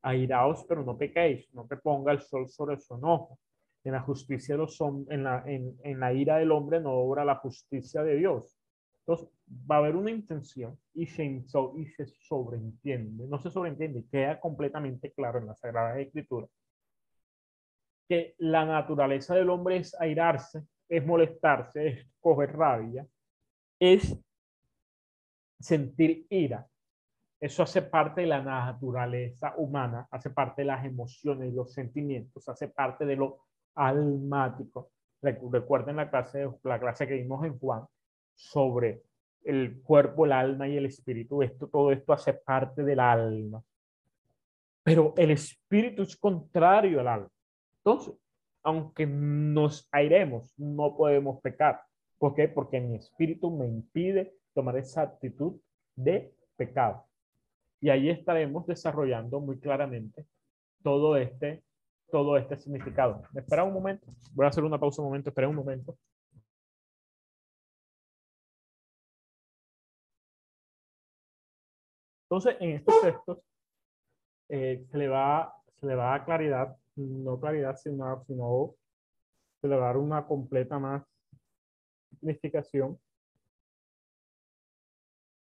airaos 0.04 0.64
pero 0.70 0.84
no 0.84 0.96
pequéis, 0.96 1.52
no 1.56 1.66
te 1.66 1.78
ponga 1.78 2.12
el 2.12 2.22
sol 2.22 2.48
sobre 2.48 2.78
su 2.78 2.94
enojo. 2.94 3.40
En 3.84 3.94
la 3.94 4.02
justicia 4.02 4.54
de 4.54 4.60
los 4.60 4.80
en 5.10 5.24
la, 5.24 5.44
en, 5.48 5.76
en 5.84 6.00
la 6.00 6.14
ira 6.14 6.38
del 6.38 6.52
hombre 6.52 6.80
no 6.80 6.92
obra 6.92 7.26
la 7.26 7.38
justicia 7.38 8.04
de 8.04 8.18
Dios. 8.18 8.56
Entonces, 9.02 9.30
va 9.70 9.76
a 9.76 9.80
haber 9.80 9.96
una 9.96 10.12
intención 10.12 10.78
y 10.94 11.08
se, 11.08 11.26
y 11.26 11.86
se 11.88 12.06
sobreentiende, 12.06 13.28
no 13.28 13.40
se 13.40 13.50
sobreentiende, 13.50 14.06
queda 14.12 14.40
completamente 14.40 15.12
claro 15.12 15.40
en 15.40 15.48
la 15.48 15.56
Sagrada 15.56 16.00
Escritura 16.00 16.48
que 18.08 18.36
la 18.40 18.66
naturaleza 18.66 19.36
del 19.36 19.50
hombre 19.50 19.78
es 19.78 19.96
airarse, 20.00 20.66
es 20.90 21.06
molestarse, 21.06 21.88
es 21.88 22.08
coger 22.20 22.52
rabia, 22.56 23.08
es 23.80 24.20
sentir 25.58 26.28
ira. 26.30 26.68
Eso 27.40 27.64
hace 27.64 27.82
parte 27.82 28.22
de 28.22 28.28
la 28.28 28.42
naturaleza 28.42 29.54
humana, 29.56 30.08
hace 30.12 30.30
parte 30.30 30.62
de 30.62 30.66
las 30.66 30.86
emociones 30.86 31.54
los 31.54 31.74
sentimientos, 31.74 32.48
hace 32.50 32.68
parte 32.68 33.06
de 33.06 33.16
lo 33.16 33.46
almático. 33.76 34.92
Recuerden 35.22 35.96
la 35.96 36.10
clase, 36.10 36.50
la 36.64 36.80
clase 36.80 37.08
que 37.08 37.14
vimos 37.14 37.46
en 37.46 37.58
Juan 37.58 37.88
sobre 38.42 39.04
el 39.44 39.82
cuerpo, 39.82 40.26
el 40.26 40.32
alma 40.32 40.68
y 40.68 40.78
el 40.78 40.88
espíritu. 40.88 41.44
Esto, 41.44 41.68
todo 41.68 41.92
esto 41.92 42.12
hace 42.14 42.34
parte 42.34 42.84
del 42.84 43.00
alma. 43.00 43.64
Pero 44.84 45.14
el 45.16 45.32
espíritu 45.32 46.02
es 46.02 46.18
contrario 46.18 47.00
al 47.00 47.08
alma. 47.08 47.30
Entonces, 47.78 48.16
aunque 48.64 49.06
nos 49.06 49.88
airemos, 49.92 50.54
no 50.58 50.96
podemos 50.96 51.40
pecar. 51.42 51.82
¿Por 52.18 52.34
qué? 52.36 52.48
Porque 52.48 52.80
mi 52.80 52.96
espíritu 52.96 53.56
me 53.56 53.68
impide 53.68 54.36
tomar 54.54 54.78
esa 54.78 55.04
actitud 55.04 55.60
de 55.96 56.34
pecado. 56.56 57.06
Y 57.80 57.90
ahí 57.90 58.10
estaremos 58.10 58.66
desarrollando 58.68 59.40
muy 59.40 59.60
claramente 59.60 60.26
todo 60.84 61.16
este, 61.16 61.64
todo 62.12 62.38
este 62.38 62.58
significado. 62.58 63.24
Espera 63.36 63.64
un 63.64 63.74
momento. 63.74 64.08
Voy 64.34 64.46
a 64.46 64.50
hacer 64.50 64.64
una 64.64 64.80
pausa 64.80 65.02
un 65.02 65.10
momento. 65.10 65.30
Espera 65.30 65.48
un 65.48 65.56
momento. 65.56 65.96
Entonces, 72.32 72.56
en 72.62 72.70
estos 72.78 73.02
textos 73.02 73.40
eh, 74.48 74.86
se, 74.90 74.98
le 74.98 75.10
va, 75.10 75.54
se 75.82 75.86
le 75.86 75.96
va 75.96 76.16
a 76.16 76.24
claridad 76.24 76.78
no 76.96 77.38
claridad, 77.38 77.76
sino, 77.76 78.24
sino 78.24 78.76
se 79.60 79.68
le 79.68 79.76
va 79.76 79.84
a 79.84 79.88
dar 79.88 79.98
una 79.98 80.26
completa 80.26 80.80
más 80.80 81.04
significación 82.10 82.98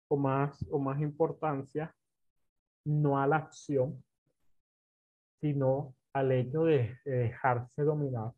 o 0.08 0.16
más, 0.16 0.66
o 0.70 0.78
más 0.78 1.02
importancia, 1.02 1.94
no 2.86 3.18
a 3.18 3.26
la 3.26 3.36
acción, 3.36 4.02
sino 5.38 5.94
al 6.14 6.32
hecho 6.32 6.64
de, 6.64 6.96
dejarse 7.04 7.82
dominar 7.82 8.32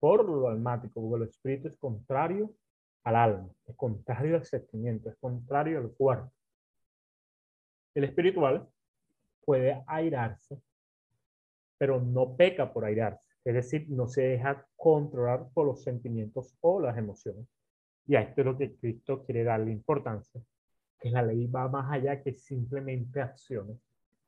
por 0.00 0.28
lo 0.28 0.48
almático, 0.48 1.00
porque 1.00 1.24
el 1.24 1.30
espíritu 1.30 1.68
es 1.68 1.78
contrario 1.78 2.54
al 3.04 3.16
alma, 3.16 3.48
es 3.64 3.74
contrario 3.74 4.36
al 4.36 4.44
sentimiento, 4.44 5.08
es 5.08 5.16
contrario 5.16 5.78
al 5.78 5.92
cuerpo. 5.92 6.30
El 7.94 8.04
espiritual 8.04 8.68
puede 9.44 9.82
airarse 9.86 10.60
pero 11.82 12.00
no 12.00 12.36
peca 12.36 12.72
por 12.72 12.84
airarse, 12.84 13.28
es 13.44 13.54
decir, 13.54 13.86
no 13.88 14.06
se 14.06 14.22
deja 14.22 14.64
controlar 14.76 15.48
por 15.52 15.66
los 15.66 15.82
sentimientos 15.82 16.56
o 16.60 16.78
las 16.78 16.96
emociones. 16.96 17.44
Y 18.06 18.14
a 18.14 18.20
esto 18.20 18.42
es 18.42 18.44
lo 18.44 18.56
que 18.56 18.76
Cristo 18.76 19.24
quiere 19.24 19.42
darle 19.42 19.72
importancia, 19.72 20.40
que 21.00 21.10
la 21.10 21.22
ley 21.22 21.48
va 21.48 21.66
más 21.66 21.90
allá 21.90 22.22
que 22.22 22.34
simplemente 22.34 23.20
acciones, 23.20 23.78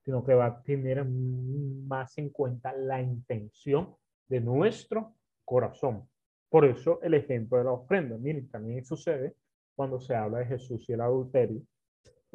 sino 0.05 0.25
que 0.25 0.35
va 0.35 0.47
a 0.47 0.63
tener 0.65 1.05
más 1.05 2.19
en 2.19 2.31
cuenta 2.31 2.73
la 2.73 3.01
intención 3.01 3.95
de 4.27 4.41
nuestro 4.41 5.15
corazón. 5.45 6.09
Por 6.49 6.65
eso 6.65 7.01
el 7.03 7.15
ejemplo 7.15 7.59
de 7.59 7.65
la 7.67 7.71
ofrenda. 7.71 8.19
Miren, 8.19 8.49
también 8.49 8.85
sucede 8.85 9.37
cuando 9.77 10.01
se 10.01 10.17
habla 10.17 10.41
de 10.41 10.47
Jesús 10.47 10.89
y 10.89 10.93
el 10.93 11.03
adulterio. 11.03 11.63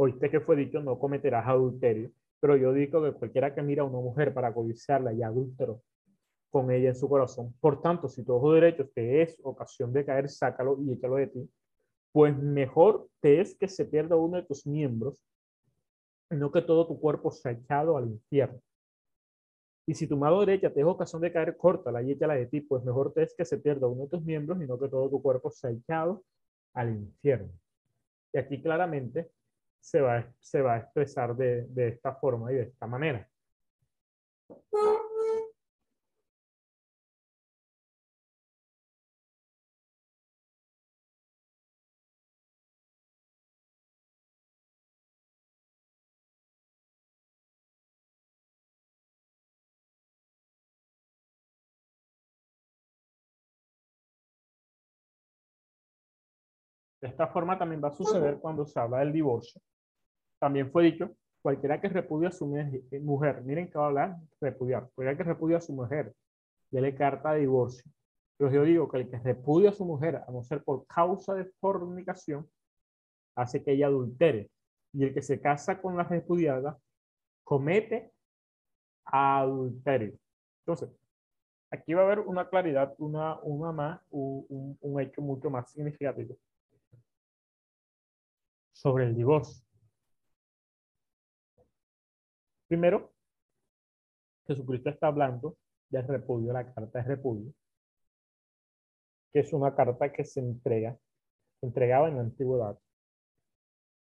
Oíste 0.01 0.29
que 0.29 0.39
fue 0.39 0.55
dicho, 0.55 0.79
no 0.79 0.97
cometerás 0.97 1.45
adulterio. 1.45 2.09
Pero 2.39 2.55
yo 2.55 2.71
digo 2.71 3.03
que 3.03 3.11
cualquiera 3.11 3.53
que 3.53 3.61
mira 3.61 3.83
a 3.83 3.85
una 3.85 3.99
mujer 3.99 4.33
para 4.33 4.53
codiciarla 4.53 5.11
y 5.11 5.21
adúltero 5.21 5.81
con 6.49 6.71
ella 6.71 6.87
en 6.87 6.95
su 6.95 7.09
corazón. 7.09 7.53
Por 7.59 7.81
tanto, 7.81 8.07
si 8.07 8.23
tu 8.23 8.33
ojo 8.33 8.53
derecho 8.53 8.87
te 8.95 9.21
es 9.21 9.37
ocasión 9.43 9.91
de 9.91 10.05
caer, 10.05 10.29
sácalo 10.29 10.77
y 10.81 10.93
échalo 10.93 11.17
de 11.17 11.27
ti. 11.27 11.49
Pues 12.13 12.33
mejor 12.37 13.09
te 13.19 13.41
es 13.41 13.57
que 13.57 13.67
se 13.67 13.83
pierda 13.83 14.15
uno 14.15 14.37
de 14.37 14.43
tus 14.43 14.65
miembros, 14.65 15.21
no 16.29 16.49
que 16.49 16.61
todo 16.61 16.87
tu 16.87 16.97
cuerpo 16.97 17.29
sea 17.29 17.51
echado 17.51 17.97
al 17.97 18.07
infierno. 18.07 18.61
Y 19.85 19.95
si 19.95 20.07
tu 20.07 20.15
mano 20.15 20.39
derecha 20.39 20.73
te 20.73 20.79
es 20.79 20.85
ocasión 20.85 21.21
de 21.21 21.33
caer, 21.33 21.57
córtala 21.57 22.01
y 22.03 22.11
échala 22.11 22.35
de 22.35 22.45
ti, 22.45 22.61
pues 22.61 22.85
mejor 22.85 23.11
te 23.11 23.23
es 23.23 23.35
que 23.35 23.43
se 23.43 23.57
pierda 23.57 23.87
uno 23.87 24.03
de 24.03 24.11
tus 24.11 24.23
miembros 24.23 24.61
y 24.61 24.65
no 24.65 24.79
que 24.79 24.87
todo 24.87 25.09
tu 25.09 25.21
cuerpo 25.21 25.51
sea 25.51 25.71
echado 25.71 26.23
al 26.73 26.89
infierno. 26.91 27.51
Y 28.31 28.37
aquí 28.37 28.61
claramente 28.61 29.29
se 29.79 30.01
va, 30.01 30.25
se 30.39 30.61
va 30.61 30.73
a 30.73 30.77
expresar 30.79 31.35
de, 31.35 31.65
de 31.67 31.89
esta 31.89 32.13
forma 32.15 32.51
y 32.51 32.55
de 32.55 32.63
esta 32.63 32.87
manera. 32.87 33.27
Esta 57.19 57.33
forma 57.33 57.59
también 57.59 57.81
va 57.83 57.89
a 57.89 57.91
suceder 57.91 58.39
cuando 58.39 58.65
se 58.65 58.79
habla 58.79 58.99
del 58.99 59.11
divorcio. 59.11 59.61
También 60.39 60.71
fue 60.71 60.85
dicho, 60.85 61.17
cualquiera 61.41 61.81
que 61.81 61.89
repudia 61.89 62.29
a 62.29 62.31
su 62.31 62.55
eh, 62.55 62.99
mujer, 63.01 63.43
miren 63.43 63.69
que 63.69 63.77
va 63.77 63.83
a 63.83 63.87
hablar, 63.87 64.17
repudiar, 64.39 64.89
cualquiera 64.95 65.17
que 65.17 65.23
repudia 65.25 65.57
a 65.57 65.61
su 65.61 65.73
mujer, 65.73 66.15
dele 66.71 66.95
carta 66.95 67.33
de 67.33 67.41
divorcio. 67.41 67.91
Pero 68.37 68.51
yo 68.51 68.63
digo 68.63 68.87
que 68.87 68.99
el 68.99 69.09
que 69.09 69.19
repudia 69.19 69.71
a 69.71 69.73
su 69.73 69.83
mujer, 69.83 70.15
a 70.15 70.31
no 70.31 70.41
ser 70.43 70.63
por 70.63 70.87
causa 70.87 71.33
de 71.33 71.43
fornicación, 71.59 72.49
hace 73.35 73.61
que 73.65 73.73
ella 73.73 73.87
adultere. 73.87 74.49
Y 74.93 75.03
el 75.03 75.13
que 75.13 75.21
se 75.21 75.41
casa 75.41 75.81
con 75.81 75.97
la 75.97 76.05
repudiada, 76.05 76.79
comete 77.43 78.13
adulterio. 79.03 80.17
Entonces, 80.61 80.89
aquí 81.69 81.93
va 81.93 82.03
a 82.03 82.05
haber 82.05 82.19
una 82.19 82.47
claridad, 82.47 82.95
una, 82.97 83.37
una 83.41 83.73
más, 83.73 83.99
un, 84.09 84.77
un 84.79 85.01
hecho 85.01 85.21
mucho 85.21 85.49
más 85.49 85.69
significativo 85.69 86.37
sobre 88.79 89.03
el 89.03 89.13
divorcio. 89.13 89.61
Primero, 92.69 93.11
Jesucristo 94.47 94.89
está 94.89 95.07
hablando 95.07 95.57
del 95.89 96.07
repudio, 96.07 96.53
la 96.53 96.63
carta 96.73 96.99
de 96.99 97.03
repudio, 97.03 97.53
que 99.33 99.41
es 99.41 99.51
una 99.51 99.75
carta 99.75 100.13
que 100.13 100.23
se 100.23 100.39
entrega, 100.39 100.97
se 101.59 101.65
entregaba 101.65 102.07
en 102.07 102.15
la 102.15 102.21
antigüedad, 102.21 102.79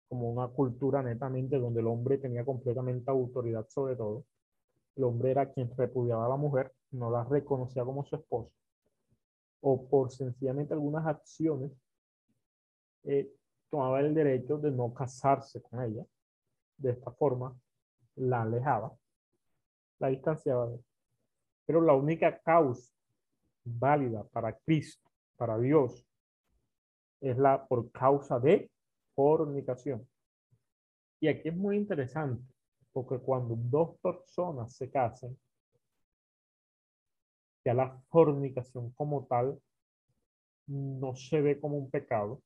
como 0.09 0.31
una 0.31 0.49
cultura 0.49 1.03
netamente 1.03 1.59
donde 1.59 1.81
el 1.81 1.87
hombre 1.87 2.17
tenía 2.17 2.45
completamente 2.45 3.11
autoridad 3.11 3.69
sobre 3.69 3.97
todo. 3.97 4.25
El 4.97 5.05
hombre 5.05 5.33
era 5.33 5.53
quien 5.53 5.77
repudiaba 5.77 6.25
a 6.25 6.29
la 6.31 6.37
mujer, 6.37 6.73
no 6.93 7.11
la 7.11 7.23
reconocía 7.25 7.85
como 7.85 8.03
su 8.07 8.17
esposa, 8.17 8.51
o 9.61 9.87
por 9.87 10.11
sencillamente 10.11 10.73
algunas 10.73 11.07
acciones 11.07 11.71
eh, 13.03 13.31
tomaba 13.75 13.99
el 13.99 14.15
derecho 14.15 14.57
de 14.57 14.71
no 14.71 14.95
casarse 14.95 15.61
con 15.61 15.83
ella. 15.83 16.05
De 16.77 16.93
esta 16.93 17.11
forma, 17.11 17.59
la 18.15 18.43
alejaba, 18.43 18.97
la 19.99 20.09
distanciaba 20.09 20.71
Pero 21.67 21.81
la 21.81 21.95
única 21.95 22.39
causa 22.39 22.95
válida 23.65 24.23
para 24.29 24.57
Cristo, 24.59 25.11
para 25.37 25.59
Dios, 25.59 26.07
es 27.21 27.37
la 27.37 27.67
por 27.67 27.91
causa 27.91 28.39
de 28.39 28.71
fornicación. 29.17 30.07
Y 31.19 31.27
aquí 31.27 31.49
es 31.49 31.57
muy 31.57 31.77
interesante, 31.77 32.45
porque 32.93 33.19
cuando 33.19 33.57
dos 33.57 33.99
personas 33.99 34.73
se 34.77 34.89
casan, 34.89 35.37
ya 37.65 37.75
la 37.75 38.01
fornicación 38.09 38.93
como 38.93 39.27
tal 39.27 39.61
no 40.69 41.17
se 41.17 41.41
ve 41.41 41.59
como 41.59 41.77
un 41.77 41.91
pecado, 41.91 42.41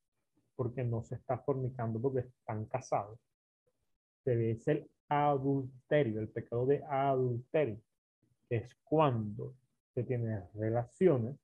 porque 0.59 0.82
no 0.82 1.04
se 1.04 1.14
está 1.14 1.38
fornicando 1.38 2.00
porque 2.00 2.26
están 2.26 2.64
casados. 2.64 3.16
Se 4.24 4.34
ve 4.34 4.50
es 4.50 4.66
el 4.66 4.90
adulterio, 5.09 6.18
el 6.18 6.30
pecado 6.30 6.66
de 6.66 6.82
adulterio, 6.82 7.80
que 8.48 8.56
es 8.56 8.74
cuando 8.82 9.54
se 9.94 10.02
tiene 10.02 10.48
relaciones 10.54 11.36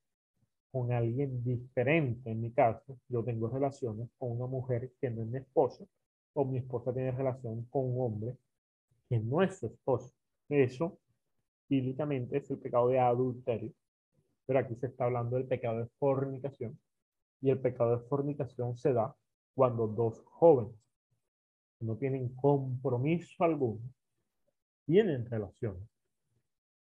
con 0.73 0.91
alguien 0.91 1.45
diferente. 1.45 2.29
En 2.29 2.41
mi 2.41 2.51
caso, 2.51 2.99
yo 3.09 3.23
tengo 3.23 3.47
relaciones 3.49 4.11
con 4.19 4.33
una 4.33 4.49
mujer 4.49 4.91
que 5.01 5.11
no 5.11 5.23
es 5.23 5.29
mi 5.29 5.39
esposa, 5.39 5.85
o 6.33 6.45
mi 6.45 6.59
esposa 6.59 6.93
tiene 6.93 7.13
relación 7.13 7.65
con 7.67 7.95
un 7.95 8.01
hombre 8.01 8.37
que 9.09 9.21
no 9.21 9.43
es 9.43 9.59
su 9.59 9.67
esposo. 9.67 10.13
Eso, 10.49 10.99
bíblicamente, 11.69 12.39
es 12.39 12.51
el 12.51 12.59
pecado 12.59 12.89
de 12.89 12.99
adulterio. 12.99 13.73
Pero 14.45 14.59
aquí 14.59 14.75
se 14.75 14.89
está 14.89 15.05
hablando 15.05 15.37
del 15.37 15.47
pecado 15.47 15.79
de 15.79 15.89
fornicación. 16.01 16.77
Y 17.45 17.51
el 17.51 17.59
pecado 17.59 17.99
de 17.99 18.09
fornicación 18.09 18.75
se 18.75 18.95
da 18.95 19.15
cuando 19.55 19.87
dos 19.87 20.19
jóvenes 20.25 20.75
no 21.79 21.95
tienen 21.95 22.35
compromiso 22.35 23.45
alguno 23.45 23.83
tienen 24.87 25.27
relaciones. 25.27 25.87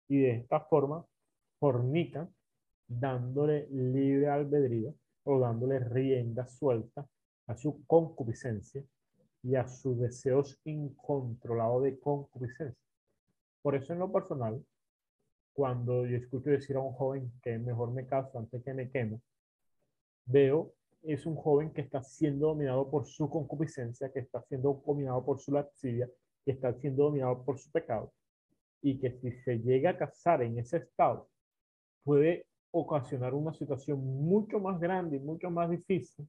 Y 0.08 0.20
de 0.20 0.32
esta 0.32 0.62
forma 0.62 1.06
fornican 1.60 2.34
dándole 2.88 3.68
libre 3.70 4.30
albedrío 4.30 4.96
o 5.26 5.40
dándole 5.40 5.80
rienda 5.80 6.48
suelta 6.48 7.06
a 7.48 7.58
su 7.58 7.86
concupiscencia 7.86 8.82
y 9.44 9.56
a 9.56 9.68
sus 9.68 10.00
deseos 10.00 10.58
incontrolados 10.64 11.84
de 11.84 12.00
concupiscencia. 12.00 12.82
Por 13.62 13.76
eso 13.76 13.92
en 13.92 14.00
lo 14.00 14.10
personal, 14.10 14.64
cuando 15.52 16.06
yo 16.06 16.16
escucho 16.16 16.50
decir 16.50 16.78
a 16.78 16.80
un 16.80 16.94
joven 16.94 17.30
que 17.44 17.58
mejor 17.58 17.92
me 17.92 18.06
caso 18.06 18.40
antes 18.40 18.64
que 18.64 18.74
me 18.74 18.90
quemo, 18.90 19.22
veo 20.26 20.74
es 21.04 21.26
un 21.26 21.36
joven 21.36 21.72
que 21.72 21.82
está 21.82 22.02
siendo 22.04 22.48
dominado 22.48 22.90
por 22.90 23.06
su 23.06 23.30
concupiscencia, 23.30 24.12
que 24.12 24.20
está 24.20 24.42
siendo 24.44 24.82
dominado 24.86 25.24
por 25.24 25.40
su 25.40 25.52
lascivia, 25.52 26.10
que 26.44 26.52
está 26.52 26.74
siendo 26.74 27.04
dominado 27.04 27.44
por 27.44 27.60
su 27.60 27.72
pecado, 27.72 28.12
y 28.82 29.00
que 29.00 29.12
si 29.12 29.32
se 29.32 29.60
llega 29.60 29.92
a 29.92 29.98
casar 29.98 30.42
en 30.42 30.58
ese 30.58 30.78
estado, 30.78 31.30
puede 32.04 32.48
ocasionar 32.72 33.34
una 33.34 33.54
situación 33.54 34.00
mucho 34.00 34.60
más 34.60 34.80
grande 34.80 35.18
y 35.18 35.20
mucho 35.20 35.50
más 35.50 35.70
difícil 35.70 36.28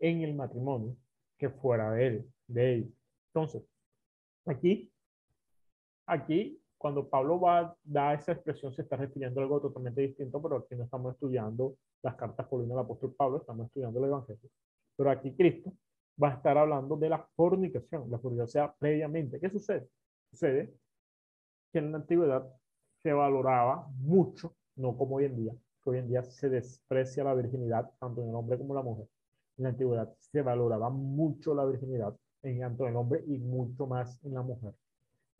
en 0.00 0.22
el 0.22 0.34
matrimonio 0.34 0.96
que 1.38 1.50
fuera 1.50 1.92
de 1.92 2.06
él, 2.06 2.32
de 2.48 2.74
él. 2.74 2.94
Entonces, 3.28 3.62
aquí, 4.46 4.92
aquí 6.06 6.61
cuando 6.82 7.08
Pablo 7.08 7.38
va 7.40 7.60
a 7.60 7.76
dar 7.84 8.18
esa 8.18 8.32
expresión, 8.32 8.74
se 8.74 8.82
está 8.82 8.96
refiriendo 8.96 9.40
a 9.40 9.44
algo 9.44 9.60
totalmente 9.60 10.00
distinto, 10.00 10.42
pero 10.42 10.56
aquí 10.56 10.74
no 10.74 10.82
estamos 10.82 11.14
estudiando 11.14 11.76
las 12.02 12.16
cartas 12.16 12.44
por 12.48 12.66
del 12.66 12.76
apóstol 12.76 13.14
Pablo, 13.16 13.38
estamos 13.38 13.68
estudiando 13.68 14.00
el 14.00 14.06
Evangelio. 14.06 14.50
Pero 14.96 15.10
aquí 15.10 15.32
Cristo 15.36 15.72
va 16.20 16.30
a 16.30 16.34
estar 16.34 16.58
hablando 16.58 16.96
de 16.96 17.08
la 17.08 17.24
fornicación, 17.36 18.10
la 18.10 18.18
fornicación 18.18 18.72
previamente. 18.80 19.38
¿Qué 19.38 19.48
sucede? 19.48 19.88
Sucede 20.32 20.74
que 21.72 21.78
en 21.78 21.92
la 21.92 21.98
antigüedad 21.98 22.52
se 23.00 23.12
valoraba 23.12 23.86
mucho, 23.98 24.56
no 24.74 24.96
como 24.96 25.16
hoy 25.16 25.26
en 25.26 25.36
día, 25.36 25.52
que 25.84 25.90
hoy 25.90 25.98
en 25.98 26.08
día 26.08 26.24
se 26.24 26.48
desprecia 26.48 27.22
la 27.22 27.34
virginidad, 27.34 27.92
tanto 28.00 28.22
en 28.22 28.30
el 28.30 28.34
hombre 28.34 28.58
como 28.58 28.74
en 28.74 28.76
la 28.76 28.82
mujer. 28.82 29.06
En 29.56 29.62
la 29.64 29.70
antigüedad 29.70 30.12
se 30.18 30.42
valoraba 30.42 30.90
mucho 30.90 31.54
la 31.54 31.64
virginidad, 31.64 32.16
en 32.42 32.58
tanto 32.58 32.84
en 32.84 32.90
el 32.90 32.96
hombre 32.96 33.22
y 33.24 33.38
mucho 33.38 33.86
más 33.86 34.18
en 34.24 34.34
la 34.34 34.42
mujer 34.42 34.74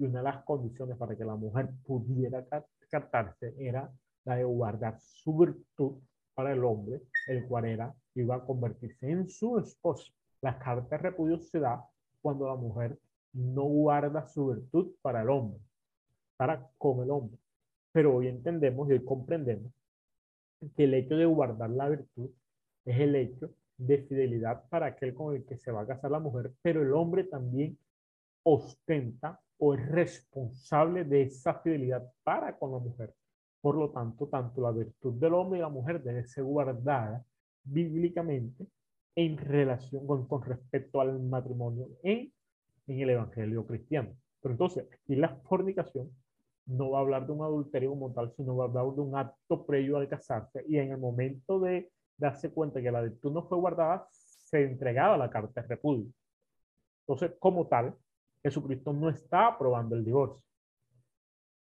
y 0.02 0.06
una 0.06 0.18
de 0.18 0.24
las 0.24 0.44
condiciones 0.44 0.96
para 0.96 1.16
que 1.16 1.24
la 1.24 1.36
mujer 1.36 1.70
pudiera 1.86 2.44
captarse 2.90 3.54
era 3.56 3.90
la 4.24 4.36
de 4.36 4.44
guardar 4.44 4.98
su 5.00 5.36
virtud 5.38 5.98
para 6.34 6.52
el 6.52 6.64
hombre, 6.64 7.02
el 7.28 7.46
cual 7.46 7.66
era, 7.66 7.94
iba 8.14 8.36
a 8.36 8.44
convertirse 8.44 9.08
en 9.08 9.28
su 9.28 9.58
esposo. 9.58 10.12
La 10.40 10.58
carta 10.58 10.96
de 10.96 11.02
repudio 11.02 11.38
se 11.38 11.60
da 11.60 11.86
cuando 12.20 12.48
la 12.48 12.56
mujer 12.56 12.98
no 13.32 13.62
guarda 13.62 14.26
su 14.26 14.48
virtud 14.48 14.92
para 15.02 15.22
el 15.22 15.30
hombre, 15.30 15.60
para 16.36 16.68
con 16.78 17.02
el 17.02 17.10
hombre. 17.10 17.38
Pero 17.92 18.16
hoy 18.16 18.26
entendemos 18.26 18.88
y 18.88 18.92
hoy 18.92 19.04
comprendemos 19.04 19.72
que 20.76 20.84
el 20.84 20.94
hecho 20.94 21.16
de 21.16 21.26
guardar 21.26 21.70
la 21.70 21.88
virtud 21.88 22.30
es 22.84 22.98
el 22.98 23.14
hecho 23.14 23.50
de 23.76 23.98
fidelidad 23.98 24.68
para 24.68 24.86
aquel 24.86 25.14
con 25.14 25.34
el 25.36 25.44
que 25.44 25.58
se 25.58 25.70
va 25.70 25.82
a 25.82 25.86
casar 25.86 26.10
la 26.10 26.18
mujer, 26.18 26.52
pero 26.60 26.82
el 26.82 26.92
hombre 26.92 27.24
también 27.24 27.78
ostenta 28.44 29.40
o 29.64 29.74
es 29.74 29.88
responsable 29.92 31.04
de 31.04 31.22
esa 31.22 31.54
fidelidad 31.54 32.10
para 32.24 32.58
con 32.58 32.72
la 32.72 32.78
mujer. 32.78 33.14
Por 33.60 33.76
lo 33.76 33.90
tanto, 33.90 34.26
tanto 34.26 34.60
la 34.60 34.72
virtud 34.72 35.14
del 35.20 35.34
hombre 35.34 35.60
y 35.60 35.62
la 35.62 35.68
mujer 35.68 36.02
debe 36.02 36.26
ser 36.26 36.42
guardada 36.42 37.24
bíblicamente 37.62 38.66
en 39.14 39.38
relación 39.38 40.04
con, 40.04 40.26
con 40.26 40.42
respecto 40.42 41.00
al 41.00 41.20
matrimonio 41.20 41.86
en, 42.02 42.32
en 42.88 43.00
el 43.02 43.10
evangelio 43.10 43.64
cristiano. 43.64 44.08
Pero 44.40 44.54
entonces, 44.54 44.84
aquí 44.92 45.14
la 45.14 45.36
fornicación 45.44 46.10
no 46.66 46.90
va 46.90 46.98
a 46.98 47.02
hablar 47.02 47.24
de 47.24 47.32
un 47.32 47.44
adulterio 47.44 47.90
como 47.90 48.12
tal, 48.12 48.32
sino 48.32 48.56
va 48.56 48.64
a 48.64 48.68
hablar 48.68 48.96
de 48.96 49.00
un 49.00 49.16
acto 49.16 49.64
previo 49.64 49.96
al 49.96 50.08
casarse 50.08 50.64
y 50.66 50.78
en 50.78 50.90
el 50.90 50.98
momento 50.98 51.60
de 51.60 51.88
darse 52.16 52.50
cuenta 52.50 52.82
que 52.82 52.90
la 52.90 53.02
virtud 53.02 53.32
no 53.32 53.44
fue 53.44 53.58
guardada, 53.58 54.08
se 54.10 54.64
entregaba 54.64 55.16
la 55.16 55.30
carta 55.30 55.62
de 55.62 55.68
repudio. 55.68 56.06
Entonces, 57.06 57.36
como 57.38 57.68
tal, 57.68 57.94
Jesucristo 58.42 58.92
no 58.92 59.08
está 59.08 59.48
aprobando 59.48 59.94
el 59.94 60.04
divorcio. 60.04 60.42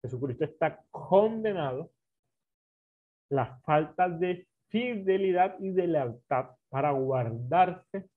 Jesucristo 0.02 0.44
está 0.44 0.84
condenado 0.90 1.90
la 3.30 3.58
falta 3.60 4.08
de 4.08 4.46
fidelidad 4.68 5.58
y 5.60 5.70
de 5.70 5.86
lealtad 5.86 6.50
para 6.68 6.90
guardarse 6.92 8.08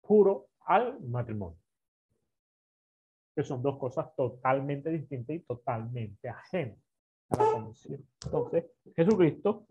puro 0.00 0.48
al 0.60 1.00
matrimonio. 1.00 1.58
Que 3.34 3.42
son 3.42 3.62
dos 3.62 3.78
cosas 3.78 4.14
totalmente 4.14 4.90
distintas 4.90 5.36
y 5.36 5.40
totalmente 5.40 6.28
ajenas 6.28 6.78
a 7.30 7.36
la 7.36 7.52
condición. 7.52 8.06
Entonces, 8.24 8.64
Jesucristo, 8.94 9.66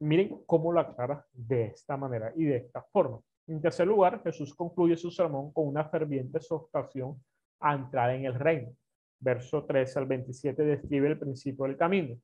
miren 0.00 0.44
cómo 0.46 0.72
lo 0.72 0.80
aclara 0.80 1.26
de 1.32 1.66
esta 1.66 1.96
manera 1.96 2.32
y 2.34 2.44
de 2.44 2.56
esta 2.56 2.82
forma. 2.82 3.20
En 3.48 3.60
tercer 3.60 3.86
lugar, 3.86 4.22
Jesús 4.22 4.54
concluye 4.54 4.96
su 4.96 5.10
sermón 5.10 5.52
con 5.52 5.68
una 5.68 5.84
ferviente 5.88 6.38
exhortación 6.38 7.22
a 7.60 7.74
entrar 7.74 8.10
en 8.10 8.24
el 8.24 8.34
reino. 8.34 8.72
Verso 9.20 9.64
13 9.64 9.98
al 10.00 10.06
27 10.06 10.62
describe 10.62 11.08
el 11.08 11.18
principio 11.18 11.64
del 11.64 11.76
camino. 11.76 12.16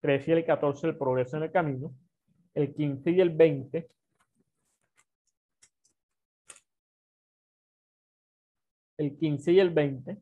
13 0.00 0.30
y 0.30 0.34
el 0.34 0.44
14 0.44 0.86
el 0.88 0.96
progreso 0.96 1.36
en 1.36 1.44
el 1.44 1.52
camino. 1.52 1.94
El 2.54 2.74
15 2.74 3.10
y 3.10 3.20
el 3.20 3.30
20 3.30 3.88
el 8.96 9.16
15 9.16 9.52
y 9.52 9.60
el 9.60 9.70
20 9.70 10.18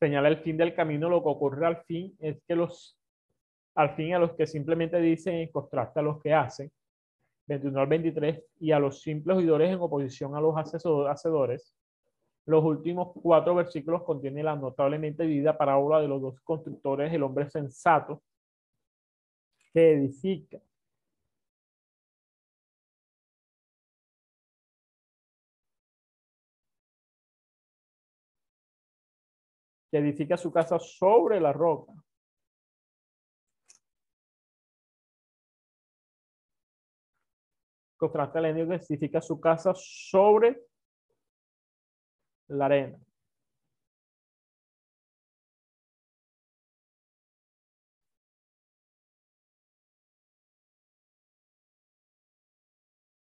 señala 0.00 0.28
el 0.28 0.38
fin 0.38 0.56
del 0.56 0.74
camino. 0.74 1.08
Lo 1.08 1.22
que 1.22 1.28
ocurre 1.28 1.66
al 1.66 1.82
fin 1.84 2.16
es 2.18 2.42
que 2.46 2.54
los, 2.54 2.98
al 3.74 3.94
fin 3.94 4.14
a 4.14 4.18
los 4.18 4.34
que 4.34 4.46
simplemente 4.46 4.98
dicen 5.00 5.34
en 5.34 5.50
contraste 5.50 6.00
a 6.00 6.02
los 6.02 6.20
que 6.20 6.32
hacen, 6.32 6.70
21 7.48 7.80
al 7.80 7.86
23, 7.86 8.44
y 8.60 8.72
a 8.72 8.78
los 8.78 9.00
simples 9.00 9.38
oidores 9.38 9.70
en 9.70 9.80
oposición 9.80 10.36
a 10.36 10.40
los 10.40 10.54
hacedores. 10.56 11.74
Los 12.46 12.64
últimos 12.64 13.12
cuatro 13.22 13.54
versículos 13.54 14.04
contienen 14.04 14.44
la 14.44 14.56
notablemente 14.56 15.24
para 15.44 15.58
parábola 15.58 16.00
de 16.00 16.08
los 16.08 16.20
dos 16.20 16.40
constructores, 16.40 17.12
el 17.12 17.22
hombre 17.22 17.50
sensato 17.50 18.22
que 19.72 19.92
edifica. 19.92 20.60
que 29.90 29.98
edifica 29.98 30.36
su 30.36 30.52
casa 30.52 30.78
sobre 30.78 31.40
la 31.40 31.52
roca. 31.52 31.92
Contrasta 37.98 38.38
el 38.38 38.68
que 38.68 38.74
edifica 38.76 39.20
su 39.20 39.38
casa 39.40 39.72
sobre 39.74 40.62
la 42.48 42.66
arena. 42.66 42.98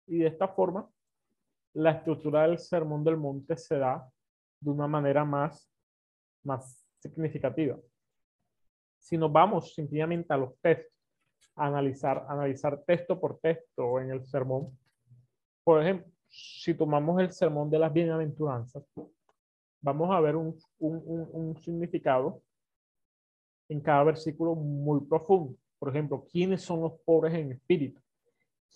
Y 0.07 0.19
de 0.19 0.27
esta 0.29 0.47
forma, 0.49 0.89
la 1.75 1.93
estructura 1.93 2.43
del 2.43 2.59
sermón 2.59 3.03
del 3.03 3.17
monte 3.17 3.57
se 3.57 3.79
da 3.79 4.07
de 4.61 4.71
una 4.71 4.87
manera 4.87 5.25
más, 5.25 5.71
más 6.45 6.87
significativa. 7.01 7.79
Si 8.99 9.17
nos 9.17 9.33
vamos 9.33 9.75
simplemente 9.75 10.33
a 10.33 10.37
los 10.37 10.59
textos, 10.61 10.92
analizar, 11.67 12.27
analizar 12.29 12.83
texto 12.85 13.21
por 13.21 13.39
texto 13.39 14.01
en 14.01 14.11
el 14.11 14.25
sermón. 14.27 14.77
Por 15.65 15.83
ejemplo, 15.83 16.11
si 16.29 16.75
tomamos 16.75 17.21
el 17.21 17.33
sermón 17.33 17.71
de 17.71 17.79
las 17.79 17.93
bienaventuranzas, 17.93 18.85
vamos 19.81 20.11
a 20.11 20.21
ver 20.21 20.37
un, 20.37 20.57
un, 20.79 21.29
un, 21.33 21.57
significado 21.63 22.43
en 23.69 23.81
cada 23.81 24.05
versículo 24.05 24.55
muy 24.55 25.01
profundo. 25.07 25.57
Por 25.79 25.91
ejemplo, 25.91 26.25
¿quiénes 26.31 26.63
son 26.63 26.81
los 26.81 26.93
pobres 27.05 27.35
en 27.35 27.53
espíritu? 27.53 28.01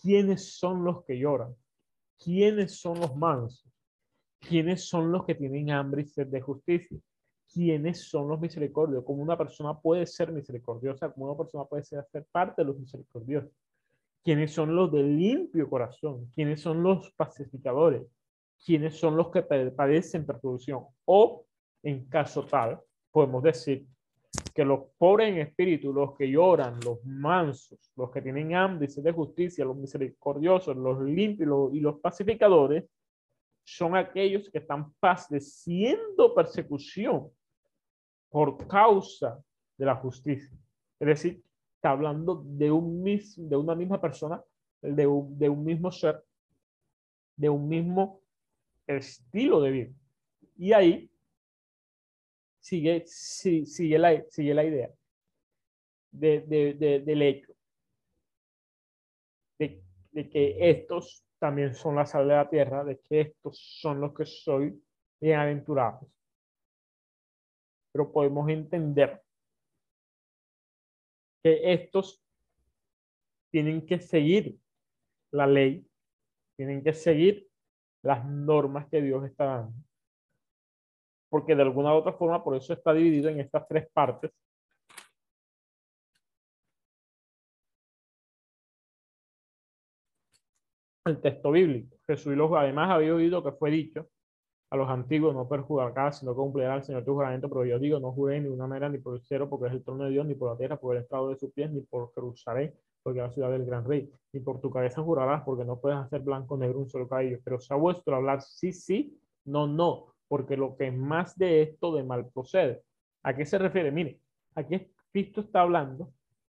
¿quiénes 0.01 0.57
son 0.57 0.85
los 0.85 1.05
que 1.05 1.19
lloran? 1.19 1.55
¿Quiénes 2.23 2.81
son 2.81 3.01
los 3.01 3.17
mansos? 3.17 3.65
¿Quiénes 4.41 4.89
son 4.89 5.11
los 5.11 5.25
que 5.25 5.35
tienen 5.35 5.71
hambre 5.71 6.03
y 6.03 6.07
sed 6.07 6.29
de 6.29 6.41
justicia? 6.41 6.99
¿Quiénes 7.53 8.09
son 8.09 8.29
los 8.29 8.41
misericordios? 8.41 9.05
¿Cómo 9.05 9.23
una 9.23 9.39
persona 9.39 9.79
puede 9.79 10.07
ser 10.07 10.33
misericordiosa? 10.33 11.11
¿Cómo 11.13 11.27
una 11.27 11.39
persona 11.39 11.65
puede 11.65 11.85
ser, 11.85 12.05
parte 12.31 12.63
de 12.63 12.67
los 12.67 12.79
misericordiosos? 12.79 13.51
¿Quiénes 14.23 14.53
son 14.53 14.75
los 14.75 14.91
de 14.93 15.03
limpio 15.03 15.71
corazón? 15.71 16.31
¿Quiénes 16.35 16.61
son 16.61 16.83
los 16.83 17.13
pacificadores? 17.13 18.03
¿Quiénes 18.65 18.99
son 18.99 19.17
los 19.17 19.31
que 19.31 19.43
padecen 19.43 20.27
persecución? 20.27 20.85
O, 21.05 21.47
en 21.83 22.07
caso 22.09 22.45
tal, 22.45 22.81
podemos 23.11 23.43
decir 23.43 23.87
que 24.55 24.65
los 24.65 24.81
pobres 24.99 25.31
en 25.33 25.39
espíritu, 25.39 25.93
los 25.93 26.17
que 26.17 26.29
lloran, 26.29 26.81
los 26.85 27.05
mansos, 27.05 27.93
los 27.97 28.11
que 28.11 28.23
tienen 28.23 28.55
hambre 28.55 28.87
y 28.87 28.91
sed 28.91 29.03
de 29.03 29.13
justicia, 29.13 29.65
los 29.65 29.77
misericordiosos, 29.77 30.77
los 30.77 31.01
limpios 31.03 31.73
y 31.73 31.81
los 31.81 32.01
pacificadores, 32.01 32.85
son 33.65 33.97
aquellos 33.97 34.49
que 34.51 34.59
están 34.59 34.93
padeciendo 35.01 36.35
persecución 36.35 37.31
por 38.31 38.67
causa 38.67 39.43
de 39.77 39.85
la 39.85 39.97
justicia. 39.97 40.57
Es 40.99 41.07
decir, 41.07 41.43
está 41.77 41.91
hablando 41.91 42.43
de, 42.45 42.71
un 42.71 43.03
mismo, 43.03 43.49
de 43.49 43.57
una 43.57 43.75
misma 43.75 44.01
persona, 44.01 44.43
de 44.81 45.07
un, 45.07 45.39
de 45.39 45.49
un 45.49 45.65
mismo 45.65 45.91
ser, 45.91 46.25
de 47.37 47.49
un 47.49 47.69
mismo 47.69 48.21
estilo 48.87 49.61
de 49.61 49.71
vida. 49.71 49.91
Y 50.57 50.73
ahí 50.73 51.11
sigue, 52.61 53.05
sigue, 53.07 53.99
la, 53.99 54.25
sigue 54.29 54.55
la 54.55 54.65
idea 54.65 54.91
de, 56.11 56.41
de, 56.41 57.01
del 57.01 57.23
hecho 57.23 57.53
de, 59.59 59.83
de, 60.13 60.29
que 60.29 60.71
estos 60.71 61.25
también 61.39 61.75
son 61.75 61.97
la 61.97 62.07
sal 62.07 62.27
de 62.27 62.35
la 62.35 62.49
tierra, 62.49 62.85
de 62.85 62.99
que 63.01 63.21
estos 63.21 63.59
son 63.81 64.01
los 64.01 64.15
que 64.15 64.25
soy 64.25 64.83
bienaventurados. 65.21 66.16
Pero 67.97 68.13
podemos 68.13 68.47
entender 68.51 69.23
que 71.43 71.73
estos 71.73 72.23
tienen 73.51 73.87
que 73.87 73.99
seguir 73.99 74.59
la 75.33 75.47
ley, 75.47 75.89
tienen 76.59 76.85
que 76.85 76.93
seguir 76.93 77.49
las 78.03 78.23
normas 78.27 78.87
que 78.91 79.01
Dios 79.01 79.25
está 79.25 79.45
dando 79.47 79.87
porque 81.31 81.55
de 81.55 81.63
alguna 81.63 81.95
u 81.95 81.97
otra 81.97 82.13
forma, 82.13 82.45
por 82.45 82.55
eso 82.55 82.75
está 82.75 82.93
dividido 82.93 83.31
en 83.31 83.41
estas 83.41 83.67
tres 83.67 83.89
partes. 83.91 84.31
El 91.07 91.21
texto 91.23 91.51
bíblico. 91.51 91.97
Jesús 92.07 92.37
los, 92.37 92.53
además 92.53 92.91
había 92.91 93.15
oído 93.15 93.43
que 93.43 93.53
fue 93.53 93.71
dicho 93.71 94.11
a 94.71 94.77
los 94.77 94.89
antiguos, 94.89 95.35
no 95.35 95.49
perjudicar, 95.49 96.13
sino 96.13 96.33
que 96.33 96.37
cumplirá 96.39 96.75
el 96.75 96.83
Señor 96.83 97.05
tu 97.05 97.15
juramento, 97.15 97.49
pero 97.49 97.65
yo 97.65 97.79
digo, 97.79 98.01
no 98.01 98.13
juré 98.13 98.41
ni 98.41 98.49
una 98.49 98.67
manera, 98.67 98.89
ni 98.89 98.99
por 98.99 99.15
el 99.15 99.23
cielo, 99.23 99.49
porque 99.49 99.67
es 99.67 99.73
el 99.73 99.85
trono 99.85 100.05
de 100.05 100.11
Dios, 100.11 100.27
ni 100.27 100.35
por 100.35 100.51
la 100.51 100.59
tierra, 100.59 100.77
por 100.77 100.97
el 100.97 101.03
estado 101.03 101.29
de 101.31 101.37
sus 101.37 101.53
pies, 101.53 101.71
ni 101.71 101.81
por 101.83 102.13
Jerusalén, 102.15 102.75
porque 103.03 103.21
es 103.21 103.27
la 103.27 103.31
ciudad 103.31 103.51
del 103.51 103.65
gran 103.65 103.85
rey, 103.85 104.11
ni 104.33 104.41
por 104.41 104.61
tu 104.61 104.71
cabeza 104.71 105.03
jurarás, 105.03 105.43
porque 105.45 105.65
no 105.65 105.81
puedes 105.81 105.99
hacer 105.99 106.21
blanco 106.23 106.57
negro 106.57 106.81
un 106.81 106.89
solo 106.89 107.09
cabello, 107.09 107.39
pero 107.45 107.61
sea 107.61 107.77
vuestro 107.77 108.17
hablar 108.17 108.43
sí, 108.43 108.73
sí, 108.73 109.17
no, 109.45 109.69
no, 109.69 110.15
porque 110.27 110.57
lo 110.57 110.77
que 110.77 110.91
más 110.91 111.39
de 111.39 111.63
esto 111.63 111.95
de 111.95 112.03
mal 112.03 112.29
procede. 112.33 112.83
¿A 113.23 113.37
qué 113.37 113.47
se 113.47 113.59
refiere? 113.59 113.93
Mire, 113.93 114.21
aquí 114.57 114.89
Cristo 115.13 115.43
está 115.43 115.61
hablando, 115.61 116.13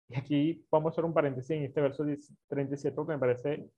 y 0.08 0.16
aquí 0.16 0.66
vamos 0.72 0.91
a 0.91 0.93
hacer 0.93 1.03
un 1.03 1.14
paréntesis 1.14 1.51
en 1.51 1.64
este 1.64 1.82
verso 1.82 2.05
37, 2.47 2.95
porque 2.95 3.14
me 3.14 3.20
parece 3.20 3.70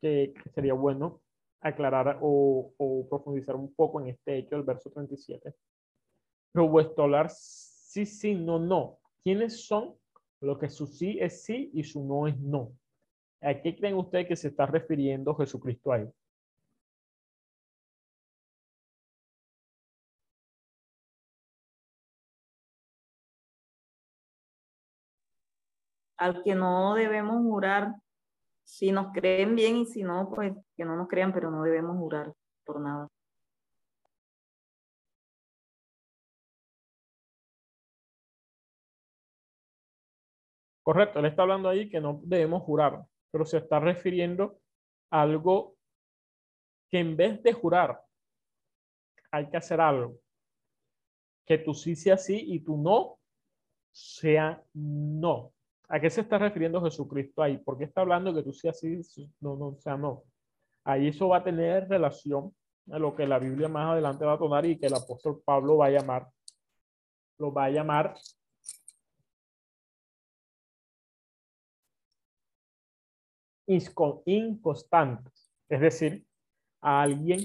que 0.00 0.32
sería 0.54 0.72
bueno 0.72 1.20
aclarar 1.64 2.18
o, 2.20 2.72
profundizar 3.08 3.56
un 3.56 3.74
poco 3.74 4.00
en 4.00 4.08
este 4.08 4.38
hecho 4.38 4.56
del 4.56 4.64
verso 4.64 4.90
37. 4.90 5.54
Pero 6.52 6.68
vuestro 6.68 7.04
hablar 7.04 7.30
sí, 7.30 8.06
sí, 8.06 8.34
no, 8.34 8.58
no. 8.58 8.98
¿Quiénes 9.22 9.66
son? 9.66 9.96
Lo 10.40 10.58
que 10.58 10.68
su 10.68 10.86
sí 10.86 11.18
es 11.20 11.42
sí 11.44 11.70
y 11.72 11.82
su 11.82 12.04
no 12.04 12.28
es 12.28 12.38
no. 12.38 12.72
¿A 13.40 13.60
qué 13.60 13.74
creen 13.76 13.96
ustedes 13.96 14.28
que 14.28 14.36
se 14.36 14.48
está 14.48 14.66
refiriendo 14.66 15.34
Jesucristo 15.34 15.92
ahí? 15.92 16.06
al 26.16 26.42
que 26.42 26.54
no 26.54 26.94
debemos 26.94 27.42
jurar, 27.42 27.94
si 28.64 28.90
nos 28.90 29.12
creen 29.12 29.54
bien 29.54 29.76
y 29.76 29.86
si 29.86 30.02
no, 30.02 30.30
pues 30.34 30.54
que 30.76 30.84
no 30.84 30.96
nos 30.96 31.08
crean, 31.08 31.32
pero 31.32 31.50
no 31.50 31.62
debemos 31.62 31.96
jurar 31.98 32.32
por 32.64 32.80
nada. 32.80 33.08
Correcto, 40.82 41.18
él 41.18 41.26
está 41.26 41.42
hablando 41.42 41.68
ahí 41.70 41.88
que 41.88 41.98
no 41.98 42.20
debemos 42.24 42.62
jurar, 42.62 43.06
pero 43.30 43.46
se 43.46 43.56
está 43.56 43.80
refiriendo 43.80 44.60
a 45.10 45.22
algo 45.22 45.76
que 46.90 46.98
en 46.98 47.16
vez 47.16 47.42
de 47.42 47.54
jurar, 47.54 48.04
hay 49.30 49.48
que 49.48 49.56
hacer 49.56 49.80
algo. 49.80 50.18
Que 51.46 51.56
tú 51.58 51.72
sí 51.72 51.96
sea 51.96 52.18
sí 52.18 52.38
y 52.48 52.60
tú 52.60 52.76
no 52.76 53.18
sea 53.92 54.62
no. 54.74 55.53
¿A 55.88 56.00
qué 56.00 56.10
se 56.10 56.22
está 56.22 56.38
refiriendo 56.38 56.82
Jesucristo 56.82 57.42
ahí? 57.42 57.58
¿Por 57.58 57.78
qué 57.78 57.84
está 57.84 58.00
hablando 58.00 58.34
que 58.34 58.42
tú 58.42 58.52
seas 58.52 58.76
así? 58.76 59.30
No, 59.40 59.56
no, 59.56 59.66
o 59.68 59.80
sea, 59.80 59.96
no. 59.96 60.24
Ahí 60.84 61.08
eso 61.08 61.28
va 61.28 61.38
a 61.38 61.44
tener 61.44 61.88
relación 61.88 62.54
a 62.90 62.98
lo 62.98 63.14
que 63.14 63.26
la 63.26 63.38
Biblia 63.38 63.68
más 63.68 63.92
adelante 63.92 64.24
va 64.24 64.34
a 64.34 64.38
tomar 64.38 64.66
y 64.66 64.78
que 64.78 64.86
el 64.86 64.94
apóstol 64.94 65.42
Pablo 65.44 65.78
va 65.78 65.86
a 65.86 65.90
llamar, 65.90 66.28
lo 67.38 67.52
va 67.52 67.64
a 67.64 67.70
llamar 67.70 68.14
inconstantes. 73.66 75.50
Es 75.68 75.80
decir, 75.80 76.26
a 76.80 77.02
alguien 77.02 77.40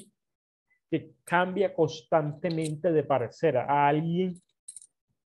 que 0.90 1.14
cambia 1.24 1.74
constantemente 1.74 2.92
de 2.92 3.04
parecer, 3.04 3.58
a 3.58 3.88
alguien 3.88 4.42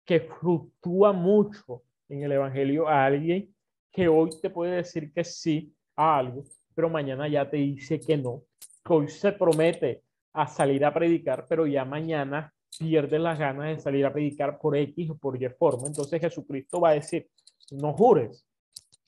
que 0.05 0.19
fluctúa 0.19 1.13
mucho 1.13 1.83
en 2.13 2.23
el 2.23 2.31
Evangelio 2.31 2.87
a 2.87 3.05
alguien 3.05 3.53
que 3.91 4.07
hoy 4.07 4.29
te 4.41 4.49
puede 4.49 4.77
decir 4.77 5.11
que 5.11 5.23
sí 5.23 5.73
a 5.95 6.17
algo, 6.17 6.43
pero 6.73 6.89
mañana 6.89 7.27
ya 7.27 7.49
te 7.49 7.57
dice 7.57 7.99
que 7.99 8.17
no, 8.17 8.43
que 8.83 8.93
hoy 8.93 9.07
se 9.07 9.31
promete 9.31 10.03
a 10.33 10.47
salir 10.47 10.83
a 10.85 10.93
predicar, 10.93 11.45
pero 11.47 11.67
ya 11.67 11.85
mañana 11.85 12.53
pierde 12.77 13.19
las 13.19 13.37
ganas 13.37 13.67
de 13.67 13.79
salir 13.79 14.05
a 14.05 14.13
predicar 14.13 14.57
por 14.59 14.75
X 14.75 15.11
o 15.11 15.17
por 15.17 15.41
Y 15.41 15.47
forma. 15.49 15.87
Entonces 15.87 16.19
Jesucristo 16.19 16.79
va 16.79 16.89
a 16.89 16.93
decir, 16.93 17.29
no 17.71 17.93
jures, 17.93 18.45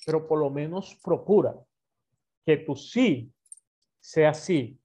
pero 0.06 0.28
por 0.28 0.40
lo 0.40 0.50
menos 0.50 1.00
procura 1.04 1.56
que 2.46 2.58
tu 2.58 2.76
sí 2.76 3.32
sea 4.00 4.34
sí 4.34 4.80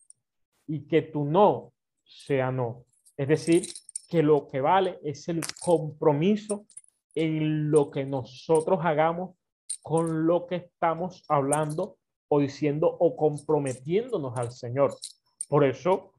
y 0.66 0.86
que 0.86 1.02
tu 1.02 1.24
no 1.24 1.72
sea 2.04 2.50
no. 2.50 2.84
Es 3.16 3.28
decir, 3.28 3.66
que 4.08 4.22
lo 4.22 4.48
que 4.48 4.60
vale 4.60 4.98
es 5.04 5.28
el 5.28 5.42
compromiso 5.60 6.64
en 7.14 7.70
lo 7.70 7.90
que 7.90 8.04
nosotros 8.04 8.80
hagamos 8.82 9.36
con 9.82 10.26
lo 10.26 10.46
que 10.46 10.56
estamos 10.56 11.24
hablando 11.28 11.96
o 12.28 12.40
diciendo 12.40 12.86
o 12.88 13.16
comprometiéndonos 13.16 14.36
al 14.36 14.52
Señor. 14.52 14.94
Por 15.48 15.64
eso 15.64 16.12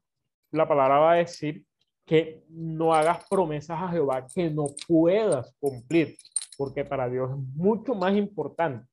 la 0.50 0.68
palabra 0.68 0.98
va 0.98 1.12
a 1.12 1.16
decir 1.16 1.64
que 2.04 2.44
no 2.48 2.92
hagas 2.92 3.26
promesas 3.28 3.80
a 3.80 3.88
Jehová 3.88 4.26
que 4.26 4.50
no 4.50 4.66
puedas 4.86 5.54
cumplir, 5.58 6.16
porque 6.58 6.84
para 6.84 7.08
Dios 7.08 7.30
es 7.30 7.36
mucho 7.54 7.94
más 7.94 8.14
importante 8.16 8.86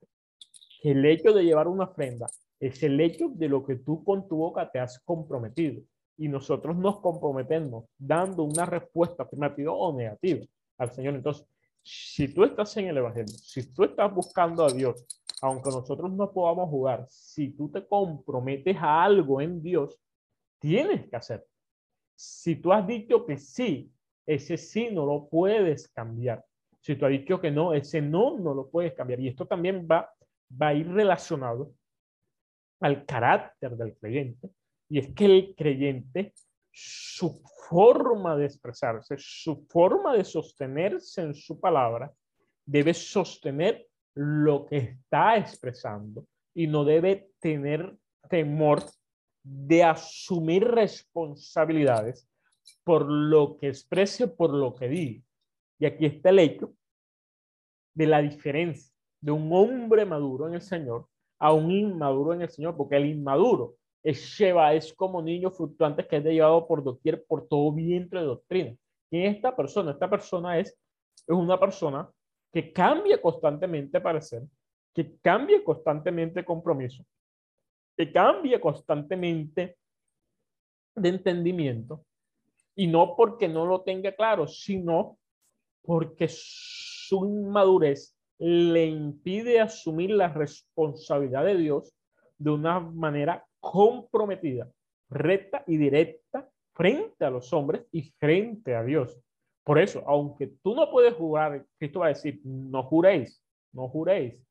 que 0.81 0.91
el 0.91 1.05
hecho 1.05 1.33
de 1.33 1.43
llevar 1.43 1.67
una 1.67 1.85
ofrenda 1.85 2.27
es 2.59 2.83
el 2.83 2.99
hecho 2.99 3.29
de 3.29 3.47
lo 3.47 3.65
que 3.65 3.75
tú 3.77 4.03
con 4.03 4.27
tu 4.27 4.37
boca 4.37 4.69
te 4.69 4.79
has 4.79 4.99
comprometido. 4.99 5.81
Y 6.17 6.27
nosotros 6.27 6.75
nos 6.75 6.99
comprometemos 6.99 7.85
dando 7.97 8.43
una 8.43 8.65
respuesta 8.65 9.23
afirmativa 9.23 9.71
o 9.71 9.95
negativa 9.95 10.45
al 10.77 10.91
Señor. 10.91 11.15
Entonces, 11.15 11.47
si 11.83 12.27
tú 12.33 12.43
estás 12.43 12.75
en 12.77 12.87
el 12.87 12.97
Evangelio, 12.97 13.33
si 13.37 13.73
tú 13.73 13.83
estás 13.83 14.13
buscando 14.13 14.65
a 14.65 14.71
Dios, 14.71 15.05
aunque 15.41 15.69
nosotros 15.69 16.11
no 16.11 16.31
podamos 16.31 16.69
jugar, 16.69 17.05
si 17.09 17.51
tú 17.51 17.69
te 17.69 17.85
comprometes 17.87 18.77
a 18.77 19.03
algo 19.03 19.41
en 19.41 19.61
Dios, 19.61 19.99
tienes 20.59 21.09
que 21.09 21.15
hacer. 21.15 21.45
Si 22.15 22.57
tú 22.57 22.73
has 22.73 22.85
dicho 22.85 23.25
que 23.25 23.37
sí, 23.37 23.91
ese 24.25 24.57
sí 24.57 24.89
no 24.91 25.05
lo 25.05 25.29
puedes 25.29 25.87
cambiar. 25.87 26.45
Si 26.81 26.95
tú 26.95 27.05
has 27.05 27.11
dicho 27.11 27.39
que 27.39 27.51
no, 27.51 27.73
ese 27.73 28.01
no 28.01 28.37
no 28.37 28.53
lo 28.53 28.69
puedes 28.69 28.93
cambiar. 28.93 29.19
Y 29.19 29.29
esto 29.29 29.45
también 29.45 29.87
va, 29.89 30.13
va 30.61 30.67
a 30.67 30.73
ir 30.73 30.87
relacionado 30.91 31.73
al 32.81 33.05
carácter 33.05 33.75
del 33.75 33.95
creyente. 33.97 34.49
Y 34.89 34.99
es 34.99 35.13
que 35.13 35.25
el 35.25 35.55
creyente 35.55 36.33
su 36.71 37.41
forma 37.67 38.35
de 38.35 38.45
expresarse, 38.45 39.15
su 39.17 39.65
forma 39.69 40.15
de 40.15 40.23
sostenerse 40.23 41.21
en 41.21 41.33
su 41.33 41.59
palabra, 41.59 42.11
debe 42.65 42.93
sostener 42.93 43.87
lo 44.15 44.65
que 44.65 44.77
está 44.77 45.37
expresando 45.37 46.25
y 46.53 46.67
no 46.67 46.83
debe 46.83 47.31
tener 47.39 47.95
temor 48.29 48.83
de 49.43 49.83
asumir 49.83 50.63
responsabilidades 50.65 52.27
por 52.83 53.09
lo 53.09 53.57
que 53.57 53.69
exprese, 53.69 54.27
por 54.27 54.53
lo 54.53 54.75
que 54.75 54.87
diga. 54.87 55.23
Y 55.79 55.85
aquí 55.85 56.05
está 56.05 56.29
el 56.29 56.39
hecho 56.39 56.73
de 57.93 58.07
la 58.07 58.21
diferencia 58.21 58.93
de 59.21 59.31
un 59.31 59.51
hombre 59.51 60.05
maduro 60.05 60.47
en 60.47 60.55
el 60.55 60.61
Señor 60.61 61.07
a 61.39 61.53
un 61.53 61.71
inmaduro 61.71 62.33
en 62.33 62.41
el 62.41 62.49
Señor, 62.49 62.75
porque 62.75 62.97
el 62.97 63.05
inmaduro 63.05 63.77
es 64.03 64.37
lleva, 64.37 64.73
es 64.73 64.93
como 64.93 65.21
niño 65.21 65.51
fluctuante 65.51 66.07
que 66.07 66.17
es 66.17 66.23
llevado 66.23 66.67
por 66.67 66.83
doquier, 66.83 67.25
por 67.25 67.47
todo 67.47 67.71
vientre 67.71 68.21
de 68.21 68.25
doctrina. 68.25 68.75
¿Quién 69.09 69.23
es 69.23 69.35
esta 69.35 69.55
persona? 69.55 69.91
Esta 69.91 70.09
persona 70.09 70.59
es, 70.59 70.69
es 70.69 71.35
una 71.35 71.59
persona 71.59 72.09
que 72.51 72.71
cambia 72.71 73.21
constantemente 73.21 73.99
parecer, 73.99 74.43
que 74.93 75.17
cambia 75.19 75.63
constantemente 75.63 76.43
compromiso, 76.43 77.03
que 77.97 78.11
cambia 78.11 78.59
constantemente 78.59 79.77
de 80.95 81.09
entendimiento, 81.09 82.03
y 82.75 82.87
no 82.87 83.15
porque 83.15 83.47
no 83.47 83.65
lo 83.65 83.81
tenga 83.81 84.13
claro, 84.13 84.47
sino 84.47 85.17
porque 85.81 86.27
su 86.29 87.25
inmadurez 87.25 88.15
le 88.37 88.85
impide 88.85 89.59
asumir 89.59 90.11
la 90.11 90.29
responsabilidad 90.29 91.43
de 91.45 91.57
Dios 91.57 91.93
de 92.39 92.49
una 92.49 92.79
manera 92.79 93.45
comprometida, 93.59 94.67
recta 95.09 95.63
y 95.67 95.77
directa 95.77 96.49
frente 96.73 97.25
a 97.25 97.29
los 97.29 97.51
hombres 97.53 97.85
y 97.91 98.03
frente 98.17 98.73
a 98.73 98.83
Dios. 98.83 99.19
Por 99.63 99.77
eso, 99.77 100.03
aunque 100.07 100.47
tú 100.63 100.73
no 100.73 100.89
puedes 100.89 101.13
jurar, 101.13 101.65
Cristo 101.77 101.99
va 101.99 102.07
a 102.07 102.09
decir, 102.09 102.41
no 102.43 102.83
juréis, 102.83 103.43
no 103.73 103.87
juréis. 103.89 104.41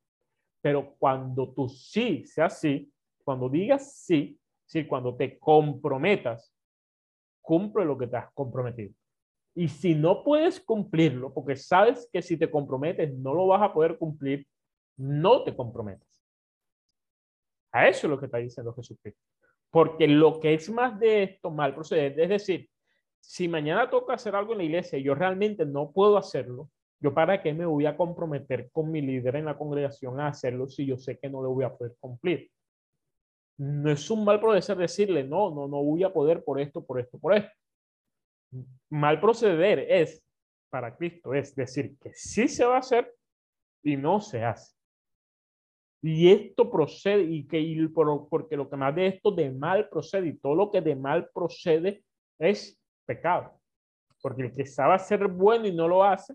Pero 0.60 0.94
cuando 0.98 1.52
tú 1.52 1.68
sí 1.68 2.24
seas 2.26 2.60
sí, 2.60 2.92
cuando 3.24 3.48
digas 3.48 3.94
sí, 3.94 4.38
sí, 4.66 4.86
cuando 4.86 5.16
te 5.16 5.38
comprometas, 5.38 6.52
cumple 7.40 7.84
lo 7.84 7.96
que 7.96 8.06
te 8.06 8.16
has 8.16 8.30
comprometido. 8.32 8.92
Y 9.54 9.68
si 9.68 9.94
no 9.94 10.22
puedes 10.22 10.60
cumplirlo, 10.60 11.32
porque 11.32 11.56
sabes 11.56 12.08
que 12.12 12.22
si 12.22 12.36
te 12.36 12.50
comprometes 12.50 13.12
no 13.14 13.34
lo 13.34 13.46
vas 13.46 13.62
a 13.62 13.72
poder 13.72 13.98
cumplir, 13.98 14.46
no 14.96 15.42
te 15.42 15.56
comprometas. 15.56 16.07
Eso 17.86 18.06
es 18.06 18.10
lo 18.10 18.18
que 18.18 18.26
está 18.26 18.38
diciendo 18.38 18.74
Jesucristo. 18.74 19.20
Porque 19.70 20.08
lo 20.08 20.40
que 20.40 20.54
es 20.54 20.70
más 20.70 20.98
de 20.98 21.24
esto 21.24 21.50
mal 21.50 21.74
proceder, 21.74 22.18
es 22.18 22.28
decir, 22.30 22.68
si 23.20 23.46
mañana 23.46 23.90
toca 23.90 24.14
hacer 24.14 24.34
algo 24.34 24.52
en 24.52 24.58
la 24.58 24.64
iglesia 24.64 24.98
y 24.98 25.02
yo 25.02 25.14
realmente 25.14 25.66
no 25.66 25.92
puedo 25.92 26.16
hacerlo, 26.16 26.70
yo 27.00 27.12
para 27.12 27.42
qué 27.42 27.52
me 27.52 27.66
voy 27.66 27.86
a 27.86 27.96
comprometer 27.96 28.70
con 28.72 28.90
mi 28.90 29.02
líder 29.02 29.36
en 29.36 29.44
la 29.44 29.58
congregación 29.58 30.18
a 30.18 30.28
hacerlo 30.28 30.66
si 30.66 30.86
yo 30.86 30.96
sé 30.96 31.18
que 31.18 31.28
no 31.28 31.42
lo 31.42 31.50
voy 31.50 31.64
a 31.64 31.76
poder 31.76 31.94
cumplir. 32.00 32.50
No 33.58 33.90
es 33.90 34.10
un 34.10 34.24
mal 34.24 34.40
proceder 34.40 34.78
decirle, 34.78 35.22
no, 35.22 35.50
no, 35.50 35.68
no 35.68 35.82
voy 35.82 36.02
a 36.02 36.12
poder 36.12 36.42
por 36.42 36.60
esto, 36.60 36.84
por 36.84 36.98
esto, 36.98 37.18
por 37.18 37.34
esto 37.34 37.50
mal 38.90 39.20
proceder 39.20 39.80
es, 39.90 40.24
para 40.70 40.96
Cristo, 40.96 41.34
es 41.34 41.54
decir, 41.54 41.96
que 41.98 42.12
sí 42.14 42.48
se 42.48 42.64
va 42.64 42.76
a 42.76 42.80
hacer 42.80 43.14
y 43.82 43.96
no 43.96 44.20
se 44.20 44.44
hace. 44.44 44.77
Y 46.00 46.30
esto 46.30 46.70
procede, 46.70 47.22
y 47.24 47.46
que 47.46 47.88
porque 48.30 48.56
lo 48.56 48.70
que 48.70 48.76
más 48.76 48.94
de 48.94 49.08
esto 49.08 49.30
de 49.30 49.50
mal 49.50 49.88
procede, 49.88 50.28
y 50.28 50.38
todo 50.38 50.54
lo 50.54 50.70
que 50.70 50.80
de 50.80 50.94
mal 50.94 51.28
procede 51.34 52.04
es 52.38 52.78
pecado. 53.04 53.52
Porque 54.22 54.42
el 54.42 54.54
que 54.54 54.66
sabe 54.66 54.98
ser 54.98 55.26
bueno 55.26 55.66
y 55.66 55.72
no 55.72 55.88
lo 55.88 56.04
hace, 56.04 56.34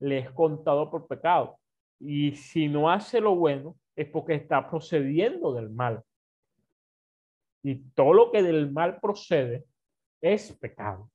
le 0.00 0.18
es 0.18 0.30
contado 0.30 0.90
por 0.90 1.06
pecado. 1.06 1.58
Y 2.00 2.34
si 2.34 2.68
no 2.68 2.90
hace 2.90 3.20
lo 3.20 3.34
bueno, 3.36 3.76
es 3.94 4.08
porque 4.08 4.34
está 4.34 4.68
procediendo 4.68 5.52
del 5.52 5.70
mal. 5.70 6.02
Y 7.62 7.76
todo 7.94 8.12
lo 8.12 8.32
que 8.32 8.42
del 8.42 8.72
mal 8.72 8.98
procede 8.98 9.64
es 10.20 10.52
pecado 10.52 11.12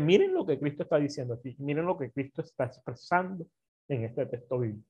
miren 0.00 0.32
lo 0.32 0.46
que 0.46 0.58
Cristo 0.58 0.84
está 0.84 0.96
diciendo 0.96 1.34
aquí, 1.34 1.54
miren 1.58 1.84
lo 1.84 1.98
que 1.98 2.10
Cristo 2.10 2.42
está 2.42 2.64
expresando 2.64 3.46
en 3.88 4.04
este 4.04 4.26
texto 4.26 4.58
bíblico. 4.58 4.88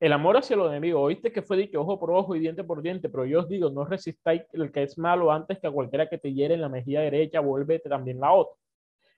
El 0.00 0.12
amor 0.12 0.36
hacia 0.36 0.56
los 0.56 0.68
enemigos, 0.70 1.02
oíste 1.02 1.32
que 1.32 1.42
fue 1.42 1.56
dicho 1.56 1.80
ojo 1.80 1.98
por 1.98 2.12
ojo 2.12 2.36
y 2.36 2.40
diente 2.40 2.62
por 2.62 2.82
diente, 2.82 3.08
pero 3.08 3.26
yo 3.26 3.40
os 3.40 3.48
digo, 3.48 3.68
no 3.70 3.84
resistáis 3.84 4.42
el 4.52 4.70
que 4.70 4.84
es 4.84 4.96
malo 4.96 5.32
antes 5.32 5.58
que 5.58 5.66
a 5.66 5.72
cualquiera 5.72 6.08
que 6.08 6.18
te 6.18 6.32
hiere 6.32 6.54
en 6.54 6.60
la 6.60 6.68
mejilla 6.68 7.00
derecha, 7.00 7.40
vuélvete 7.40 7.88
también 7.88 8.20
la 8.20 8.32
otra. 8.32 8.54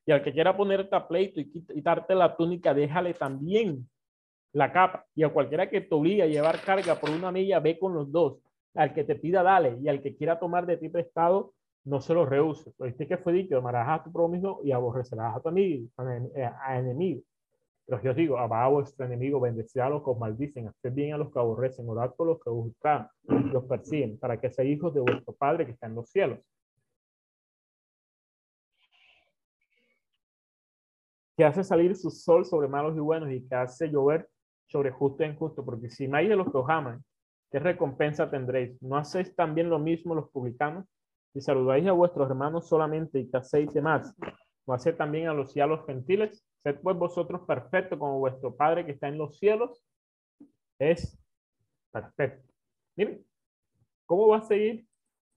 Y 0.06 0.12
al 0.12 0.22
que 0.22 0.32
quiera 0.32 0.56
ponerte 0.56 0.96
a 0.96 1.06
pleito 1.06 1.40
y 1.40 1.50
quitarte 1.50 2.14
la 2.14 2.34
túnica, 2.34 2.72
déjale 2.72 3.14
también 3.14 3.88
la 4.52 4.72
capa. 4.72 5.04
Y 5.14 5.22
a 5.22 5.28
cualquiera 5.28 5.68
que 5.68 5.82
te 5.82 5.94
obligue 5.94 6.22
a 6.22 6.26
llevar 6.26 6.60
carga 6.62 6.94
por 6.94 7.10
una 7.10 7.30
milla, 7.30 7.60
ve 7.60 7.78
con 7.78 7.94
los 7.94 8.10
dos. 8.10 8.38
Al 8.74 8.94
que 8.94 9.04
te 9.04 9.16
pida, 9.16 9.42
dale. 9.42 9.78
Y 9.82 9.88
al 9.88 10.00
que 10.02 10.16
quiera 10.16 10.38
tomar 10.38 10.66
de 10.66 10.78
ti 10.78 10.88
prestado, 10.88 11.52
no 11.84 12.00
se 12.00 12.14
lo 12.14 12.26
rehúses. 12.26 12.74
Oíste 12.78 13.06
que 13.06 13.18
fue 13.18 13.32
dicho, 13.32 13.58
amarás 13.58 14.00
a 14.00 14.04
tu 14.04 14.12
prójimo 14.12 14.60
y 14.64 14.72
aborrecerás 14.72 15.36
a 15.36 15.40
tu 15.40 15.48
amigo, 15.48 15.88
a, 15.96 16.78
enemigo. 16.78 17.22
Pero 17.86 18.02
yo 18.02 18.10
os 18.10 18.16
digo, 18.16 18.38
amad 18.38 18.64
a 18.64 18.68
vuestro 18.68 19.04
enemigo, 19.06 19.40
bendecid 19.40 19.80
a 19.80 19.88
los 19.88 20.02
que 20.02 20.10
os 20.10 20.18
maldicen, 20.18 20.68
haced 20.68 20.92
bien 20.92 21.14
a 21.14 21.18
los 21.18 21.32
que 21.32 21.38
aborrecen, 21.38 21.88
orad 21.88 22.12
por 22.14 22.28
los 22.28 22.38
que 22.40 22.50
os 22.50 23.52
los 23.52 23.64
persiguen, 23.64 24.18
para 24.18 24.40
que 24.40 24.50
sean 24.50 24.68
hijos 24.68 24.94
de 24.94 25.00
vuestro 25.00 25.32
Padre 25.32 25.66
que 25.66 25.72
está 25.72 25.86
en 25.86 25.94
los 25.96 26.08
cielos. 26.08 26.38
Que 31.36 31.44
hace 31.44 31.64
salir 31.64 31.96
su 31.96 32.10
sol 32.10 32.44
sobre 32.44 32.68
malos 32.68 32.96
y 32.96 33.00
buenos 33.00 33.30
y 33.30 33.46
que 33.48 33.54
hace 33.54 33.88
llover 33.88 34.28
sobre 34.66 34.92
justo 34.92 35.24
e 35.24 35.26
injusto, 35.26 35.64
porque 35.64 35.90
si 35.90 36.06
no 36.06 36.16
hay 36.16 36.28
de 36.28 36.36
los 36.36 36.50
que 36.50 36.58
os 36.58 36.68
aman, 36.68 37.02
¿qué 37.50 37.58
recompensa 37.58 38.30
tendréis? 38.30 38.80
¿No 38.80 38.96
hacéis 38.96 39.34
también 39.34 39.68
lo 39.68 39.80
mismo 39.80 40.14
los 40.14 40.30
publicanos? 40.30 40.86
Si 41.32 41.40
saludáis 41.40 41.86
a 41.88 41.92
vuestros 41.92 42.28
hermanos 42.28 42.68
solamente 42.68 43.18
y 43.18 43.28
que 43.28 43.36
hacéis 43.36 43.72
demás, 43.72 44.14
o 44.64 44.72
hacer 44.72 44.96
también 44.96 45.28
a 45.28 45.34
los 45.34 45.52
cielos 45.52 45.84
gentiles, 45.86 46.44
sed 46.62 46.80
pues 46.82 46.96
vosotros 46.96 47.42
perfectos 47.46 47.98
como 47.98 48.18
vuestro 48.18 48.54
Padre 48.54 48.84
que 48.84 48.92
está 48.92 49.08
en 49.08 49.18
los 49.18 49.38
cielos 49.38 49.82
es 50.78 51.18
perfecto. 51.90 52.52
Miren, 52.96 53.24
¿cómo 54.06 54.28
va 54.28 54.38
a 54.38 54.42
seguir? 54.42 54.86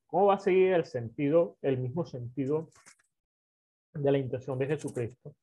¿Cómo 0.08 0.28
va 0.28 0.36
a 0.36 0.40
seguir 0.40 0.74
el 0.74 0.86
sentido, 0.86 1.58
el 1.62 1.78
mismo 1.78 2.06
sentido 2.06 2.70
de 3.94 4.12
la 4.12 4.18
intención 4.18 4.60
de 4.60 4.68
Jesucristo? 4.68 5.34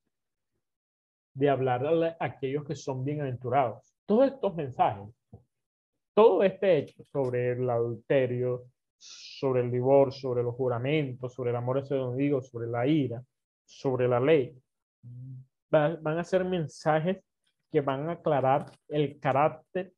De 1.34 1.48
hablar 1.48 1.86
a 1.86 2.16
aquellos 2.24 2.64
que 2.64 2.76
son 2.76 3.04
bienaventurados. 3.04 3.94
Todos 4.06 4.32
estos 4.32 4.54
mensajes, 4.54 5.08
todo 6.14 6.42
este 6.42 6.78
hecho 6.78 7.02
sobre 7.04 7.52
el 7.52 7.68
adulterio, 7.68 8.66
sobre 8.96 9.62
el 9.62 9.70
divorcio, 9.70 10.28
sobre 10.28 10.42
los 10.42 10.54
juramentos, 10.54 11.32
sobre 11.34 11.50
el 11.50 11.56
amor 11.56 11.78
ese 11.78 11.96
digo, 12.16 12.42
sobre 12.42 12.68
la 12.68 12.86
ira, 12.86 13.24
sobre 13.64 14.06
la 14.06 14.20
ley. 14.20 14.54
Van 15.70 16.18
a 16.18 16.24
ser 16.24 16.44
mensajes 16.44 17.18
que 17.70 17.80
van 17.80 18.08
a 18.08 18.12
aclarar 18.12 18.66
el 18.88 19.18
carácter 19.20 19.92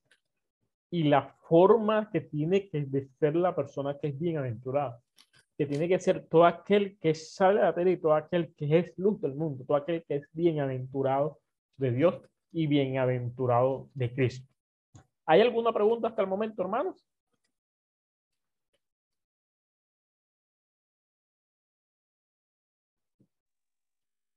y 0.90 1.04
la 1.04 1.34
forma 1.48 2.10
que 2.10 2.20
tiene 2.20 2.68
que 2.68 3.08
ser 3.18 3.34
la 3.34 3.54
persona 3.54 3.98
que 3.98 4.08
es 4.08 4.18
bienaventurada. 4.18 5.00
Que 5.56 5.66
tiene 5.66 5.88
que 5.88 5.98
ser 5.98 6.26
todo 6.26 6.44
aquel 6.44 6.98
que 6.98 7.14
sale 7.14 7.60
de 7.60 7.66
la 7.66 7.74
tierra 7.74 7.90
y 7.90 7.96
todo 7.96 8.14
aquel 8.14 8.54
que 8.54 8.78
es 8.78 8.98
luz 8.98 9.20
del 9.20 9.34
mundo, 9.34 9.64
todo 9.66 9.76
aquel 9.76 10.04
que 10.04 10.16
es 10.16 10.28
bienaventurado 10.32 11.38
de 11.76 11.92
Dios 11.92 12.20
y 12.52 12.66
bienaventurado 12.66 13.88
de 13.94 14.14
Cristo. 14.14 14.46
¿Hay 15.24 15.40
alguna 15.40 15.72
pregunta 15.72 16.08
hasta 16.08 16.22
el 16.22 16.28
momento, 16.28 16.62
hermanos? 16.62 17.02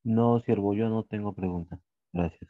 No, 0.06 0.40
siervo, 0.42 0.74
yo 0.74 0.88
no 0.88 1.04
tengo 1.04 1.34
pregunta. 1.34 1.80
Gracias. 2.14 2.50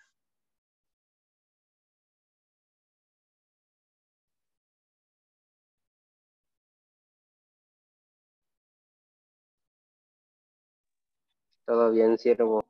Todo 11.66 11.91
bien, 11.91 12.18
siervo. 12.18 12.64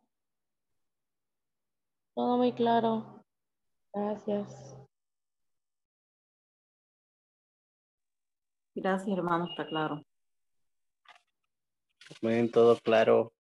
Todo 2.14 2.38
muy 2.38 2.54
claro. 2.54 3.24
Gracias. 3.94 4.76
Gracias, 8.76 9.18
hermano, 9.18 9.48
está 9.50 9.68
claro. 9.68 10.02
Muy 12.22 12.50
todo 12.50 12.78
claro. 12.80 13.35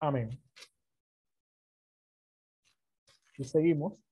Amén. 0.00 0.30
Y 3.36 3.44
seguimos. 3.44 4.02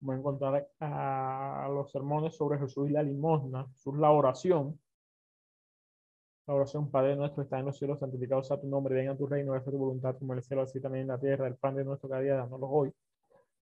Vamos 0.00 0.16
a 0.16 0.18
encontrar 0.18 0.68
a 0.80 1.68
los 1.72 1.90
sermones 1.90 2.36
sobre 2.36 2.58
Jesús 2.58 2.90
y 2.90 2.92
la 2.92 3.02
limosna, 3.02 3.66
Jesús 3.72 3.96
la 3.96 4.10
oración. 4.10 4.78
La 6.46 6.54
oración, 6.54 6.90
Padre 6.90 7.16
nuestro, 7.16 7.42
está 7.42 7.58
en 7.58 7.64
los 7.64 7.78
cielos, 7.78 7.98
santificado 8.00 8.42
sea 8.42 8.60
tu 8.60 8.66
nombre, 8.66 8.94
venga 8.94 9.16
tu 9.16 9.26
reino, 9.26 9.54
haga 9.54 9.64
tu 9.64 9.78
voluntad 9.78 10.18
como 10.18 10.34
en 10.34 10.40
el 10.40 10.44
cielo, 10.44 10.60
así 10.62 10.78
también 10.78 11.02
en 11.02 11.08
la 11.08 11.18
tierra. 11.18 11.46
El 11.46 11.56
pan 11.56 11.74
de 11.74 11.84
nuestro 11.84 12.06
cada 12.06 12.20
día, 12.20 12.34
dánoslo 12.34 12.68
hoy. 12.68 12.92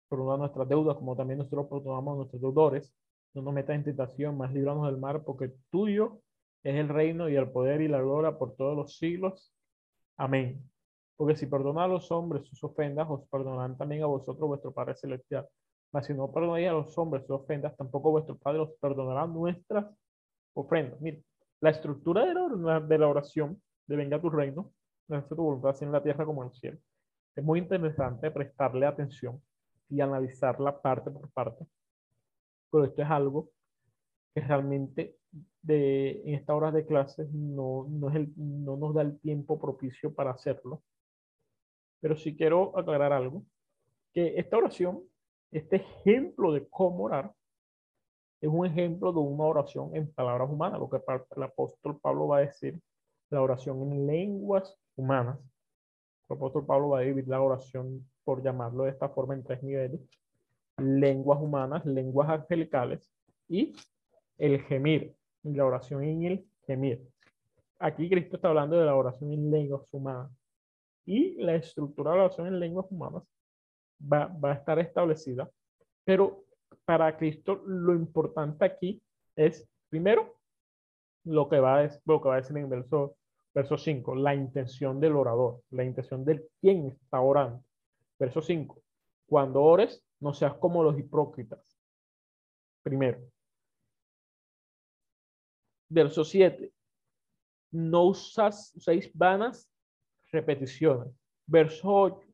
Perdona 0.09 0.39
nuestras 0.39 0.68
deudas, 0.68 0.97
como 0.97 1.14
también 1.14 1.39
nosotros 1.39 1.68
perdonamos 1.68 2.14
a 2.14 2.16
nuestros 2.16 2.43
deudores. 2.43 2.93
No 3.35 3.43
nos 3.43 3.55
metas 3.55 3.77
en 3.77 3.85
tentación, 3.85 4.37
más 4.37 4.53
libranos 4.53 4.87
del 4.87 4.99
mar, 4.99 5.23
porque 5.23 5.53
tuyo 5.70 6.18
es 6.64 6.75
el 6.75 6.89
reino 6.89 7.29
y 7.29 7.37
el 7.37 7.49
poder 7.51 7.83
y 7.83 7.89
la 7.89 8.01
gloria 8.01 8.37
por 8.37 8.57
todos 8.57 8.77
los 8.77 8.99
siglos. 8.99 9.55
Amén. 10.17 10.63
Porque 11.17 11.37
si 11.37 11.47
perdona 11.47 11.85
a 11.85 11.89
los 11.89 12.11
hombres 12.11 12.47
sus 12.47 12.63
ofendas, 12.65 13.07
os 13.09 13.29
perdonarán 13.29 13.77
también 13.77 14.03
a 14.03 14.07
vosotros 14.07 14.49
vuestro 14.49 14.73
Padre 14.73 14.95
Celestial. 14.97 15.49
Mas 15.93 16.07
si 16.07 16.15
no 16.15 16.33
perdonáis 16.33 16.69
a 16.69 16.73
los 16.73 16.97
hombres 16.99 17.23
sus 17.27 17.37
ofendas, 17.37 17.77
tampoco 17.77 18.11
vuestro 18.11 18.37
Padre 18.37 18.61
os 18.61 18.73
perdonará 18.81 19.27
nuestras 19.27 19.87
ofrendas. 20.55 21.01
Mire, 21.01 21.23
la 21.61 21.71
estructura 21.71 22.25
de 22.25 22.99
la, 22.99 23.09
oración 23.09 23.63
de 23.87 23.97
venga 23.97 24.21
tu 24.21 24.31
reino, 24.31 24.73
nuestra 25.09 25.37
tu 25.37 25.43
voluntad 25.43 25.71
así 25.71 25.85
en 25.85 25.93
la 25.93 26.03
tierra 26.03 26.25
como 26.25 26.43
en 26.43 26.49
el 26.49 26.55
cielo. 26.55 26.79
Es 27.37 27.45
muy 27.45 27.61
interesante 27.61 28.31
prestarle 28.31 28.87
atención 28.87 29.41
y 29.89 30.01
analizarla 30.01 30.81
parte 30.81 31.11
por 31.11 31.31
parte. 31.31 31.67
Pero 32.71 32.85
esto 32.85 33.03
es 33.03 33.11
algo 33.11 33.51
que 34.35 34.41
realmente 34.41 35.17
de, 35.63 36.23
en 36.25 36.35
estas 36.35 36.57
horas 36.57 36.75
de 36.75 36.85
clases 36.85 37.31
no, 37.33 37.87
no, 37.89 38.11
es 38.11 38.17
el, 38.17 38.33
no 38.37 38.77
nos 38.77 38.95
da 38.95 39.03
el 39.03 39.19
tiempo 39.21 39.59
propicio 39.61 40.13
para 40.15 40.33
hacerlo. 40.33 40.83
Pero 42.01 42.17
sí 42.17 42.37
quiero 42.37 42.77
aclarar 42.77 43.13
algo, 43.13 43.45
que 44.13 44.39
esta 44.39 44.57
oración, 44.57 45.03
este 45.53 45.77
ejemplo 45.77 46.53
de 46.53 46.67
cómo 46.69 47.05
orar, 47.05 47.33
es 48.41 48.49
un 48.49 48.67
ejemplo 48.67 49.13
de 49.13 49.21
una 49.21 49.45
oración 49.45 49.95
en 49.95 50.13
palabras 50.13 50.51
humanas, 50.51 50.81
lo 50.81 50.91
que 50.91 51.01
el 51.37 51.43
apóstol 51.45 52.01
Pablo 52.01 52.27
va 52.27 52.39
a 52.39 52.41
decir, 52.41 52.81
la 53.31 53.41
oración 53.41 53.81
en 53.83 54.07
lenguas 54.07 54.77
humanas. 54.97 55.39
El 56.29 56.37
apóstol 56.37 56.67
Pablo 56.67 56.89
va 56.91 56.99
a 56.99 57.03
dividir 57.03 57.29
la 57.29 57.41
oración, 57.41 58.05
por 58.25 58.43
llamarlo 58.43 58.85
de 58.85 58.91
esta 58.91 59.09
forma, 59.09 59.35
en 59.35 59.45
tres 59.45 59.63
niveles. 59.63 60.01
Lenguas 60.77 61.41
humanas, 61.41 61.87
lenguas 61.87 62.29
angelicales 62.31 63.09
y 63.49 63.75
el 64.39 64.61
gemir, 64.63 65.15
la 65.43 65.64
oración 65.64 66.05
en 66.05 66.24
el 66.24 66.47
gemir. 66.66 67.03
Aquí 67.78 68.09
Cristo 68.09 68.36
está 68.36 68.49
hablando 68.49 68.78
de 68.78 68.86
la 68.86 68.95
oración 68.95 69.32
en 69.32 69.51
lenguas 69.51 69.82
humanas. 69.90 70.30
Y 71.05 71.34
la 71.43 71.57
estructura 71.57 72.12
de 72.12 72.18
la 72.18 72.24
oración 72.24 72.47
en 72.47 72.61
lenguas 72.61 72.86
humanas 72.90 73.24
va, 74.01 74.26
va 74.26 74.53
a 74.53 74.55
estar 74.55 74.78
establecida, 74.78 75.51
pero 76.05 76.45
para 76.84 77.16
Cristo 77.16 77.62
lo 77.66 77.95
importante 77.95 78.64
aquí 78.64 79.03
es, 79.36 79.68
primero, 79.88 80.36
lo 81.24 81.49
que 81.49 81.61
va 81.61 81.80
a, 81.80 81.90
lo 82.05 82.20
que 82.20 82.28
va 82.28 82.34
a 82.34 82.36
decir 82.38 82.57
en 82.57 82.64
el 82.64 82.68
verso, 82.68 83.16
verso 83.55 83.78
5, 83.78 84.14
la 84.16 84.34
intención 84.34 85.01
del 85.01 85.16
orador, 85.16 85.62
la 85.70 85.84
intención 85.84 86.24
del 86.24 86.49
quien 86.61 86.86
está 86.86 87.20
orando. 87.20 87.62
Verso 88.18 88.43
5, 88.43 88.80
cuando 89.26 89.62
ores, 89.62 90.05
no 90.20 90.32
seas 90.34 90.55
como 90.55 90.82
los 90.82 90.99
hipócritas. 90.99 91.78
Primero. 92.82 93.32
Verso 95.95 96.24
7, 96.24 96.72
no 97.72 98.05
usas, 98.05 98.72
uséis 98.74 99.11
vanas 99.12 99.70
repeticiones. 100.30 101.12
Verso 101.47 101.86
8, 101.86 102.32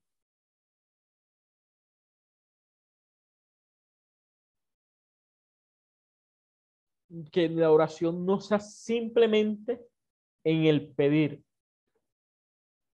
que 7.32 7.48
la 7.48 7.72
oración 7.72 8.24
no 8.24 8.38
sea 8.38 8.60
simplemente 8.60 9.84
en 10.44 10.66
el 10.66 10.94
pedir. 10.94 11.42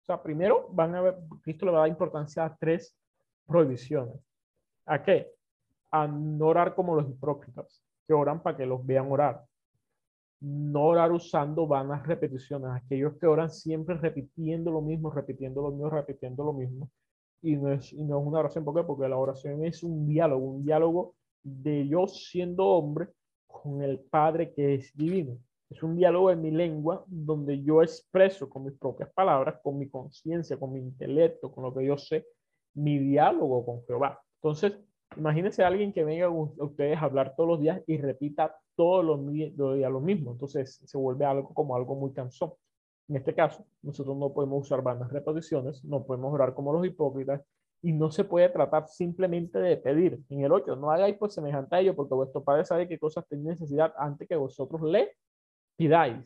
O 0.02 0.06
sea, 0.06 0.24
primero 0.24 0.70
van 0.70 0.96
a 0.96 1.02
ver, 1.02 1.18
Cristo 1.42 1.66
le 1.66 1.74
va 1.74 1.80
a 1.80 1.82
dar 1.82 1.90
importancia 1.90 2.46
a 2.46 2.56
tres 2.56 2.96
prohibiciones. 3.46 4.16
¿A 4.86 5.04
qué? 5.04 5.30
A 5.92 6.08
no 6.08 6.48
orar 6.48 6.74
como 6.74 6.96
los 6.96 7.10
hipócritas, 7.10 7.84
que 8.08 8.14
oran 8.14 8.42
para 8.42 8.56
que 8.56 8.66
los 8.66 8.86
vean 8.86 9.12
orar. 9.12 9.46
No 10.44 10.84
orar 10.88 11.12
usando 11.12 11.66
vanas 11.68 12.06
repeticiones, 12.06 12.70
aquellos 12.72 13.18
que 13.18 13.28
oran 13.28 13.50
siempre 13.50 13.96
repitiendo 13.96 14.72
lo 14.72 14.82
mismo, 14.82 15.10
repitiendo 15.10 15.62
lo 15.62 15.72
mismo, 15.72 15.90
repitiendo 15.90 16.44
lo 16.44 16.54
mismo. 16.54 16.90
Y 17.42 17.56
no 17.56 17.72
es, 17.72 17.92
y 17.94 18.04
no 18.04 18.20
es 18.20 18.28
una 18.28 18.40
oración, 18.40 18.66
¿por 18.66 18.76
qué? 18.76 18.84
Porque 18.84 19.08
la 19.08 19.18
oración 19.18 19.66
es 19.66 19.84
un 19.84 20.06
diálogo, 20.08 20.46
un 20.46 20.66
diálogo 20.66 21.16
de 21.44 21.88
yo 21.88 22.08
siendo 22.08 22.66
hombre 22.68 23.08
con 23.48 23.82
el 23.82 24.00
Padre 24.00 24.54
que 24.54 24.76
es 24.76 24.96
divino. 24.96 25.38
Es 25.70 25.82
un 25.82 25.96
diálogo 25.96 26.30
en 26.30 26.42
mi 26.42 26.52
lengua 26.52 27.04
donde 27.08 27.64
yo 27.64 27.82
expreso 27.82 28.50
con 28.50 28.66
mis 28.66 28.78
propias 28.78 29.12
palabras, 29.14 29.60
con 29.64 29.80
mi 29.80 29.90
conciencia, 29.90 30.58
con 30.58 30.74
mi 30.74 30.80
intelecto, 30.80 31.52
con 31.52 31.64
lo 31.64 31.74
que 31.74 31.86
yo 31.86 31.98
sé, 31.98 32.28
mi 32.76 33.00
diálogo 33.00 33.66
con 33.66 33.84
Jehová. 33.86 34.22
Entonces, 34.36 34.74
imagínense 35.18 35.64
a 35.64 35.68
alguien 35.68 35.94
que 35.94 36.04
venga 36.04 36.26
a 36.26 36.30
ustedes 36.30 36.98
a 36.98 37.02
hablar 37.06 37.36
todos 37.36 37.50
los 37.50 37.60
días 37.60 37.82
y 37.88 37.98
repita 37.98 38.56
todos 38.76 39.04
los 39.04 39.32
días 39.32 39.92
lo 39.92 40.00
mismo. 40.00 40.32
Entonces, 40.32 40.82
se 40.86 40.98
vuelve 40.98 41.26
algo 41.26 41.54
como 41.54 41.76
algo 41.76 41.96
muy 41.96 42.14
cansón. 42.14 42.54
En 43.10 43.18
este 43.18 43.34
caso, 43.36 43.66
nosotros 43.82 44.16
no 44.18 44.34
podemos 44.34 44.66
usar 44.66 44.82
bandas 44.82 45.12
repeticiones, 45.12 45.84
no 45.84 46.06
podemos 46.06 46.34
orar 46.34 46.54
como 46.54 46.74
los 46.74 46.86
hipócritas 46.86 47.42
y 47.82 47.92
no 47.92 48.10
se 48.12 48.24
puede 48.24 48.50
tratar 48.50 48.88
simplemente 48.88 49.60
de 49.60 49.76
pedir. 49.76 50.22
En 50.30 50.42
el 50.42 50.52
8, 50.52 50.78
no 50.78 50.90
hagáis 50.90 51.18
pues 51.18 51.34
semejante 51.34 51.76
a 51.76 51.80
ello, 51.82 51.96
porque 51.96 52.14
vuestro 52.14 52.44
Padre 52.44 52.64
sabe 52.64 52.88
qué 52.88 52.98
cosas 52.98 53.28
tenéis 53.28 53.60
necesidad 53.60 53.94
antes 53.98 54.28
que 54.28 54.38
vosotros 54.38 54.82
le 54.84 55.18
pidáis. 55.76 56.18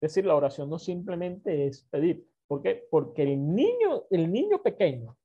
Es 0.00 0.12
decir, 0.12 0.26
la 0.26 0.34
oración 0.34 0.68
no 0.68 0.78
simplemente 0.78 1.66
es 1.66 1.86
pedir. 1.90 2.26
¿Por 2.48 2.62
qué? 2.62 2.86
Porque 2.90 3.22
el 3.22 3.54
niño, 3.54 4.02
el 4.10 4.30
niño 4.30 4.60
pequeño 4.60 5.16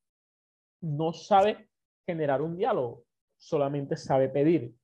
no 0.82 1.12
sabe 1.12 1.70
generar 2.06 2.42
un 2.42 2.56
diálogo, 2.56 3.04
solamente 3.40 3.98
sabe 3.98 4.30
pedir. 4.30 4.76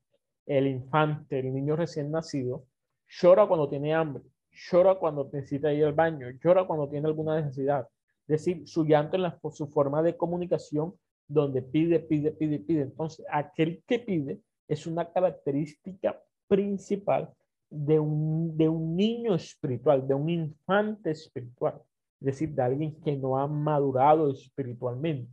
El 0.47 0.65
infante, 0.65 1.39
el 1.39 1.53
niño 1.53 1.75
recién 1.75 2.09
nacido, 2.09 2.65
llora 3.07 3.47
cuando 3.47 3.69
tiene 3.69 3.93
hambre, 3.93 4.23
llora 4.51 4.95
cuando 4.95 5.29
necesita 5.31 5.71
ir 5.71 5.85
al 5.85 5.93
baño, 5.93 6.27
llora 6.43 6.65
cuando 6.65 6.89
tiene 6.89 7.07
alguna 7.07 7.39
necesidad 7.39 7.87
decir, 8.27 8.67
su 8.67 8.85
llanto 8.85 9.15
en 9.15 9.23
la, 9.23 9.39
su 9.51 9.67
forma 9.67 10.01
de 10.01 10.17
comunicación, 10.17 10.93
donde 11.27 11.61
pide, 11.61 11.99
pide, 11.99 12.31
pide, 12.31 12.59
pide. 12.59 12.81
Entonces, 12.83 13.25
aquel 13.31 13.83
que 13.87 13.99
pide 13.99 14.41
es 14.67 14.87
una 14.87 15.11
característica 15.11 16.21
principal 16.47 17.33
de 17.69 17.99
un, 17.99 18.55
de 18.55 18.69
un 18.69 18.95
niño 18.95 19.35
espiritual, 19.35 20.07
de 20.07 20.13
un 20.13 20.29
infante 20.29 21.11
espiritual, 21.11 21.81
es 22.19 22.25
decir, 22.25 22.49
de 22.49 22.61
alguien 22.61 23.01
que 23.01 23.15
no 23.15 23.37
ha 23.37 23.47
madurado 23.47 24.31
espiritualmente. 24.31 25.31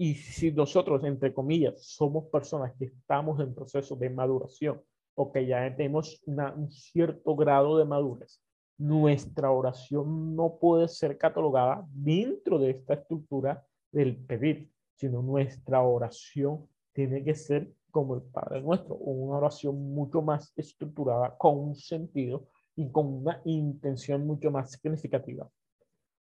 Y 0.00 0.14
si 0.14 0.52
nosotros, 0.52 1.02
entre 1.02 1.34
comillas, 1.34 1.82
somos 1.82 2.26
personas 2.26 2.72
que 2.78 2.84
estamos 2.84 3.40
en 3.40 3.52
proceso 3.52 3.96
de 3.96 4.08
maduración 4.08 4.80
o 5.16 5.32
que 5.32 5.44
ya 5.44 5.74
tenemos 5.76 6.22
un 6.24 6.70
cierto 6.70 7.34
grado 7.34 7.76
de 7.76 7.84
madurez, 7.84 8.40
nuestra 8.78 9.50
oración 9.50 10.36
no 10.36 10.56
puede 10.60 10.86
ser 10.86 11.18
catalogada 11.18 11.84
dentro 11.90 12.60
de 12.60 12.70
esta 12.70 12.94
estructura 12.94 13.66
del 13.90 14.16
pedir, 14.16 14.70
sino 14.94 15.20
nuestra 15.20 15.82
oración 15.82 16.68
tiene 16.92 17.24
que 17.24 17.34
ser 17.34 17.72
como 17.90 18.14
el 18.14 18.22
Padre 18.22 18.62
nuestro, 18.62 18.94
una 18.94 19.38
oración 19.38 19.92
mucho 19.92 20.22
más 20.22 20.52
estructurada, 20.54 21.36
con 21.36 21.58
un 21.58 21.74
sentido 21.74 22.46
y 22.76 22.88
con 22.92 23.06
una 23.06 23.42
intención 23.44 24.24
mucho 24.24 24.52
más 24.52 24.70
significativa. 24.70 25.50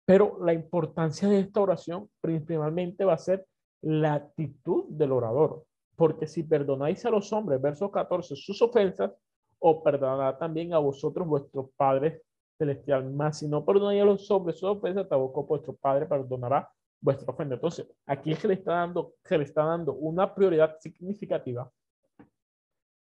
Pero 0.08 0.38
la 0.40 0.54
importancia 0.54 1.28
de 1.28 1.40
esta 1.40 1.60
oración 1.60 2.08
principalmente 2.22 3.04
va 3.04 3.12
a 3.12 3.18
ser 3.18 3.46
la 3.82 4.14
actitud 4.14 4.86
del 4.88 5.12
orador, 5.12 5.66
porque 5.96 6.26
si 6.26 6.44
perdonáis 6.44 7.04
a 7.04 7.10
los 7.10 7.30
hombres, 7.30 7.60
verso 7.60 7.90
14, 7.90 8.34
sus 8.34 8.62
ofensas, 8.62 9.12
o 9.58 9.82
perdonará 9.82 10.38
también 10.38 10.72
a 10.72 10.78
vosotros 10.78 11.28
vuestros 11.28 11.68
padres 11.76 12.22
celestial. 12.56 13.12
Más 13.12 13.40
si 13.40 13.48
no 13.48 13.66
perdonáis 13.66 14.00
a 14.00 14.06
los 14.06 14.30
hombres 14.30 14.58
su 14.58 14.66
ofensa, 14.66 15.06
tampoco 15.06 15.44
vuestro 15.44 15.74
Padre 15.74 16.06
perdonará 16.06 16.66
vuestra 17.02 17.30
ofensa. 17.30 17.56
Entonces, 17.56 17.86
aquí 18.06 18.34
se 18.34 18.48
le 18.48 18.54
está 18.54 18.72
dando, 18.72 19.12
se 19.22 19.36
le 19.36 19.44
está 19.44 19.62
dando 19.62 19.92
una 19.92 20.34
prioridad 20.34 20.78
significativa 20.78 21.70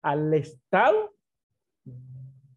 al 0.02 0.34
estado 0.34 1.14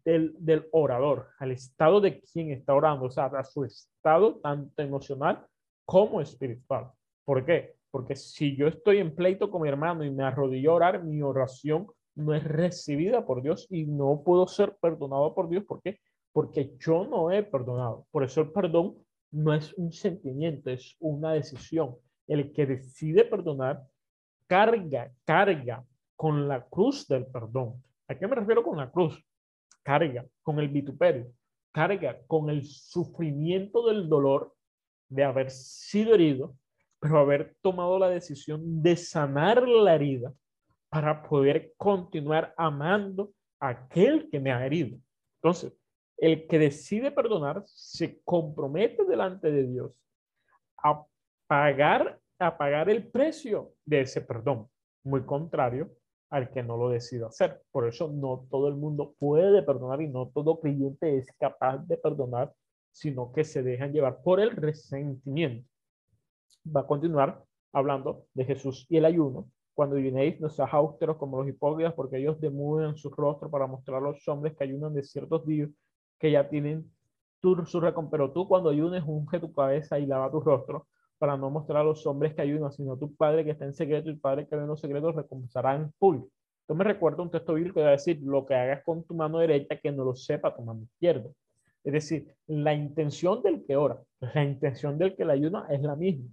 del, 0.03 0.67
orador, 0.71 1.29
al 1.39 1.51
estado 1.51 2.01
de 2.01 2.21
quien 2.21 2.51
está 2.51 2.73
orando, 2.73 3.05
o 3.05 3.11
sea, 3.11 3.25
a 3.25 3.43
su 3.43 3.63
estado 3.63 4.35
tanto 4.35 4.81
emocional 4.81 5.45
como 5.85 6.21
espiritual. 6.21 6.91
¿Por 7.25 7.45
qué? 7.45 7.75
Porque 7.91 8.15
si 8.15 8.55
yo 8.55 8.67
estoy 8.67 8.97
en 8.97 9.13
pleito 9.13 9.49
con 9.51 9.61
mi 9.61 9.69
hermano 9.69 10.03
y 10.03 10.11
me 10.11 10.23
arrodillo 10.23 10.71
a 10.71 10.75
orar, 10.75 11.03
mi 11.03 11.21
oración 11.21 11.87
no 12.15 12.33
es 12.33 12.43
recibida 12.43 13.25
por 13.25 13.41
Dios 13.41 13.67
y 13.69 13.85
no 13.85 14.21
puedo 14.23 14.47
ser 14.47 14.75
perdonado 14.81 15.33
por 15.33 15.49
Dios. 15.49 15.63
¿Por 15.65 15.81
qué? 15.81 15.99
porque 16.31 16.73
yo 16.79 17.05
no 17.05 17.31
he 17.31 17.43
perdonado. 17.43 18.07
Por 18.11 18.23
eso 18.23 18.41
el 18.41 18.51
perdón 18.51 18.95
no 19.31 19.53
es 19.53 19.73
un 19.73 19.91
sentimiento, 19.91 20.69
es 20.69 20.95
una 20.99 21.33
decisión. 21.33 21.95
El 22.27 22.51
que 22.53 22.65
decide 22.65 23.25
perdonar 23.25 23.83
carga, 24.47 25.11
carga 25.25 25.85
con 26.15 26.47
la 26.47 26.65
cruz 26.65 27.07
del 27.07 27.25
perdón. 27.25 27.81
¿A 28.07 28.15
qué 28.15 28.27
me 28.27 28.35
refiero 28.35 28.63
con 28.63 28.77
la 28.77 28.89
cruz? 28.89 29.21
Carga 29.83 30.25
con 30.41 30.59
el 30.59 30.69
vituperio. 30.69 31.31
carga 31.73 32.19
con 32.27 32.49
el 32.49 32.65
sufrimiento 32.65 33.87
del 33.87 34.09
dolor 34.09 34.53
de 35.07 35.23
haber 35.23 35.49
sido 35.49 36.15
herido, 36.15 36.55
pero 36.99 37.19
haber 37.19 37.55
tomado 37.61 37.97
la 37.97 38.09
decisión 38.09 38.81
de 38.83 38.97
sanar 38.97 39.65
la 39.65 39.95
herida 39.95 40.33
para 40.89 41.23
poder 41.23 41.73
continuar 41.77 42.53
amando 42.57 43.31
a 43.61 43.69
aquel 43.69 44.29
que 44.29 44.39
me 44.39 44.51
ha 44.51 44.65
herido. 44.65 44.97
Entonces, 45.41 45.73
el 46.17 46.45
que 46.45 46.59
decide 46.59 47.09
perdonar 47.09 47.63
se 47.65 48.21
compromete 48.23 49.05
delante 49.05 49.49
de 49.51 49.65
Dios 49.65 49.93
a 50.83 51.03
pagar, 51.47 52.19
a 52.37 52.57
pagar 52.57 52.89
el 52.89 53.09
precio 53.09 53.73
de 53.85 54.01
ese 54.01 54.21
perdón. 54.21 54.67
Muy 55.03 55.25
contrario 55.25 55.89
al 56.31 56.49
que 56.49 56.63
no 56.63 56.77
lo 56.77 56.89
decide 56.89 57.25
hacer. 57.25 57.61
Por 57.71 57.87
eso 57.87 58.09
no 58.11 58.47
todo 58.49 58.69
el 58.69 58.75
mundo 58.75 59.13
puede 59.19 59.61
perdonar 59.63 60.01
y 60.01 60.07
no 60.07 60.29
todo 60.29 60.59
creyente 60.59 61.17
es 61.17 61.27
capaz 61.37 61.77
de 61.79 61.97
perdonar, 61.97 62.53
sino 62.89 63.31
que 63.33 63.43
se 63.43 63.61
dejan 63.61 63.91
llevar 63.91 64.21
por 64.23 64.39
el 64.39 64.51
resentimiento. 64.51 65.69
Va 66.65 66.81
a 66.81 66.87
continuar 66.87 67.43
hablando 67.73 68.25
de 68.33 68.45
Jesús 68.45 68.85
y 68.89 68.97
el 68.97 69.05
ayuno. 69.05 69.49
Cuando 69.73 69.97
ayunéis, 69.97 70.39
no 70.39 70.49
seas 70.49 70.73
austeros 70.73 71.17
como 71.17 71.37
los 71.39 71.49
hipócritas, 71.49 71.93
porque 71.93 72.17
ellos 72.17 72.39
demudan 72.39 72.95
su 72.95 73.09
rostro 73.09 73.49
para 73.49 73.67
mostrar 73.67 73.97
a 73.97 74.11
los 74.11 74.25
hombres 74.27 74.55
que 74.55 74.63
ayunan 74.63 74.93
de 74.93 75.03
ciertos 75.03 75.45
días 75.45 75.69
que 76.17 76.31
ya 76.31 76.47
tienen 76.47 76.89
tu, 77.41 77.65
su 77.65 77.81
recompensa. 77.81 78.11
Pero 78.11 78.31
tú 78.31 78.47
cuando 78.47 78.69
ayunes, 78.69 79.03
unge 79.05 79.39
tu 79.39 79.51
cabeza 79.51 79.99
y 79.99 80.05
lava 80.05 80.31
tu 80.31 80.39
rostro 80.39 80.87
para 81.21 81.37
no 81.37 81.51
mostrar 81.51 81.81
a 81.81 81.83
los 81.83 82.07
hombres 82.07 82.33
que 82.33 82.41
ayunan, 82.41 82.71
sino 82.71 82.97
tu 82.97 83.15
Padre 83.15 83.45
que 83.45 83.51
está 83.51 83.63
en 83.63 83.75
secreto 83.75 84.09
y 84.09 84.13
el 84.13 84.19
Padre 84.19 84.47
que 84.47 84.55
ve 84.55 84.65
los 84.65 84.81
secretos 84.81 85.13
recompensará 85.13 85.75
en 85.75 85.91
público. 85.99 86.31
Esto 86.61 86.73
me 86.73 86.83
recuerda 86.83 87.21
un 87.21 87.29
texto 87.29 87.53
bíblico 87.53 87.75
que 87.75 87.83
va 87.83 87.89
a 87.89 87.91
decir, 87.91 88.19
lo 88.23 88.43
que 88.43 88.55
hagas 88.55 88.83
con 88.83 89.03
tu 89.03 89.13
mano 89.13 89.37
derecha, 89.37 89.75
que 89.77 89.91
no 89.91 90.03
lo 90.03 90.15
sepa 90.15 90.55
tu 90.55 90.63
mano 90.63 90.81
izquierda. 90.81 91.29
Es 91.83 91.93
decir, 91.93 92.33
la 92.47 92.73
intención 92.73 93.43
del 93.43 93.63
que 93.67 93.75
ora, 93.75 94.01
la 94.33 94.43
intención 94.43 94.97
del 94.97 95.15
que 95.15 95.23
le 95.23 95.33
ayuda 95.33 95.67
es 95.69 95.83
la 95.83 95.95
misma. 95.95 96.27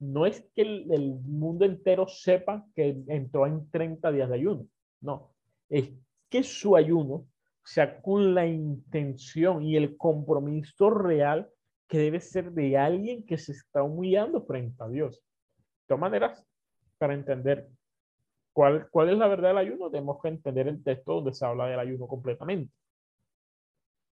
No 0.00 0.26
es 0.26 0.46
que 0.54 0.60
el, 0.60 0.92
el 0.92 1.14
mundo 1.14 1.64
entero 1.64 2.06
sepa 2.06 2.62
que 2.74 3.02
entró 3.08 3.46
en 3.46 3.70
30 3.70 4.12
días 4.12 4.28
de 4.28 4.34
ayuno. 4.34 4.66
No, 5.00 5.30
es 5.70 5.92
que 6.28 6.42
su 6.42 6.76
ayuno 6.76 7.24
sea 7.64 8.02
con 8.02 8.34
la 8.34 8.46
intención 8.46 9.62
y 9.62 9.76
el 9.76 9.96
compromiso 9.96 10.90
real 10.90 11.48
que 11.88 11.98
debe 11.98 12.20
ser 12.20 12.52
de 12.52 12.76
alguien 12.76 13.24
que 13.24 13.38
se 13.38 13.52
está 13.52 13.82
humillando 13.82 14.44
frente 14.44 14.82
a 14.82 14.88
Dios. 14.88 15.16
De 15.16 15.88
todas 15.88 16.00
maneras, 16.00 16.44
para 16.98 17.14
entender 17.14 17.68
cuál, 18.52 18.88
cuál 18.90 19.10
es 19.10 19.18
la 19.18 19.28
verdad 19.28 19.50
del 19.50 19.58
ayuno, 19.58 19.90
tenemos 19.90 20.20
que 20.20 20.28
entender 20.28 20.68
el 20.68 20.82
texto 20.82 21.14
donde 21.14 21.32
se 21.32 21.44
habla 21.44 21.66
del 21.66 21.78
ayuno 21.78 22.06
completamente. 22.06 22.72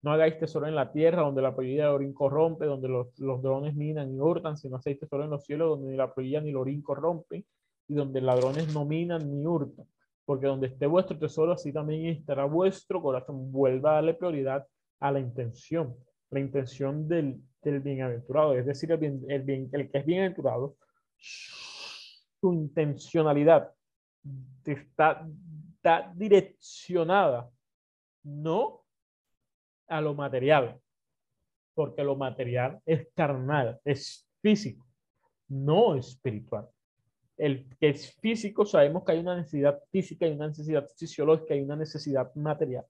No 0.00 0.12
hagáis 0.12 0.38
tesoro 0.38 0.66
en 0.66 0.76
la 0.76 0.92
tierra, 0.92 1.22
donde 1.22 1.42
la 1.42 1.54
polilla 1.54 1.84
de 1.84 1.90
orín 1.90 2.14
corrompe, 2.14 2.64
donde 2.66 2.88
los, 2.88 3.18
los 3.18 3.42
drones 3.42 3.74
minan 3.74 4.14
y 4.14 4.20
hurtan, 4.20 4.56
sino 4.56 4.76
hacéis 4.76 5.00
tesoro 5.00 5.24
en 5.24 5.30
los 5.30 5.44
cielos, 5.44 5.70
donde 5.70 5.90
ni 5.90 5.96
la 5.96 6.14
polilla 6.14 6.40
ni 6.40 6.50
el 6.50 6.56
orín 6.56 6.82
corrompen, 6.82 7.44
y 7.88 7.94
donde 7.94 8.20
ladrones 8.20 8.72
no 8.72 8.84
minan 8.84 9.28
ni 9.28 9.44
hurtan. 9.44 9.86
Porque 10.24 10.46
donde 10.46 10.68
esté 10.68 10.86
vuestro 10.86 11.18
tesoro, 11.18 11.52
así 11.52 11.72
también 11.72 12.06
estará 12.06 12.44
vuestro 12.44 13.02
corazón. 13.02 13.50
Vuelva 13.50 13.90
a 13.90 13.94
darle 13.94 14.14
prioridad 14.14 14.66
a 15.00 15.10
la 15.10 15.18
intención, 15.18 15.96
la 16.30 16.40
intención 16.40 17.08
del, 17.08 17.40
del 17.70 17.80
bienaventurado, 17.80 18.54
es 18.54 18.66
decir, 18.66 18.90
el, 18.92 18.98
bien, 18.98 19.24
el, 19.28 19.42
bien, 19.42 19.68
el 19.72 19.90
que 19.90 19.98
es 19.98 20.06
bienaventurado, 20.06 20.76
su 21.16 22.52
intencionalidad 22.52 23.72
está, 24.64 25.26
está 25.76 26.12
direccionada 26.14 27.50
no 28.22 28.84
a 29.88 30.00
lo 30.00 30.14
material, 30.14 30.78
porque 31.74 32.04
lo 32.04 32.16
material 32.16 32.80
es 32.84 33.08
carnal, 33.14 33.80
es 33.84 34.28
físico, 34.42 34.86
no 35.48 35.94
espiritual. 35.94 36.68
El 37.36 37.68
que 37.78 37.90
es 37.90 38.14
físico, 38.16 38.66
sabemos 38.66 39.04
que 39.04 39.12
hay 39.12 39.20
una 39.20 39.36
necesidad 39.36 39.80
física, 39.90 40.26
hay 40.26 40.32
una 40.32 40.48
necesidad 40.48 40.86
fisiológica, 40.96 41.54
hay 41.54 41.62
una 41.62 41.76
necesidad 41.76 42.34
material, 42.34 42.84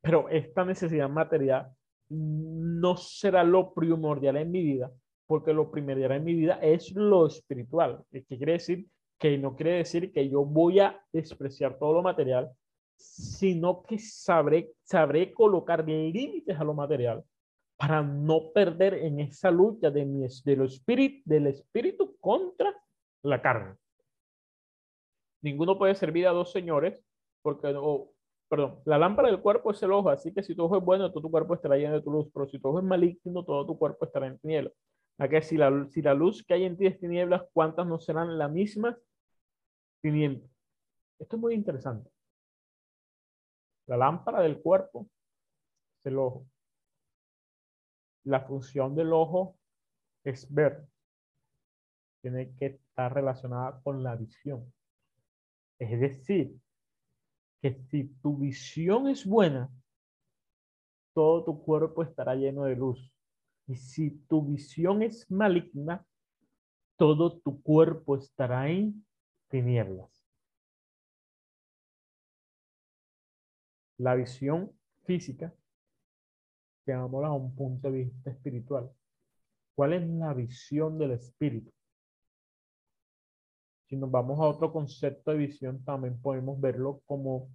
pero 0.00 0.28
esta 0.28 0.64
necesidad 0.64 1.08
material 1.08 1.70
no 2.10 2.96
será 2.96 3.44
lo 3.44 3.72
primordial 3.72 4.36
en 4.36 4.50
mi 4.50 4.62
vida, 4.62 4.90
porque 5.26 5.52
lo 5.52 5.70
primordial 5.70 6.12
en 6.12 6.24
mi 6.24 6.34
vida 6.34 6.58
es 6.60 6.92
lo 6.94 7.26
espiritual. 7.26 8.04
¿Qué 8.10 8.24
quiere 8.24 8.52
decir? 8.52 8.86
Que 9.18 9.38
no 9.38 9.54
quiere 9.54 9.78
decir 9.78 10.12
que 10.12 10.28
yo 10.28 10.44
voy 10.44 10.80
a 10.80 11.00
despreciar 11.12 11.78
todo 11.78 11.92
lo 11.94 12.02
material, 12.02 12.50
sino 12.96 13.82
que 13.82 13.98
sabré, 13.98 14.72
sabré 14.82 15.32
colocar 15.32 15.86
límites 15.86 16.58
a 16.58 16.64
lo 16.64 16.74
material 16.74 17.24
para 17.76 18.02
no 18.02 18.52
perder 18.52 18.94
en 18.94 19.20
esa 19.20 19.50
lucha 19.50 19.90
de 19.90 20.04
mi, 20.04 20.26
de 20.44 20.56
lo 20.56 20.64
espíritu, 20.66 21.22
del 21.24 21.46
espíritu 21.46 22.16
contra 22.18 22.74
la 23.22 23.40
carne. 23.40 23.76
Ninguno 25.42 25.78
puede 25.78 25.94
servir 25.94 26.26
a 26.26 26.32
dos 26.32 26.52
señores, 26.52 27.02
porque 27.40 27.72
o, 27.74 28.12
perdón, 28.50 28.80
la 28.84 28.98
lámpara 28.98 29.28
del 29.28 29.40
cuerpo 29.40 29.70
es 29.70 29.80
el 29.84 29.92
ojo, 29.92 30.10
así 30.10 30.34
que 30.34 30.42
si 30.42 30.56
tu 30.56 30.64
ojo 30.64 30.78
es 30.78 30.84
bueno, 30.84 31.10
todo 31.12 31.22
tu 31.22 31.30
cuerpo 31.30 31.54
estará 31.54 31.76
lleno 31.76 31.94
de 31.94 32.02
tu 32.02 32.10
luz, 32.10 32.28
pero 32.34 32.48
si 32.48 32.58
tu 32.58 32.68
ojo 32.68 32.80
es 32.80 32.84
maligno, 32.84 33.44
todo 33.44 33.64
tu 33.64 33.78
cuerpo 33.78 34.04
estará 34.04 34.26
en 34.26 34.38
tinieblas. 34.40 34.72
¿A 35.18 35.28
que 35.28 35.40
si 35.40 35.56
la, 35.56 35.86
si 35.88 36.02
la 36.02 36.14
luz 36.14 36.44
que 36.44 36.54
hay 36.54 36.64
en 36.64 36.76
ti 36.76 36.86
es 36.86 36.98
tinieblas, 36.98 37.44
¿cuántas 37.52 37.86
no 37.86 38.00
serán 38.00 38.36
la 38.38 38.48
misma 38.48 38.98
tinieblas? 40.02 40.50
Esto 41.20 41.36
es 41.36 41.40
muy 41.40 41.54
interesante. 41.54 42.10
La 43.86 43.96
lámpara 43.96 44.40
del 44.40 44.60
cuerpo 44.60 45.08
es 45.98 46.06
el 46.06 46.18
ojo. 46.18 46.44
La 48.24 48.40
función 48.40 48.96
del 48.96 49.12
ojo 49.12 49.56
es 50.24 50.52
ver. 50.52 50.88
Tiene 52.20 52.52
que 52.56 52.66
estar 52.66 53.14
relacionada 53.14 53.80
con 53.84 54.02
la 54.02 54.16
visión. 54.16 54.72
Es 55.78 56.00
decir, 56.00 56.58
que 57.60 57.74
si 57.90 58.04
tu 58.22 58.36
visión 58.36 59.08
es 59.08 59.26
buena, 59.26 59.70
todo 61.12 61.44
tu 61.44 61.62
cuerpo 61.62 62.02
estará 62.02 62.34
lleno 62.34 62.64
de 62.64 62.76
luz. 62.76 63.12
Y 63.66 63.76
si 63.76 64.10
tu 64.26 64.42
visión 64.42 65.02
es 65.02 65.30
maligna, 65.30 66.04
todo 66.96 67.38
tu 67.38 67.62
cuerpo 67.62 68.16
estará 68.16 68.68
en 68.68 69.04
tinieblas. 69.48 70.10
La 73.98 74.14
visión 74.14 74.72
física, 75.04 75.54
llevámosla 76.86 77.28
a 77.28 77.32
un 77.32 77.54
punto 77.54 77.90
de 77.90 78.04
vista 78.04 78.30
espiritual. 78.30 78.90
¿Cuál 79.74 79.92
es 79.92 80.08
la 80.08 80.32
visión 80.32 80.98
del 80.98 81.12
espíritu? 81.12 81.70
Si 83.90 83.96
nos 83.96 84.08
vamos 84.08 84.38
a 84.38 84.44
otro 84.44 84.72
concepto 84.72 85.32
de 85.32 85.38
visión, 85.38 85.84
también 85.84 86.22
podemos 86.22 86.60
verlo 86.60 87.02
como 87.06 87.48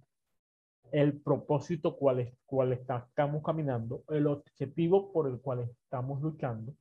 el 0.92 1.18
propósito 1.18 1.96
cual, 1.96 2.30
cual 2.44 2.74
estamos 2.74 3.42
caminando, 3.42 4.04
el 4.10 4.26
objetivo 4.26 5.10
por 5.14 5.28
el 5.28 5.40
cual 5.40 5.62
estamos 5.62 6.20
luchando, 6.20 6.74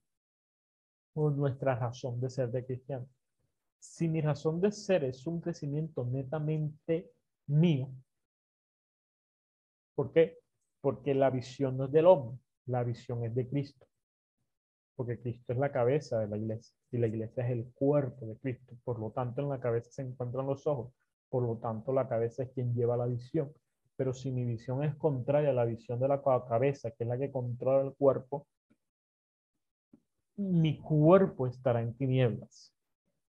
o 1.14 1.30
nuestra 1.30 1.74
razón 1.74 2.20
de 2.20 2.30
ser 2.30 2.52
de 2.52 2.66
cristiano. 2.66 3.08
Si 3.80 4.10
mi 4.10 4.20
razón 4.20 4.60
de 4.60 4.74
ser 4.74 5.06
es 5.06 5.26
un 5.26 5.40
crecimiento 5.40 6.04
netamente 6.04 7.14
mío, 7.48 7.90
¿por 9.96 10.12
qué? 10.12 10.38
Porque 10.82 11.16
la 11.16 11.30
visión 11.30 11.78
no 11.78 11.86
es 11.86 11.94
del 11.94 12.08
hombre, 12.08 12.38
la 12.66 12.84
visión 12.84 13.24
es 13.24 13.34
de 13.34 13.48
Cristo 13.48 13.88
porque 14.96 15.20
Cristo 15.20 15.54
es 15.54 15.60
la 15.60 15.72
cabeza 15.72 16.20
de 16.20 16.28
la 16.28 16.38
iglesia 16.38 16.76
y 16.92 16.98
la 16.98 17.08
iglesia 17.08 17.46
es 17.46 17.52
el 17.52 17.72
cuerpo 17.74 18.26
de 18.26 18.38
Cristo. 18.38 18.76
Por 18.84 19.00
lo 19.00 19.12
tanto, 19.12 19.42
en 19.42 19.50
la 19.50 19.60
cabeza 19.60 19.92
se 19.92 20.02
encuentran 20.02 20.48
los 20.48 20.66
ojos. 20.68 20.94
Por 21.30 21.44
lo 21.44 21.58
tanto, 21.58 21.92
la 21.94 22.08
cabeza 22.08 22.44
es 22.44 22.52
quien 22.52 22.74
lleva 22.74 22.96
la 22.98 23.06
visión. 23.06 23.52
Pero 23.98 24.14
si 24.14 24.32
mi 24.32 24.46
visión 24.46 24.84
es 24.84 24.96
contraria 24.96 25.50
a 25.50 25.54
la 25.54 25.66
visión 25.66 26.00
de 26.00 26.08
la 26.08 26.22
cabeza, 26.22 26.92
que 26.92 27.04
es 27.04 27.10
la 27.10 27.18
que 27.18 27.32
controla 27.32 27.88
el 27.88 27.96
cuerpo, 27.96 28.48
mi 30.38 30.80
cuerpo 30.80 31.48
estará 31.48 31.82
en 31.82 31.96
tinieblas. 31.96 32.74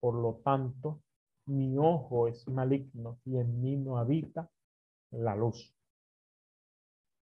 Por 0.00 0.14
lo 0.14 0.40
tanto, 0.44 1.02
mi 1.46 1.76
ojo 1.78 2.28
es 2.28 2.46
maligno 2.48 3.18
y 3.24 3.38
en 3.38 3.60
mí 3.60 3.76
no 3.76 3.98
habita 3.98 4.48
la 5.10 5.34
luz. 5.34 5.74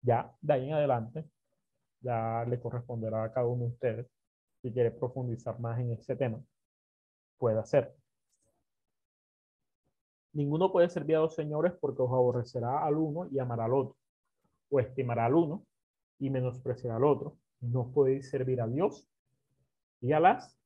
Ya, 0.01 0.35
de 0.41 0.53
ahí 0.53 0.67
en 0.67 0.73
adelante, 0.73 1.25
ya 2.01 2.45
le 2.47 2.59
corresponderá 2.59 3.23
a 3.23 3.33
cada 3.33 3.47
uno 3.47 3.63
de 3.63 3.69
ustedes 3.69 4.12
si 4.63 4.71
quiere 4.71 4.91
profundizar 4.91 5.59
más 5.59 5.77
en 5.79 5.91
ese 5.91 6.15
tema. 6.15 6.41
Puede 7.37 7.59
hacer. 7.59 7.93
Ninguno 10.31 10.71
puede 10.71 10.89
servir 10.89 11.17
a 11.17 11.19
dos 11.19 11.35
señores 11.35 11.73
porque 11.79 12.01
os 12.01 12.09
aborrecerá 12.09 12.83
al 12.83 12.95
uno 12.95 13.27
y 13.29 13.39
amará 13.39 13.65
al 13.65 13.73
otro, 13.73 13.97
o 14.69 14.79
estimará 14.79 15.25
al 15.25 15.35
uno 15.35 15.65
y 16.17 16.29
menospreciará 16.29 16.95
al 16.95 17.03
otro. 17.03 17.37
No 17.59 17.91
podéis 17.91 18.29
servir 18.29 18.61
a 18.61 18.67
Dios 18.67 19.05
y 19.99 20.13
a 20.13 20.21
las 20.21 20.57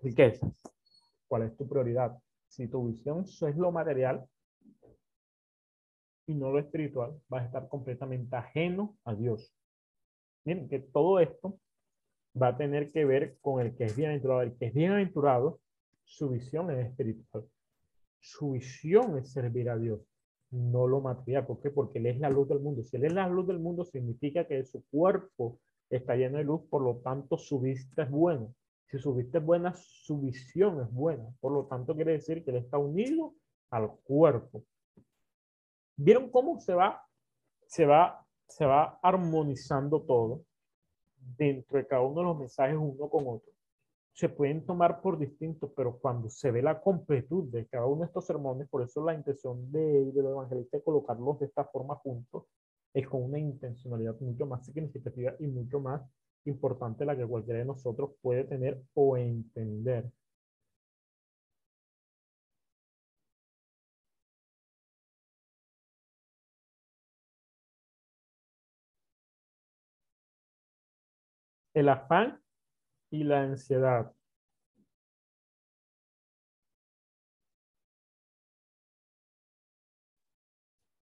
riquezas. 0.00 0.50
¿Cuál 1.26 1.42
es 1.42 1.56
tu 1.56 1.68
prioridad? 1.68 2.16
Si 2.46 2.68
tu 2.68 2.86
visión 2.86 3.24
es 3.24 3.56
lo 3.56 3.72
material 3.72 4.24
y 6.26 6.34
no 6.34 6.52
lo 6.52 6.60
espiritual, 6.60 7.20
vas 7.28 7.42
a 7.42 7.46
estar 7.46 7.68
completamente 7.68 8.36
ajeno 8.36 8.96
a 9.04 9.14
Dios. 9.14 9.52
Miren 10.44 10.68
que 10.68 10.78
todo 10.78 11.18
esto 11.18 11.58
va 12.40 12.48
a 12.48 12.56
tener 12.56 12.90
que 12.90 13.04
ver 13.04 13.38
con 13.40 13.60
el 13.60 13.74
que 13.74 13.84
es 13.84 13.96
bienaventurado. 13.96 14.42
El 14.42 14.56
que 14.56 14.66
es 14.66 14.74
bienaventurado, 14.74 15.60
su 16.04 16.30
visión 16.30 16.70
es 16.70 16.86
espiritual. 16.86 17.44
Su 18.20 18.52
visión 18.52 19.18
es 19.18 19.32
servir 19.32 19.68
a 19.68 19.76
Dios, 19.76 20.00
no 20.50 20.86
lo 20.86 21.00
material. 21.00 21.46
¿Por 21.46 21.60
qué? 21.60 21.70
Porque 21.70 21.98
Él 21.98 22.06
es 22.06 22.20
la 22.20 22.30
luz 22.30 22.48
del 22.48 22.60
mundo. 22.60 22.82
Si 22.82 22.96
Él 22.96 23.04
es 23.04 23.12
la 23.12 23.28
luz 23.28 23.46
del 23.46 23.58
mundo, 23.58 23.84
significa 23.84 24.46
que 24.46 24.64
su 24.64 24.84
cuerpo 24.86 25.58
está 25.90 26.14
lleno 26.14 26.38
de 26.38 26.44
luz, 26.44 26.62
por 26.70 26.82
lo 26.82 26.98
tanto 26.98 27.36
su 27.36 27.60
vista 27.60 28.04
es 28.04 28.10
buena. 28.10 28.46
Si 28.86 28.98
su 28.98 29.14
vista 29.14 29.38
es 29.38 29.44
buena, 29.44 29.74
su 29.74 30.20
visión 30.20 30.80
es 30.82 30.92
buena. 30.92 31.24
Por 31.40 31.52
lo 31.52 31.66
tanto, 31.66 31.94
quiere 31.94 32.12
decir 32.12 32.44
que 32.44 32.50
Él 32.50 32.58
está 32.58 32.78
unido 32.78 33.34
al 33.70 33.90
cuerpo. 34.04 34.64
¿Vieron 35.96 36.30
cómo 36.30 36.60
se 36.60 36.74
va, 36.74 37.04
se 37.66 37.86
va, 37.86 38.24
se 38.46 38.64
va 38.64 38.98
armonizando 39.02 40.02
todo 40.02 40.44
dentro 41.36 41.78
de 41.78 41.86
cada 41.86 42.02
uno 42.02 42.20
de 42.20 42.26
los 42.26 42.38
mensajes 42.38 42.76
uno 42.76 43.08
con 43.08 43.24
otro? 43.26 43.52
Se 44.12 44.28
pueden 44.28 44.66
tomar 44.66 45.00
por 45.00 45.18
distintos, 45.18 45.70
pero 45.74 45.98
cuando 45.98 46.28
se 46.28 46.50
ve 46.50 46.62
la 46.62 46.80
completud 46.80 47.50
de 47.50 47.66
cada 47.66 47.86
uno 47.86 48.00
de 48.00 48.06
estos 48.06 48.26
sermones, 48.26 48.68
por 48.68 48.82
eso 48.82 49.04
la 49.04 49.14
intención 49.14 49.72
de, 49.72 50.12
de 50.12 50.22
los 50.22 50.32
evangelistas 50.32 50.80
de 50.80 50.84
colocarlos 50.84 51.38
de 51.40 51.46
esta 51.46 51.64
forma 51.64 51.96
juntos, 51.96 52.44
es 52.92 53.08
con 53.08 53.22
una 53.22 53.38
intencionalidad 53.38 54.20
mucho 54.20 54.46
más 54.46 54.66
significativa 54.66 55.34
y 55.38 55.46
mucho 55.46 55.80
más 55.80 56.02
importante 56.44 57.04
la 57.04 57.16
que 57.16 57.26
cualquiera 57.26 57.60
de 57.60 57.64
nosotros 57.64 58.10
puede 58.20 58.44
tener 58.44 58.82
o 58.94 59.16
entender. 59.16 60.10
El 71.74 71.88
afán 71.88 72.40
y 73.10 73.24
la 73.24 73.42
ansiedad. 73.42 74.12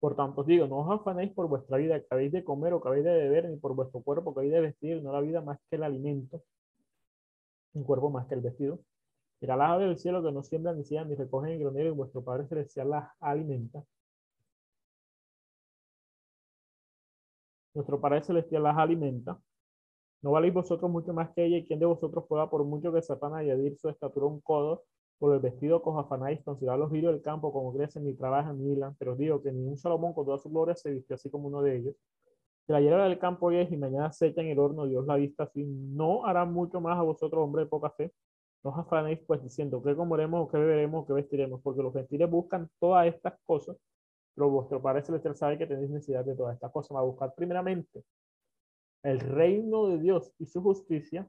Por 0.01 0.17
tanto, 0.17 0.43
digo, 0.43 0.67
no 0.67 0.79
os 0.79 1.01
afanéis 1.01 1.33
por 1.33 1.47
vuestra 1.49 1.77
vida, 1.79 2.01
que 2.01 2.07
habéis 2.11 2.33
de 2.33 2.45
comer 2.45 2.73
o 2.73 2.81
que 2.81 2.89
habéis 2.89 3.05
de 3.05 3.13
beber, 3.13 3.49
ni 3.49 3.57
por 3.57 3.75
vuestro 3.75 4.01
cuerpo 4.03 4.35
que 4.35 4.41
habéis 4.41 4.53
de 4.55 4.61
vestir, 4.61 5.03
no 5.03 5.13
la 5.13 5.21
vida 5.21 5.41
más 5.41 5.59
que 5.71 5.77
el 5.77 5.85
alimento, 5.85 6.43
un 7.75 7.85
cuerpo 7.85 8.11
más 8.11 8.27
que 8.27 8.35
el 8.35 8.41
vestido. 8.41 8.81
Mira 9.41 9.57
las 9.57 9.71
aves 9.71 9.89
del 9.89 9.99
cielo 9.99 10.23
que 10.23 10.33
no 10.33 10.43
siembran 10.43 10.77
ni 10.79 10.85
siembran 10.85 11.11
ni 11.11 11.17
recogen 11.17 11.53
en 11.53 11.61
granero 11.61 11.89
y 11.91 11.93
vuestro 11.93 12.23
Padre 12.25 12.47
Celestial 12.49 12.91
las 12.91 13.11
alimenta. 13.21 13.85
Nuestro 17.75 18.01
Padre 18.01 18.23
Celestial 18.23 18.63
las 18.63 18.79
alimenta. 18.79 19.39
¿No 20.23 20.31
valéis 20.31 20.55
vosotros 20.55 20.91
mucho 20.91 21.13
más 21.13 21.31
que 21.35 21.45
ella? 21.45 21.59
¿Y 21.59 21.67
quién 21.67 21.81
de 21.81 21.87
vosotros 21.87 22.25
pueda, 22.29 22.49
por 22.49 22.65
mucho 22.65 22.93
que 22.93 23.03
sepan 23.03 23.35
añadir 23.35 23.77
su 23.77 23.89
estatura 23.89 24.27
un 24.27 24.41
codo, 24.41 24.85
por 25.19 25.35
el 25.35 25.41
vestido 25.41 25.83
que 25.83 25.91
os 25.91 25.99
afanáis, 25.99 26.43
considerad 26.45 26.79
los 26.79 26.91
vídeos 26.91 27.13
del 27.13 27.23
campo, 27.23 27.53
como 27.53 27.73
crecen, 27.75 28.05
ni 28.05 28.15
trabajan, 28.15 28.59
ni 28.59 28.73
hilan? 28.73 28.95
Pero 28.99 29.13
os 29.13 29.19
digo 29.19 29.43
que 29.43 29.53
ni 29.53 29.67
un 29.67 29.77
Salomón 29.77 30.15
con 30.15 30.25
toda 30.25 30.39
su 30.39 30.49
gloria 30.49 30.77
se 30.77 30.91
vistió 30.93 31.15
así 31.17 31.29
como 31.31 31.49
uno 31.49 31.61
de 31.63 31.77
ellos. 31.77 31.95
Si 32.67 32.73
la 32.73 32.81
hierba 32.81 33.05
del 33.05 33.19
campo 33.19 33.47
hoy 33.47 33.57
es 33.59 33.73
y 33.73 33.77
mañana 33.77 34.13
se 34.13 34.29
echa 34.29 34.41
en 34.43 34.49
el 34.49 34.59
horno, 34.61 34.87
Dios 34.87 35.05
la 35.07 35.17
vista 35.17 35.45
así, 35.45 35.65
¿no 35.65 36.25
hará 36.25 36.45
mucho 36.45 36.81
más 36.81 36.97
a 36.99 37.03
vosotros, 37.03 37.43
hombre 37.43 37.65
de 37.65 37.69
poca 37.69 37.91
fe? 37.91 38.13
No 38.63 38.71
os 38.71 38.79
afanéis 38.79 39.19
pues 39.27 39.43
diciendo, 39.43 39.83
¿qué 39.83 39.97
comeremos, 39.97 40.49
qué 40.51 40.59
beberemos, 40.59 41.07
qué 41.07 41.15
vestiremos? 41.15 41.61
Porque 41.63 41.83
los 41.83 41.93
gentiles 41.93 42.31
buscan 42.31 42.71
todas 42.79 43.09
estas 43.09 43.35
cosas, 43.45 43.77
pero 44.35 44.51
vuestro 44.51 44.81
Padre 44.81 45.03
Celestial 45.03 45.35
sabe 45.37 45.59
que 45.59 45.67
tenéis 45.67 45.91
necesidad 45.91 46.25
de 46.25 46.37
todas 46.37 46.55
estas 46.55 46.71
cosas. 46.71 46.97
Va 46.97 47.01
a 47.01 47.05
buscar 47.05 47.35
primeramente 47.35 48.05
el 49.03 49.21
reino 49.21 49.89
de 49.89 49.99
Dios 49.99 50.33
y 50.39 50.47
su 50.47 50.63
justicia, 50.63 51.29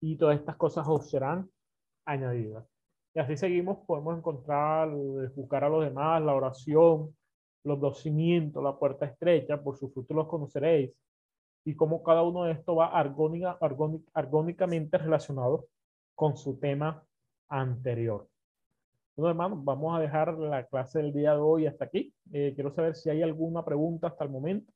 y 0.00 0.16
todas 0.16 0.38
estas 0.38 0.56
cosas 0.56 0.86
os 0.88 1.10
serán 1.10 1.50
añadidas. 2.06 2.64
Y 3.14 3.20
así 3.20 3.36
seguimos, 3.36 3.78
podemos 3.86 4.16
encontrar, 4.16 4.90
buscar 5.34 5.64
a 5.64 5.68
los 5.68 5.84
demás, 5.84 6.22
la 6.22 6.34
oración, 6.34 7.16
los 7.64 7.80
dos 7.80 8.00
cimientos, 8.00 8.62
la 8.62 8.78
puerta 8.78 9.06
estrecha, 9.06 9.62
por 9.62 9.76
sus 9.76 9.92
frutos 9.92 10.16
los 10.16 10.28
conoceréis, 10.28 10.92
y 11.64 11.74
cómo 11.74 12.02
cada 12.02 12.22
uno 12.22 12.44
de 12.44 12.52
estos 12.52 12.78
va 12.78 12.86
argónica, 12.86 13.58
argónicamente 14.14 14.98
relacionado 14.98 15.66
con 16.14 16.36
su 16.36 16.58
tema 16.58 17.04
anterior. 17.48 18.28
Bueno, 19.18 19.30
hermanos, 19.30 19.64
vamos 19.64 19.96
a 19.96 20.00
dejar 20.00 20.38
la 20.38 20.64
clase 20.68 21.00
del 21.00 21.12
día 21.12 21.32
de 21.34 21.40
hoy 21.40 21.66
hasta 21.66 21.86
aquí. 21.86 22.14
Eh, 22.32 22.52
quiero 22.54 22.72
saber 22.72 22.94
si 22.94 23.10
hay 23.10 23.20
alguna 23.20 23.64
pregunta 23.64 24.06
hasta 24.06 24.22
el 24.22 24.30
momento. 24.30 24.72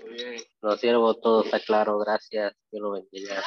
Muy 0.00 0.12
bien. 0.14 0.42
Lo 0.62 0.76
siervo, 0.76 1.14
todo 1.14 1.44
está 1.44 1.58
claro. 1.60 1.98
Gracias. 1.98 2.52
Dios 2.70 2.82
lo 2.82 2.90
bendiga. 2.92 3.42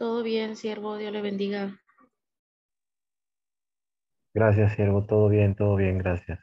Todo 0.00 0.22
bien, 0.22 0.56
siervo, 0.56 0.96
Dios 0.96 1.12
le 1.12 1.20
bendiga. 1.20 1.78
Gracias, 4.32 4.74
siervo. 4.74 5.04
Todo 5.04 5.28
bien, 5.28 5.54
todo 5.54 5.76
bien, 5.76 5.98
gracias. 5.98 6.40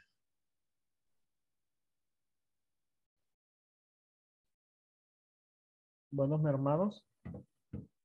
Buenos 6.12 6.44
hermanos, 6.44 7.04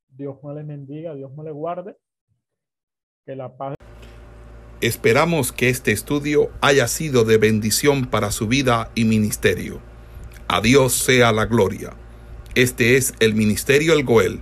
Dios 0.07 0.43
me 0.43 0.55
les 0.55 0.65
bendiga, 0.65 1.13
Dios 1.13 1.31
me 1.37 1.43
les 1.43 1.53
guarde. 1.53 1.97
Que 3.23 3.35
la 3.35 3.55
paz. 3.55 3.75
Esperamos 4.81 5.51
que 5.51 5.69
este 5.69 5.91
estudio 5.91 6.49
haya 6.61 6.87
sido 6.87 7.25
de 7.25 7.37
bendición 7.37 8.09
para 8.09 8.31
su 8.31 8.47
vida 8.47 8.89
y 8.95 9.05
ministerio. 9.05 9.81
A 10.47 10.61
Dios 10.61 10.93
sea 10.93 11.31
la 11.31 11.45
gloria. 11.45 11.91
Este 12.55 12.97
es 12.97 13.13
el 13.19 13.35
Ministerio 13.35 13.93
El 13.93 14.03
Goel, 14.03 14.41